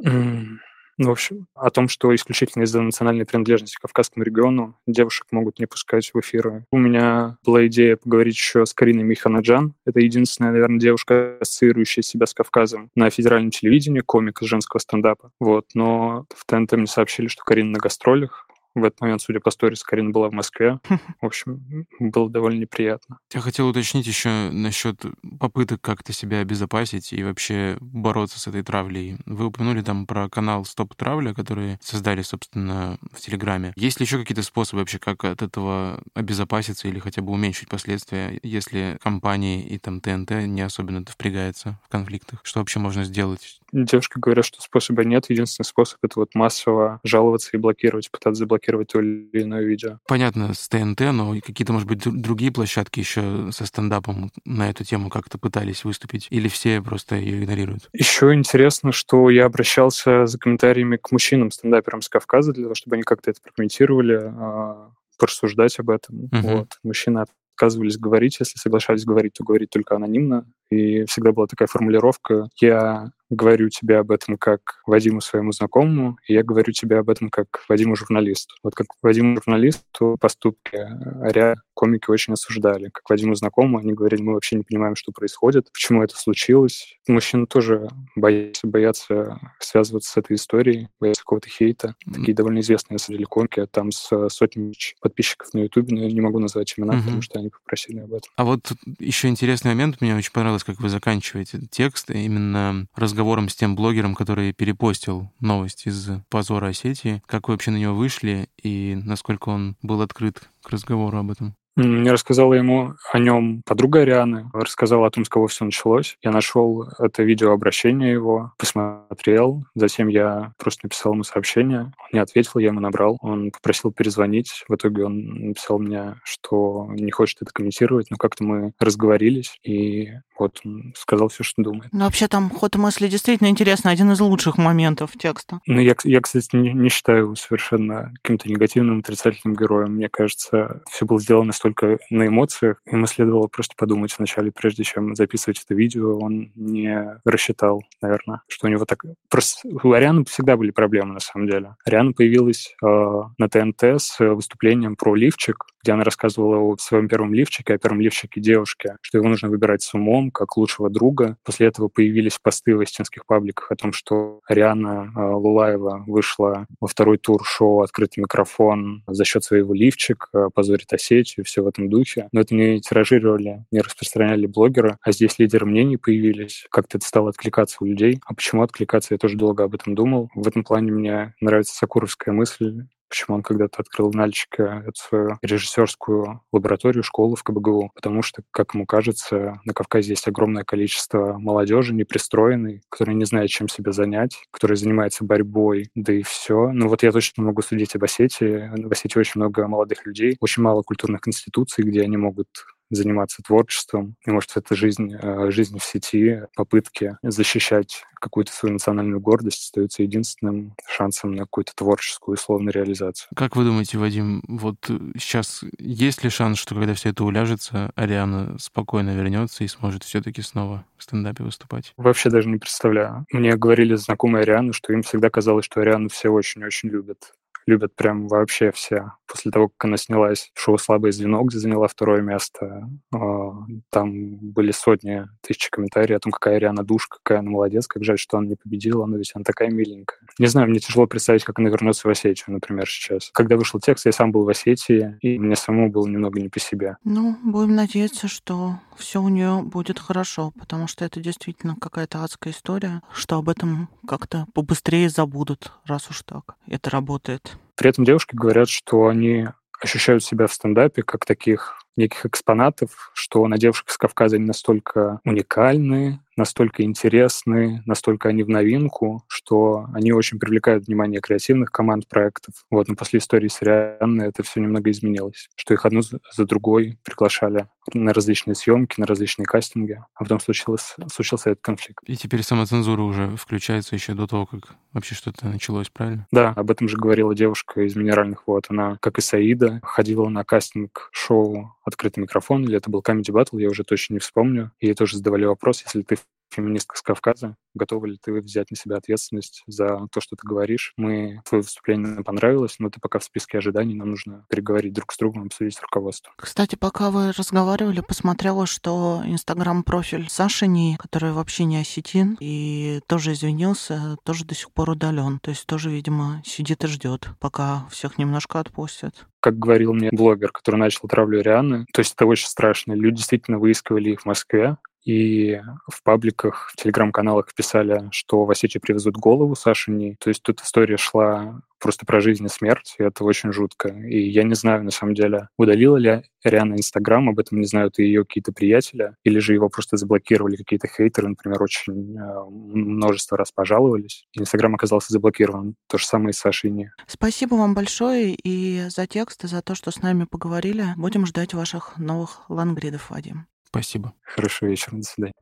в 1.06 1.10
общем, 1.10 1.46
о 1.54 1.70
том, 1.70 1.88
что 1.88 2.14
исключительно 2.14 2.64
из-за 2.64 2.80
национальной 2.82 3.24
принадлежности 3.24 3.76
к 3.76 3.80
Кавказскому 3.80 4.24
региону 4.24 4.76
девушек 4.86 5.26
могут 5.30 5.58
не 5.58 5.66
пускать 5.66 6.10
в 6.12 6.20
эфиры. 6.20 6.64
У 6.70 6.78
меня 6.78 7.38
была 7.44 7.66
идея 7.66 7.96
поговорить 7.96 8.34
еще 8.34 8.66
с 8.66 8.74
Кариной 8.74 9.04
Миханаджан. 9.04 9.74
Это 9.86 10.00
единственная, 10.00 10.52
наверное, 10.52 10.78
девушка, 10.78 11.38
ассоциирующая 11.40 12.02
себя 12.02 12.26
с 12.26 12.34
Кавказом 12.34 12.90
на 12.94 13.10
федеральном 13.10 13.50
телевидении, 13.50 14.00
комик 14.00 14.42
из 14.42 14.48
женского 14.48 14.80
стендапа. 14.80 15.32
Вот, 15.40 15.66
но 15.74 16.26
в 16.34 16.44
ТНТ 16.44 16.72
мне 16.72 16.86
сообщили, 16.86 17.28
что 17.28 17.44
Карина 17.44 17.70
на 17.72 17.78
гастролях, 17.78 18.46
в 18.74 18.84
этот 18.84 19.00
момент, 19.00 19.22
судя 19.22 19.40
по 19.40 19.50
сторис, 19.50 19.82
Карина 19.82 20.10
была 20.10 20.28
в 20.28 20.32
Москве. 20.32 20.80
В 21.20 21.26
общем, 21.26 21.86
было 21.98 22.30
довольно 22.30 22.60
неприятно. 22.60 23.18
Я 23.32 23.40
хотел 23.40 23.68
уточнить 23.68 24.06
еще 24.06 24.50
насчет 24.50 25.04
попыток 25.38 25.80
как-то 25.80 26.12
себя 26.12 26.40
обезопасить 26.40 27.12
и 27.12 27.22
вообще 27.22 27.76
бороться 27.80 28.38
с 28.38 28.46
этой 28.46 28.62
травлей. 28.62 29.16
Вы 29.26 29.46
упомянули 29.46 29.82
там 29.82 30.06
про 30.06 30.28
канал 30.28 30.64
Стоп 30.64 30.94
Травля, 30.94 31.34
который 31.34 31.78
создали, 31.80 32.22
собственно, 32.22 32.98
в 33.12 33.20
Телеграме. 33.20 33.72
Есть 33.76 34.00
ли 34.00 34.04
еще 34.04 34.18
какие-то 34.18 34.42
способы 34.42 34.80
вообще, 34.80 34.98
как 34.98 35.24
от 35.24 35.42
этого 35.42 36.02
обезопаситься 36.14 36.88
или 36.88 36.98
хотя 36.98 37.22
бы 37.22 37.32
уменьшить 37.32 37.68
последствия, 37.68 38.38
если 38.42 38.98
компании 39.02 39.64
и 39.64 39.78
там 39.78 40.00
ТНТ 40.00 40.30
не 40.46 40.62
особенно 40.62 41.04
впрягается 41.04 41.78
в 41.84 41.88
конфликтах? 41.88 42.40
Что 42.44 42.60
вообще 42.60 42.78
можно 42.78 43.04
сделать? 43.04 43.59
Девушки 43.72 44.18
говорят, 44.18 44.44
что 44.44 44.60
способа 44.60 45.04
нет. 45.04 45.26
Единственный 45.28 45.66
способ— 45.66 45.98
это 46.02 46.20
вот 46.20 46.34
массово 46.34 47.00
жаловаться 47.04 47.50
и 47.52 47.56
блокировать, 47.56 48.10
пытаться 48.10 48.40
заблокировать 48.40 48.88
то 48.88 49.00
или 49.00 49.28
иное 49.32 49.62
видео. 49.62 49.98
Понятно, 50.06 50.54
с 50.54 50.68
ТНТ, 50.68 51.00
но 51.12 51.34
какие-то, 51.40 51.72
может 51.72 51.88
быть, 51.88 52.02
другие 52.04 52.52
площадки 52.52 53.00
еще 53.00 53.50
со 53.52 53.66
стендапом 53.66 54.30
на 54.44 54.70
эту 54.70 54.84
тему 54.84 55.10
как-то 55.10 55.38
пытались 55.38 55.84
выступить? 55.84 56.26
Или 56.30 56.48
все 56.48 56.82
просто 56.82 57.16
ее 57.16 57.42
игнорируют? 57.42 57.88
Еще 57.92 58.34
интересно, 58.34 58.92
что 58.92 59.30
я 59.30 59.46
обращался 59.46 60.26
за 60.26 60.38
комментариями 60.38 60.96
к 60.96 61.10
мужчинам-стендаперам 61.10 62.02
с 62.02 62.08
Кавказа 62.08 62.52
для 62.52 62.64
того, 62.64 62.74
чтобы 62.74 62.96
они 62.96 63.02
как-то 63.02 63.30
это 63.30 63.40
прокомментировали, 63.40 64.20
а, 64.22 64.90
порассуждать 65.18 65.78
об 65.78 65.90
этом. 65.90 66.24
Uh-huh. 66.32 66.40
Вот. 66.40 66.78
Мужчины 66.82 67.24
отказывались 67.60 67.98
говорить. 67.98 68.38
Если 68.40 68.58
соглашались 68.58 69.04
говорить, 69.04 69.34
то 69.34 69.44
говорить 69.44 69.70
только 69.70 69.94
анонимно. 69.94 70.46
И 70.70 71.04
всегда 71.04 71.32
была 71.32 71.46
такая 71.46 71.68
формулировка 71.68 72.48
«я 72.60 73.10
говорю 73.30 73.68
тебе 73.68 73.98
об 73.98 74.10
этом 74.10 74.36
как 74.36 74.82
Вадиму 74.86 75.20
своему 75.20 75.52
знакомому, 75.52 76.18
и 76.26 76.34
я 76.34 76.42
говорю 76.42 76.72
тебе 76.72 76.98
об 76.98 77.08
этом 77.08 77.30
как 77.30 77.64
Вадиму 77.68 77.96
журналисту. 77.96 78.54
Вот 78.62 78.74
как 78.74 78.88
Вадиму 79.02 79.36
журналисту 79.36 80.16
поступки 80.20 80.86
ряд 81.22 81.58
комики 81.74 82.10
очень 82.10 82.34
осуждали. 82.34 82.90
Как 82.90 83.08
Вадиму 83.08 83.34
знакомому 83.34 83.78
они 83.78 83.94
говорили, 83.94 84.20
мы 84.20 84.34
вообще 84.34 84.56
не 84.56 84.64
понимаем, 84.64 84.96
что 84.96 85.12
происходит, 85.12 85.72
почему 85.72 86.02
это 86.02 86.14
случилось. 86.14 86.98
Мужчины 87.08 87.46
тоже 87.46 87.88
боятся, 88.16 88.66
боятся 88.66 89.38
связываться 89.60 90.12
с 90.12 90.16
этой 90.18 90.36
историей, 90.36 90.88
боятся 91.00 91.22
какого-то 91.22 91.48
хейта. 91.48 91.94
Такие 92.12 92.34
довольно 92.34 92.60
известные, 92.60 92.96
на 92.96 92.98
самом 92.98 93.16
деле, 93.16 93.26
комики, 93.26 93.66
там 93.70 93.92
с 93.92 94.28
сотнями 94.28 94.74
подписчиков 95.00 95.54
на 95.54 95.60
Ютубе, 95.60 95.94
но 95.94 96.02
я 96.02 96.12
не 96.12 96.20
могу 96.20 96.38
назвать 96.38 96.74
имена, 96.76 96.94
угу. 96.94 97.02
потому 97.02 97.22
что 97.22 97.38
они 97.38 97.48
попросили 97.48 98.00
об 98.00 98.12
этом. 98.12 98.30
А 98.36 98.44
вот 98.44 98.72
еще 98.98 99.28
интересный 99.28 99.70
момент, 99.70 100.02
мне 100.02 100.14
очень 100.14 100.32
понравилось, 100.32 100.64
как 100.64 100.80
вы 100.80 100.90
заканчиваете 100.90 101.60
текст, 101.70 102.10
именно 102.10 102.86
разговор 102.94 103.19
разговором 103.20 103.50
с 103.50 103.54
тем 103.54 103.76
блогером, 103.76 104.14
который 104.14 104.54
перепостил 104.54 105.30
новость 105.40 105.86
из 105.86 106.08
позора 106.30 106.68
Осетии. 106.68 107.22
Как 107.26 107.48
вы 107.48 107.54
вообще 107.54 107.70
на 107.70 107.76
него 107.76 107.94
вышли 107.94 108.48
и 108.62 108.98
насколько 109.04 109.50
он 109.50 109.76
был 109.82 110.00
открыт 110.00 110.48
к 110.62 110.70
разговору 110.70 111.18
об 111.18 111.30
этом? 111.30 111.54
Рассказала 111.76 112.54
ему 112.54 112.94
о 113.12 113.18
нем 113.18 113.62
подруга 113.64 114.00
Арианы, 114.00 114.50
рассказала 114.52 115.06
о 115.06 115.10
том, 115.10 115.24
с 115.24 115.28
кого 115.28 115.46
все 115.46 115.64
началось. 115.64 116.16
Я 116.22 116.30
нашел 116.30 116.88
это 116.98 117.22
видеообращение 117.22 118.12
его, 118.12 118.52
посмотрел, 118.58 119.64
затем 119.74 120.08
я 120.08 120.52
просто 120.58 120.86
написал 120.86 121.12
ему 121.12 121.24
сообщение. 121.24 121.80
Он 121.80 122.08
не 122.12 122.18
ответил, 122.18 122.60
я 122.60 122.68
ему 122.68 122.80
набрал. 122.80 123.18
Он 123.20 123.50
попросил 123.50 123.92
перезвонить. 123.92 124.64
В 124.68 124.74
итоге 124.74 125.04
он 125.04 125.48
написал 125.48 125.78
мне, 125.78 126.16
что 126.24 126.88
не 126.90 127.10
хочет 127.10 127.42
это 127.42 127.52
комментировать, 127.52 128.10
но 128.10 128.16
как-то 128.16 128.44
мы 128.44 128.72
разговорились, 128.78 129.58
и 129.62 130.10
вот 130.38 130.58
он 130.64 130.94
сказал 130.96 131.28
все, 131.28 131.44
что 131.44 131.62
думает. 131.62 131.92
Ну, 131.92 132.04
вообще 132.04 132.26
там 132.26 132.50
ход 132.50 132.74
мысли 132.76 133.08
действительно 133.08 133.48
интересно, 133.48 133.90
один 133.90 134.10
из 134.12 134.20
лучших 134.20 134.56
моментов 134.56 135.12
текста. 135.18 135.60
Ну, 135.66 135.80
я, 135.80 135.94
я 136.04 136.20
кстати, 136.20 136.56
не, 136.56 136.72
не 136.72 136.88
считаю 136.88 137.24
его 137.24 137.34
совершенно 137.34 138.12
каким-то 138.22 138.48
негативным, 138.48 139.00
отрицательным 139.00 139.54
героем. 139.54 139.94
Мне 139.94 140.08
кажется, 140.08 140.82
все 140.90 141.04
было 141.04 141.20
сделано 141.20 141.52
столько 141.60 141.98
на 142.08 142.26
эмоциях. 142.26 142.80
Ему 142.90 143.06
следовало 143.06 143.46
просто 143.46 143.74
подумать 143.76 144.14
вначале, 144.16 144.50
прежде 144.50 144.82
чем 144.82 145.14
записывать 145.14 145.62
это 145.62 145.74
видео. 145.74 146.18
Он 146.18 146.50
не 146.54 147.20
рассчитал, 147.24 147.82
наверное, 148.00 148.40
что 148.48 148.66
у 148.66 148.70
него 148.70 148.86
так... 148.86 149.04
Просто 149.28 149.68
у 149.68 149.92
Арианы 149.92 150.24
всегда 150.24 150.56
были 150.56 150.70
проблемы, 150.70 151.12
на 151.12 151.20
самом 151.20 151.48
деле. 151.48 151.76
Ариана 151.84 152.12
появилась 152.12 152.74
э, 152.82 152.86
на 152.86 153.48
ТНТ 153.48 154.00
с 154.00 154.18
выступлением 154.20 154.96
про 154.96 155.14
лифчик, 155.14 155.66
где 155.82 155.92
она 155.92 156.04
рассказывала 156.04 156.56
о 156.56 156.76
своем 156.78 157.08
первом 157.08 157.34
лифчике, 157.34 157.74
о 157.74 157.78
первом 157.78 158.00
лифчике 158.00 158.40
девушки, 158.40 158.94
что 159.02 159.18
его 159.18 159.28
нужно 159.28 159.48
выбирать 159.48 159.82
с 159.82 159.92
умом, 159.92 160.30
как 160.30 160.56
лучшего 160.56 160.88
друга. 160.88 161.36
После 161.44 161.66
этого 161.66 161.88
появились 161.88 162.38
посты 162.42 162.74
в 162.74 162.80
истинских 162.80 163.26
пабликах 163.26 163.70
о 163.70 163.76
том, 163.76 163.92
что 163.92 164.40
Ариана 164.48 165.12
э, 165.14 165.20
Лулаева 165.20 166.04
вышла 166.06 166.66
во 166.80 166.88
второй 166.88 167.18
тур 167.18 167.44
шоу 167.44 167.82
«Открытый 167.82 168.22
микрофон» 168.22 169.02
за 169.06 169.26
счет 169.26 169.44
своего 169.44 169.74
лифчика, 169.74 170.48
позорит 170.54 170.90
Осетию, 170.92 171.44
все 171.50 171.62
в 171.62 171.66
этом 171.66 171.88
духе. 171.88 172.28
Но 172.32 172.40
это 172.40 172.54
не 172.54 172.80
тиражировали, 172.80 173.64
не 173.70 173.80
распространяли 173.80 174.46
блогеры, 174.46 174.96
а 175.02 175.12
здесь 175.12 175.38
лидеры 175.38 175.66
мнений 175.66 175.96
появились. 175.96 176.66
Как-то 176.70 176.98
это 176.98 177.06
стало 177.06 177.30
откликаться 177.30 177.78
у 177.80 177.84
людей. 177.84 178.20
А 178.24 178.34
почему 178.34 178.62
откликаться, 178.62 179.14
я 179.14 179.18
тоже 179.18 179.36
долго 179.36 179.64
об 179.64 179.74
этом 179.74 179.94
думал. 179.94 180.30
В 180.34 180.46
этом 180.46 180.64
плане 180.64 180.92
мне 180.92 181.34
нравится 181.40 181.74
сакуровская 181.74 182.32
мысль, 182.32 182.86
почему 183.10 183.36
он 183.36 183.42
когда-то 183.42 183.80
открыл 183.80 184.10
в 184.10 184.14
Нальчике 184.14 184.84
эту 184.86 184.94
свою 184.94 185.38
режиссерскую 185.42 186.40
лабораторию, 186.52 187.02
школу 187.02 187.34
в 187.34 187.42
КБГУ. 187.42 187.90
Потому 187.94 188.22
что, 188.22 188.42
как 188.52 188.74
ему 188.74 188.86
кажется, 188.86 189.60
на 189.64 189.74
Кавказе 189.74 190.10
есть 190.10 190.26
огромное 190.28 190.64
количество 190.64 191.36
молодежи 191.38 191.92
непристроенной, 191.92 192.82
которая 192.88 193.16
не 193.16 193.24
знает, 193.24 193.50
чем 193.50 193.68
себя 193.68 193.92
занять, 193.92 194.38
которая 194.50 194.76
занимается 194.76 195.24
борьбой, 195.24 195.90
да 195.94 196.12
и 196.12 196.22
все. 196.22 196.70
Ну 196.72 196.88
вот 196.88 197.02
я 197.02 197.12
точно 197.12 197.42
могу 197.42 197.62
судить 197.62 197.94
об 197.96 198.04
Осетии. 198.04 198.70
В 198.76 198.92
Осетии 198.92 199.18
очень 199.18 199.40
много 199.40 199.66
молодых 199.66 200.06
людей, 200.06 200.36
очень 200.40 200.62
мало 200.62 200.82
культурных 200.82 201.26
институций, 201.26 201.84
где 201.84 202.02
они 202.02 202.16
могут 202.16 202.48
заниматься 202.90 203.42
творчеством. 203.42 204.16
И, 204.26 204.30
может, 204.30 204.56
это 204.56 204.74
жизнь, 204.74 205.14
э, 205.14 205.50
жизнь 205.50 205.78
в 205.78 205.84
сети, 205.84 206.42
попытки 206.54 207.16
защищать 207.22 208.04
какую-то 208.20 208.52
свою 208.52 208.74
национальную 208.74 209.20
гордость 209.20 209.64
остается 209.64 210.02
единственным 210.02 210.74
шансом 210.86 211.32
на 211.32 211.44
какую-то 211.44 211.74
творческую 211.74 212.34
условную 212.34 212.72
реализацию. 212.72 213.30
Как 213.34 213.56
вы 213.56 213.64
думаете, 213.64 213.98
Вадим, 213.98 214.42
вот 214.46 214.76
сейчас 215.18 215.64
есть 215.78 216.22
ли 216.22 216.30
шанс, 216.30 216.58
что 216.58 216.74
когда 216.74 216.94
все 216.94 217.10
это 217.10 217.24
уляжется, 217.24 217.90
Ариана 217.94 218.58
спокойно 218.58 219.16
вернется 219.16 219.64
и 219.64 219.68
сможет 219.68 220.04
все-таки 220.04 220.42
снова 220.42 220.84
в 220.96 221.02
стендапе 221.02 221.42
выступать? 221.42 221.94
Вообще 221.96 222.30
даже 222.30 222.48
не 222.48 222.58
представляю. 222.58 223.24
Мне 223.32 223.56
говорили 223.56 223.94
знакомые 223.94 224.42
Арианы, 224.42 224.72
что 224.72 224.92
им 224.92 225.02
всегда 225.02 225.30
казалось, 225.30 225.64
что 225.64 225.80
Ариану 225.80 226.08
все 226.08 226.28
очень-очень 226.28 226.90
любят 226.90 227.32
любят 227.66 227.94
прям 227.94 228.28
вообще 228.28 228.70
все. 228.72 229.12
После 229.26 229.50
того, 229.50 229.68
как 229.68 229.84
она 229.84 229.96
снялась 229.96 230.50
шоу 230.54 230.76
«Слабое 230.78 231.12
звено», 231.12 231.42
где 231.42 231.58
заняла 231.58 231.86
второе 231.86 232.20
место, 232.20 232.88
а, 233.14 233.52
там 233.90 234.36
были 234.38 234.72
сотни 234.72 235.28
тысяч 235.40 235.70
комментариев 235.70 236.16
о 236.16 236.20
том, 236.20 236.32
какая 236.32 236.58
Риана 236.58 236.82
душ, 236.82 237.06
какая 237.06 237.38
она 237.38 237.50
молодец, 237.50 237.86
как 237.86 238.02
жаль, 238.02 238.18
что 238.18 238.38
она 238.38 238.48
не 238.48 238.56
победила, 238.56 239.06
но 239.06 239.16
ведь 239.16 239.30
она 239.34 239.44
такая 239.44 239.70
миленькая. 239.70 240.18
Не 240.38 240.46
знаю, 240.46 240.68
мне 240.68 240.80
тяжело 240.80 241.06
представить, 241.06 241.44
как 241.44 241.58
она 241.58 241.68
вернется 241.68 242.08
в 242.08 242.10
Осетию, 242.10 242.46
например, 242.54 242.88
сейчас. 242.88 243.30
Когда 243.32 243.56
вышел 243.56 243.78
текст, 243.78 244.06
я 244.06 244.12
сам 244.12 244.32
был 244.32 244.44
в 244.44 244.48
Осетии, 244.48 245.16
и 245.20 245.38
мне 245.38 245.54
самому 245.54 245.90
было 245.90 246.06
немного 246.06 246.40
не 246.40 246.48
по 246.48 246.58
себе. 246.58 246.96
Ну, 247.04 247.36
будем 247.44 247.76
надеяться, 247.76 248.26
что 248.26 248.80
все 248.96 249.22
у 249.22 249.28
нее 249.28 249.62
будет 249.62 249.98
хорошо, 249.98 250.52
потому 250.58 250.88
что 250.88 251.04
это 251.04 251.20
действительно 251.20 251.76
какая-то 251.80 252.24
адская 252.24 252.52
история, 252.52 253.02
что 253.12 253.36
об 253.36 253.48
этом 253.48 253.88
как-то 254.06 254.46
побыстрее 254.54 255.08
забудут, 255.08 255.72
раз 255.86 256.10
уж 256.10 256.22
так 256.22 256.56
это 256.66 256.90
работает. 256.90 257.58
При 257.80 257.88
этом 257.88 258.04
девушки 258.04 258.34
говорят, 258.34 258.68
что 258.68 259.06
они 259.06 259.48
ощущают 259.80 260.22
себя 260.22 260.46
в 260.46 260.52
стендапе 260.52 261.02
как 261.02 261.24
таких 261.24 261.82
неких 261.96 262.26
экспонатов, 262.26 263.10
что 263.14 263.48
на 263.48 263.56
девушек 263.56 263.88
с 263.88 263.96
Кавказа 263.96 264.36
они 264.36 264.44
настолько 264.44 265.20
уникальны, 265.24 266.20
настолько 266.40 266.82
интересны, 266.82 267.82
настолько 267.86 268.28
они 268.30 268.42
в 268.42 268.48
новинку, 268.48 269.24
что 269.28 269.86
они 269.94 270.12
очень 270.12 270.38
привлекают 270.38 270.86
внимание 270.86 271.20
креативных 271.20 271.70
команд 271.70 272.08
проектов. 272.08 272.54
Вот, 272.70 272.88
но 272.88 272.94
после 272.96 273.18
истории 273.18 273.48
с 273.48 273.62
Рианной 273.62 274.28
это 274.28 274.42
все 274.42 274.60
немного 274.60 274.90
изменилось, 274.90 275.48
что 275.54 275.74
их 275.74 275.84
одну 275.86 276.02
за 276.02 276.44
другой 276.44 276.98
приглашали 277.04 277.66
на 277.92 278.12
различные 278.12 278.54
съемки, 278.54 278.98
на 278.98 279.06
различные 279.06 279.46
кастинги, 279.46 280.02
а 280.14 280.22
потом 280.22 280.40
случилось, 280.40 280.96
случился 281.12 281.50
этот 281.50 281.62
конфликт. 281.62 282.02
И 282.06 282.16
теперь 282.16 282.42
самоцензура 282.42 283.02
уже 283.02 283.36
включается 283.36 283.94
еще 283.94 284.14
до 284.14 284.26
того, 284.26 284.46
как 284.46 284.74
вообще 284.92 285.14
что-то 285.14 285.46
началось, 285.46 285.88
правильно? 285.90 286.26
Да, 286.32 286.50
об 286.50 286.70
этом 286.70 286.88
же 286.88 286.96
говорила 286.96 287.34
девушка 287.34 287.82
из 287.82 287.94
«Минеральных 287.96 288.46
вод». 288.46 288.66
Она, 288.68 288.96
как 289.00 289.18
и 289.18 289.20
Саида, 289.20 289.80
ходила 289.82 290.28
на 290.28 290.44
кастинг 290.44 291.10
шоу 291.12 291.74
«Открытый 291.84 292.22
микрофон», 292.22 292.64
или 292.64 292.76
это 292.76 292.90
был 292.90 293.00
Comedy 293.00 293.30
Battle, 293.30 293.60
я 293.60 293.68
уже 293.68 293.84
точно 293.84 294.14
не 294.14 294.20
вспомню. 294.20 294.72
И 294.80 294.86
ей 294.86 294.94
тоже 294.94 295.16
задавали 295.16 295.44
вопрос, 295.44 295.82
если 295.84 296.02
ты 296.02 296.16
феминистка 296.50 296.96
с 296.96 297.02
Кавказа. 297.02 297.56
Готова 297.74 298.06
ли 298.06 298.18
ты 298.22 298.32
взять 298.32 298.70
на 298.70 298.76
себя 298.76 298.96
ответственность 298.96 299.62
за 299.66 300.06
то, 300.12 300.20
что 300.20 300.36
ты 300.36 300.46
говоришь? 300.46 300.92
Мы, 300.96 301.40
твое 301.48 301.62
выступление 301.62 302.08
нам 302.08 302.24
понравилось, 302.24 302.76
но 302.78 302.90
ты 302.90 303.00
пока 303.00 303.18
в 303.18 303.24
списке 303.24 303.58
ожиданий, 303.58 303.94
нам 303.94 304.10
нужно 304.10 304.44
переговорить 304.48 304.92
друг 304.92 305.12
с 305.12 305.18
другом, 305.18 305.44
обсудить 305.44 305.76
с 305.76 305.82
руководством. 305.82 306.34
Кстати, 306.36 306.74
пока 306.74 307.10
вы 307.10 307.32
разговаривали, 307.32 308.00
посмотрела, 308.00 308.66
что 308.66 309.22
инстаграм-профиль 309.24 310.28
Саши 310.28 310.66
Ни, 310.66 310.96
который 310.96 311.32
вообще 311.32 311.64
не 311.64 311.80
осетин, 311.80 312.36
и 312.40 313.00
тоже 313.06 313.32
извинился, 313.32 314.16
тоже 314.24 314.44
до 314.44 314.54
сих 314.54 314.72
пор 314.72 314.90
удален. 314.90 315.38
То 315.40 315.50
есть 315.50 315.66
тоже, 315.66 315.90
видимо, 315.90 316.42
сидит 316.44 316.84
и 316.84 316.88
ждет, 316.88 317.28
пока 317.38 317.86
всех 317.90 318.18
немножко 318.18 318.60
отпустят 318.60 319.26
как 319.40 319.58
говорил 319.58 319.94
мне 319.94 320.10
блогер, 320.12 320.52
который 320.52 320.76
начал 320.76 321.08
травлю 321.08 321.40
Рианы, 321.40 321.86
то 321.92 322.00
есть 322.00 322.12
это 322.14 322.26
очень 322.26 322.46
страшно. 322.46 322.92
Люди 322.92 323.16
действительно 323.16 323.58
выискивали 323.58 324.10
их 324.10 324.20
в 324.20 324.26
Москве, 324.26 324.76
и 325.04 325.60
в 325.88 326.02
пабликах, 326.02 326.70
в 326.72 326.76
телеграм-каналах 326.76 327.54
писали, 327.54 328.08
что 328.12 328.44
в 328.44 328.50
Осетию 328.50 328.80
привезут 328.80 329.16
голову 329.16 329.54
Сашини. 329.54 330.16
То 330.20 330.28
есть 330.28 330.42
тут 330.42 330.60
история 330.60 330.96
шла 330.96 331.62
просто 331.78 332.04
про 332.04 332.20
жизнь 332.20 332.44
и 332.44 332.48
смерть, 332.48 332.94
и 332.98 333.02
это 333.02 333.24
очень 333.24 333.52
жутко. 333.52 333.88
И 333.88 334.28
я 334.28 334.42
не 334.42 334.54
знаю, 334.54 334.84
на 334.84 334.90
самом 334.90 335.14
деле, 335.14 335.48
удалила 335.56 335.96
ли 335.96 336.22
Риана 336.44 336.74
Инстаграм, 336.74 337.28
об 337.28 337.38
этом 337.38 337.58
не 337.58 337.66
знают 337.66 337.98
и 337.98 338.04
ее 338.04 338.24
какие-то 338.24 338.52
приятели, 338.52 339.14
или 339.24 339.38
же 339.38 339.54
его 339.54 339.70
просто 339.70 339.96
заблокировали 339.96 340.56
какие-то 340.56 340.88
хейтеры, 340.88 341.28
например, 341.28 341.62
очень 341.62 342.16
э, 342.16 342.44
множество 342.50 343.38
раз 343.38 343.50
пожаловались. 343.50 344.26
Инстаграм 344.34 344.74
оказался 344.74 345.12
заблокирован. 345.12 345.74
То 345.88 345.96
же 345.96 346.06
самое 346.06 346.30
и 346.30 346.32
с 346.34 346.38
Сашей 346.38 346.70
Спасибо 347.06 347.54
вам 347.54 347.74
большое 347.74 348.34
и 348.34 348.88
за 348.90 349.06
текст, 349.06 349.44
и 349.44 349.48
за 349.48 349.62
то, 349.62 349.74
что 349.74 349.90
с 349.90 350.02
нами 350.02 350.24
поговорили. 350.24 350.88
Будем 350.96 351.26
ждать 351.26 351.54
ваших 351.54 351.96
новых 351.98 352.48
лангридов, 352.48 353.10
Вадим. 353.10 353.46
Спасибо. 353.70 354.14
Хорошего 354.22 354.68
вечера. 354.68 354.96
До 354.96 355.02
свидания. 355.04 355.34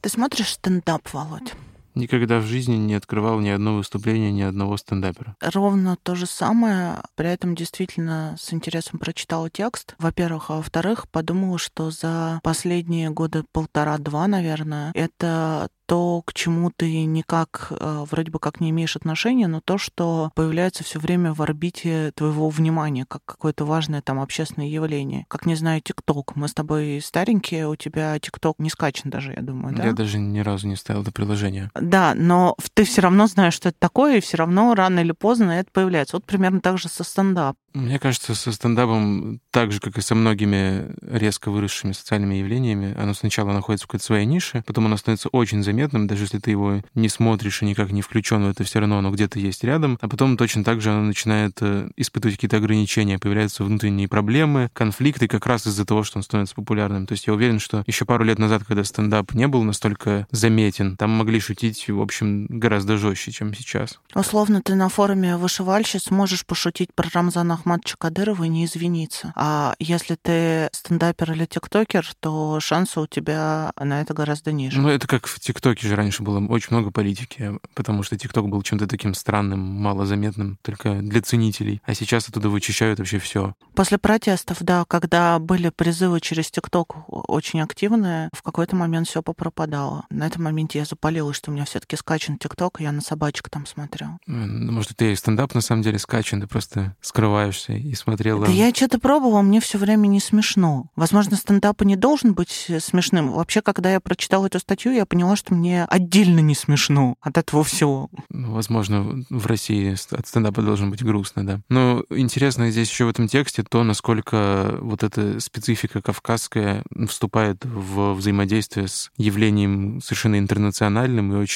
Ты 0.00 0.08
смотришь 0.08 0.52
стендап, 0.52 1.12
Володь? 1.12 1.52
Никогда 1.96 2.40
в 2.40 2.44
жизни 2.44 2.76
не 2.76 2.94
открывал 2.94 3.40
ни 3.40 3.48
одно 3.48 3.76
выступление 3.76 4.30
ни 4.30 4.42
одного 4.42 4.76
стендапера. 4.76 5.34
Ровно 5.40 5.96
то 6.02 6.14
же 6.14 6.26
самое. 6.26 7.02
При 7.14 7.28
этом 7.30 7.54
действительно 7.54 8.36
с 8.38 8.52
интересом 8.52 8.98
прочитала 8.98 9.48
текст. 9.48 9.94
Во-первых, 9.98 10.50
а 10.50 10.56
во-вторых, 10.56 11.08
подумала, 11.10 11.58
что 11.58 11.90
за 11.90 12.40
последние 12.42 13.08
года 13.08 13.44
полтора-два, 13.50 14.28
наверное, 14.28 14.92
это 14.94 15.68
то, 15.86 16.22
к 16.24 16.34
чему 16.34 16.72
ты 16.74 17.04
никак 17.04 17.68
э, 17.70 18.04
вроде 18.10 18.30
бы 18.30 18.38
как 18.38 18.60
не 18.60 18.70
имеешь 18.70 18.96
отношения, 18.96 19.46
но 19.46 19.60
то, 19.60 19.78
что 19.78 20.32
появляется 20.34 20.84
все 20.84 20.98
время 20.98 21.32
в 21.32 21.40
орбите 21.40 22.12
твоего 22.14 22.48
внимания, 22.48 23.06
как 23.08 23.24
какое-то 23.24 23.64
важное 23.64 24.02
там 24.02 24.20
общественное 24.20 24.66
явление. 24.66 25.26
Как, 25.28 25.46
не 25.46 25.54
знаю, 25.54 25.80
ТикТок. 25.80 26.34
Мы 26.34 26.48
с 26.48 26.54
тобой 26.54 27.00
старенькие, 27.02 27.68
у 27.68 27.76
тебя 27.76 28.18
ТикТок 28.18 28.58
не 28.58 28.68
скачан 28.68 29.10
даже, 29.10 29.32
я 29.32 29.42
думаю, 29.42 29.76
да? 29.76 29.84
Я 29.84 29.92
даже 29.92 30.18
ни 30.18 30.40
разу 30.40 30.66
не 30.66 30.76
ставил 30.76 31.02
это 31.02 31.12
приложение. 31.12 31.70
Да, 31.86 32.14
но 32.16 32.56
ты 32.74 32.84
все 32.84 33.00
равно 33.00 33.28
знаешь, 33.28 33.54
что 33.54 33.68
это 33.68 33.78
такое, 33.78 34.16
и 34.16 34.20
все 34.20 34.38
равно 34.38 34.74
рано 34.74 35.00
или 35.00 35.12
поздно 35.12 35.52
это 35.52 35.70
появляется. 35.72 36.16
Вот 36.16 36.24
примерно 36.24 36.60
так 36.60 36.78
же 36.78 36.88
со 36.88 37.04
стендап. 37.04 37.56
Мне 37.74 37.98
кажется, 37.98 38.34
со 38.34 38.52
стендапом, 38.52 39.38
так 39.50 39.70
же, 39.70 39.80
как 39.80 39.98
и 39.98 40.00
со 40.00 40.14
многими 40.14 40.94
резко 41.02 41.50
выросшими 41.50 41.92
социальными 41.92 42.36
явлениями, 42.36 42.96
оно 42.98 43.12
сначала 43.12 43.52
находится 43.52 43.84
в 43.84 43.88
какой-то 43.88 44.06
своей 44.06 44.24
нише, 44.24 44.64
потом 44.66 44.86
оно 44.86 44.96
становится 44.96 45.28
очень 45.28 45.62
заметным, 45.62 46.06
даже 46.06 46.24
если 46.24 46.38
ты 46.38 46.50
его 46.50 46.80
не 46.94 47.10
смотришь 47.10 47.60
и 47.60 47.66
никак 47.66 47.92
не 47.92 48.00
включен 48.00 48.44
в 48.44 48.48
это, 48.48 48.64
все 48.64 48.80
равно 48.80 48.96
оно 48.96 49.10
где-то 49.10 49.38
есть 49.38 49.62
рядом, 49.62 49.98
а 50.00 50.08
потом 50.08 50.38
точно 50.38 50.64
так 50.64 50.80
же 50.80 50.90
оно 50.90 51.02
начинает 51.02 51.58
э, 51.60 51.90
испытывать 51.96 52.36
какие-то 52.36 52.56
ограничения, 52.56 53.18
появляются 53.18 53.62
внутренние 53.62 54.08
проблемы, 54.08 54.70
конфликты 54.72 55.28
как 55.28 55.46
раз 55.46 55.66
из-за 55.66 55.84
того, 55.84 56.02
что 56.02 56.18
он 56.18 56.22
становится 56.22 56.54
популярным. 56.54 57.06
То 57.06 57.12
есть 57.12 57.26
я 57.26 57.34
уверен, 57.34 57.58
что 57.58 57.84
еще 57.86 58.06
пару 58.06 58.24
лет 58.24 58.38
назад, 58.38 58.64
когда 58.66 58.84
стендап 58.84 59.34
не 59.34 59.46
был 59.48 59.62
настолько 59.64 60.26
заметен, 60.30 60.96
там 60.96 61.10
могли 61.10 61.40
шутить, 61.40 61.75
в 61.88 62.00
общем, 62.00 62.46
гораздо 62.48 62.96
жестче, 62.96 63.32
чем 63.32 63.54
сейчас. 63.54 63.98
Условно, 64.14 64.62
ты 64.62 64.74
на 64.74 64.88
форуме 64.88 65.36
вышивальщиц 65.36 66.10
можешь 66.10 66.46
пошутить 66.46 66.94
про 66.94 67.08
Рамзана 67.12 67.54
Ахмадовича 67.54 67.96
Кадырова 67.98 68.44
и 68.44 68.48
не 68.48 68.64
извиниться. 68.64 69.32
А 69.36 69.74
если 69.78 70.16
ты 70.20 70.68
стендапер 70.72 71.32
или 71.32 71.46
тиктокер, 71.46 72.08
то 72.20 72.58
шансы 72.60 73.00
у 73.00 73.06
тебя 73.06 73.72
на 73.78 74.00
это 74.00 74.14
гораздо 74.14 74.52
ниже. 74.52 74.80
Ну, 74.80 74.88
это 74.88 75.06
как 75.06 75.26
в 75.26 75.38
тиктоке 75.40 75.86
же 75.86 75.96
раньше 75.96 76.22
было 76.22 76.44
очень 76.46 76.68
много 76.70 76.90
политики, 76.90 77.58
потому 77.74 78.02
что 78.02 78.16
тикток 78.16 78.48
был 78.48 78.62
чем-то 78.62 78.86
таким 78.86 79.14
странным, 79.14 79.60
малозаметным, 79.60 80.58
только 80.62 80.94
для 81.02 81.20
ценителей. 81.22 81.82
А 81.84 81.94
сейчас 81.94 82.28
оттуда 82.28 82.48
вычищают 82.48 82.98
вообще 82.98 83.18
все. 83.18 83.54
После 83.74 83.98
протестов, 83.98 84.58
да, 84.60 84.84
когда 84.86 85.38
были 85.38 85.68
призывы 85.68 86.20
через 86.20 86.50
тикток 86.50 86.96
очень 87.08 87.60
активные, 87.60 88.30
в 88.32 88.42
какой-то 88.42 88.76
момент 88.76 89.08
все 89.08 89.22
попропадало. 89.22 90.06
На 90.10 90.26
этом 90.26 90.44
моменте 90.44 90.78
я 90.78 90.84
запалилась, 90.84 91.36
что 91.36 91.50
у 91.50 91.54
меня 91.54 91.65
все-таки 91.66 91.96
скачан 91.96 92.38
тикток, 92.38 92.80
я 92.80 92.92
на 92.92 93.00
собачек 93.00 93.50
там 93.50 93.66
смотрел. 93.66 94.18
Может, 94.26 94.92
это 94.92 95.06
и 95.06 95.16
стендап 95.16 95.54
на 95.54 95.60
самом 95.60 95.82
деле 95.82 95.98
скачан, 95.98 96.40
ты 96.40 96.46
просто 96.46 96.94
скрываешь 97.00 97.56
улыбаешься 97.56 97.72
и 97.72 97.94
смотрела... 97.94 98.46
Да 98.46 98.52
я 98.52 98.72
что-то 98.72 98.98
пробовала, 98.98 99.42
мне 99.42 99.60
все 99.60 99.78
время 99.78 100.06
не 100.06 100.20
смешно. 100.20 100.86
Возможно, 100.96 101.36
стендап 101.36 101.82
не 101.82 101.96
должен 101.96 102.34
быть 102.34 102.70
смешным. 102.80 103.32
Вообще, 103.32 103.62
когда 103.62 103.92
я 103.92 104.00
прочитала 104.00 104.46
эту 104.46 104.58
статью, 104.58 104.92
я 104.92 105.06
поняла, 105.06 105.36
что 105.36 105.54
мне 105.54 105.84
отдельно 105.84 106.40
не 106.40 106.54
смешно 106.54 107.16
от 107.20 107.38
этого 107.38 107.64
всего. 107.64 108.08
Ну, 108.30 108.52
возможно, 108.52 109.24
в 109.30 109.46
России 109.46 109.96
от 110.14 110.26
стендапа 110.26 110.62
должен 110.62 110.90
быть 110.90 111.02
грустно, 111.02 111.46
да. 111.46 111.60
Но 111.68 112.04
интересно 112.10 112.70
здесь 112.70 112.90
еще 112.90 113.04
в 113.04 113.10
этом 113.10 113.28
тексте 113.28 113.62
то, 113.62 113.82
насколько 113.84 114.78
вот 114.80 115.02
эта 115.02 115.40
специфика 115.40 116.02
кавказская 116.02 116.82
вступает 117.08 117.64
в 117.64 118.14
взаимодействие 118.14 118.88
с 118.88 119.10
явлением 119.16 120.00
совершенно 120.00 120.38
интернациональным 120.38 121.32
и 121.32 121.36
очень 121.36 121.55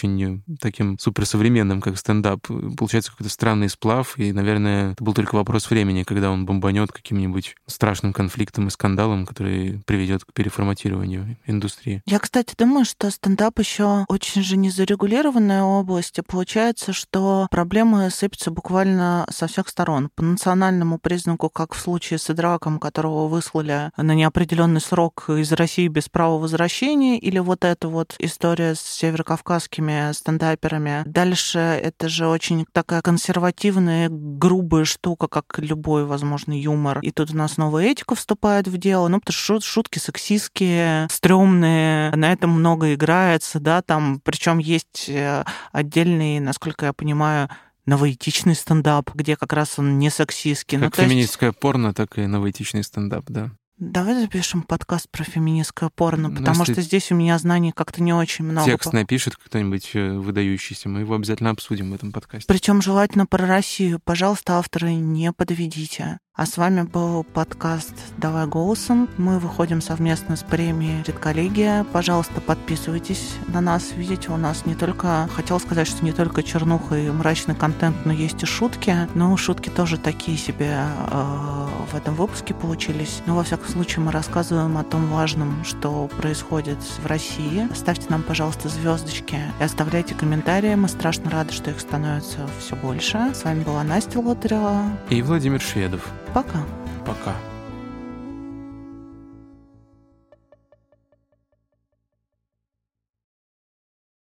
таким 0.61 0.99
суперсовременным, 0.99 1.81
как 1.81 1.99
стендап. 1.99 2.47
Получается 2.77 3.11
какой-то 3.11 3.31
странный 3.31 3.69
сплав, 3.69 4.19
и, 4.19 4.33
наверное, 4.33 4.93
это 4.93 5.05
был 5.05 5.15
только 5.15 5.35
вопрос 5.35 5.71
времени, 5.71 6.03
когда 6.03 6.31
он 6.31 6.47
бомбанет 6.47 6.93
каким-нибудь 6.93 7.57
страшным 7.67 8.13
конфликтом 8.13 8.69
и 8.69 8.71
скандалом, 8.71 9.27
который 9.27 9.83
приведет 9.87 10.25
к 10.25 10.33
переформатированию 10.33 11.37
индустрии. 11.47 12.03
Я, 12.07 12.19
кстати, 12.19 12.55
думаю, 12.57 12.85
что 12.85 13.11
стендап 13.11 13.59
еще 13.59 14.05
очень 14.09 14.43
же 14.43 14.57
незарегулированная 14.57 15.63
область, 15.63 16.19
и 16.19 16.23
получается, 16.23 16.93
что 16.93 17.47
проблемы 17.51 18.11
сыпятся 18.11 18.51
буквально 18.51 19.27
со 19.31 19.47
всех 19.47 19.69
сторон. 19.69 20.11
По 20.15 20.23
национальному 20.23 20.99
признаку, 20.99 21.49
как 21.49 21.75
в 21.75 21.81
случае 21.81 22.19
с 22.19 22.31
Идраком, 22.31 22.79
которого 22.79 23.29
выслали 23.29 23.91
на 23.97 24.15
неопределенный 24.15 24.81
срок 24.81 25.25
из 25.29 25.53
России 25.53 25.89
без 25.89 26.09
права 26.09 26.39
возвращения, 26.39 27.19
или 27.19 27.39
вот 27.39 27.65
эта 27.65 27.89
вот 27.89 28.15
история 28.19 28.75
с 28.75 28.81
северокавказским 28.81 29.80
русскими 29.81 30.13
стендаперами. 30.13 31.03
Дальше 31.07 31.59
это 31.59 32.09
же 32.09 32.27
очень 32.27 32.67
такая 32.73 33.03
консервативная, 33.03 34.09
грубая 34.11 34.85
штука, 34.85 35.29
как 35.29 35.59
любой 35.59 36.05
возможный 36.05 36.61
юмор. 36.61 37.01
И 37.01 37.11
тут 37.11 37.33
у 37.33 37.37
нас 37.37 37.57
новая 37.57 37.87
этика 37.87 38.15
вступает 38.15 38.69
в 38.69 38.77
дело, 38.77 39.09
ну, 39.09 39.21
потому 39.21 39.35
что 39.35 39.61
шутки 39.61 39.99
сексистские, 39.99 41.09
стрёмные, 41.11 42.15
на 42.15 42.33
этом 42.33 42.51
много 42.51 42.95
играется, 42.95 43.61
да, 43.61 43.83
там, 43.83 44.21
причем 44.23 44.59
есть 44.59 45.09
э, 45.09 45.45
отдельный, 45.73 46.41
насколько 46.41 46.87
я 46.87 46.93
понимаю, 46.93 47.49
новоэтичный 47.87 48.55
стендап, 48.55 49.11
где 49.15 49.37
как 49.37 49.53
раз 49.53 49.79
он 49.79 49.99
не 49.99 50.11
сексистский. 50.11 50.79
Как 50.79 50.97
ну, 50.97 51.05
феминистское 51.05 51.51
есть... 51.51 51.61
порно, 51.61 51.95
так 51.95 52.19
и 52.19 52.27
новоэтичный 52.27 52.85
стендап, 52.85 53.25
да. 53.29 53.51
Давай 53.81 54.15
запишем 54.15 54.63
подкаст 54.63 55.09
про 55.11 55.25
феминистское 55.25 55.89
порно, 55.89 56.29
ну, 56.29 56.37
потому 56.37 56.67
что 56.67 56.83
здесь 56.83 57.11
у 57.13 57.15
меня 57.15 57.39
знаний 57.39 57.73
как-то 57.73 58.03
не 58.03 58.13
очень 58.13 58.45
много. 58.45 58.67
Текст 58.67 58.93
напишет 58.93 59.37
кто-нибудь 59.37 59.93
э, 59.95 60.19
выдающийся, 60.19 60.91
мы 60.91 61.01
его 61.01 61.15
обязательно 61.15 61.49
обсудим 61.49 61.91
в 61.91 61.95
этом 61.95 62.13
подкасте. 62.13 62.47
Причем 62.47 62.83
желательно 62.83 63.25
про 63.25 63.47
Россию. 63.47 63.99
Пожалуйста, 64.05 64.59
авторы, 64.59 64.93
не 64.93 65.33
подведите. 65.33 66.19
А 66.41 66.47
с 66.47 66.57
вами 66.57 66.83
был 66.83 67.23
подкаст 67.23 67.93
«Давай 68.17 68.47
голосом». 68.47 69.11
Мы 69.19 69.39
выходим 69.39 69.83
совместно 69.83 70.37
с 70.37 70.43
премией 70.43 71.03
«Редколлегия». 71.07 71.85
Пожалуйста, 71.93 72.41
подписывайтесь 72.41 73.35
на 73.49 73.61
нас. 73.61 73.93
Видите, 73.95 74.31
у 74.31 74.39
нас 74.39 74.65
не 74.65 74.75
только... 74.75 75.29
Хотел 75.35 75.61
сказать, 75.61 75.87
что 75.87 76.03
не 76.03 76.13
только 76.13 76.43
чернуха 76.43 76.97
и 76.97 77.11
мрачный 77.11 77.55
контент, 77.55 78.07
но 78.07 78.13
есть 78.13 78.43
и 78.43 78.47
шутки. 78.47 78.97
Но 79.15 79.37
шутки 79.37 79.69
тоже 79.69 79.99
такие 79.99 80.39
себе 80.39 80.79
э, 81.11 81.67
в 81.93 81.95
этом 81.95 82.15
выпуске 82.15 82.55
получились. 82.55 83.21
Но, 83.27 83.37
во 83.37 83.43
всяком 83.45 83.69
случае, 83.71 84.05
мы 84.05 84.13
рассказываем 84.13 84.77
о 84.77 84.85
том 84.85 85.07
важном, 85.07 85.65
что 85.65 86.09
происходит 86.09 86.79
в 87.03 87.07
России. 87.07 87.69
Ставьте 87.75 88.07
нам, 88.09 88.23
пожалуйста, 88.23 88.69
звездочки 88.69 89.41
и 89.59 89.63
оставляйте 89.63 90.15
комментарии. 90.15 90.75
Мы 90.75 90.89
страшно 90.89 91.31
рады, 91.31 91.53
что 91.53 91.71
их 91.71 91.81
становится 91.81 92.49
все 92.59 92.77
больше. 92.77 93.33
С 93.35 93.45
вами 93.45 93.63
была 93.63 93.83
Настя 93.85 94.21
Лотарева 94.21 94.85
и 95.09 95.23
Владимир 95.23 95.61
Шведов. 95.61 96.07
Пока. 96.35 96.59
Пока. 97.07 97.35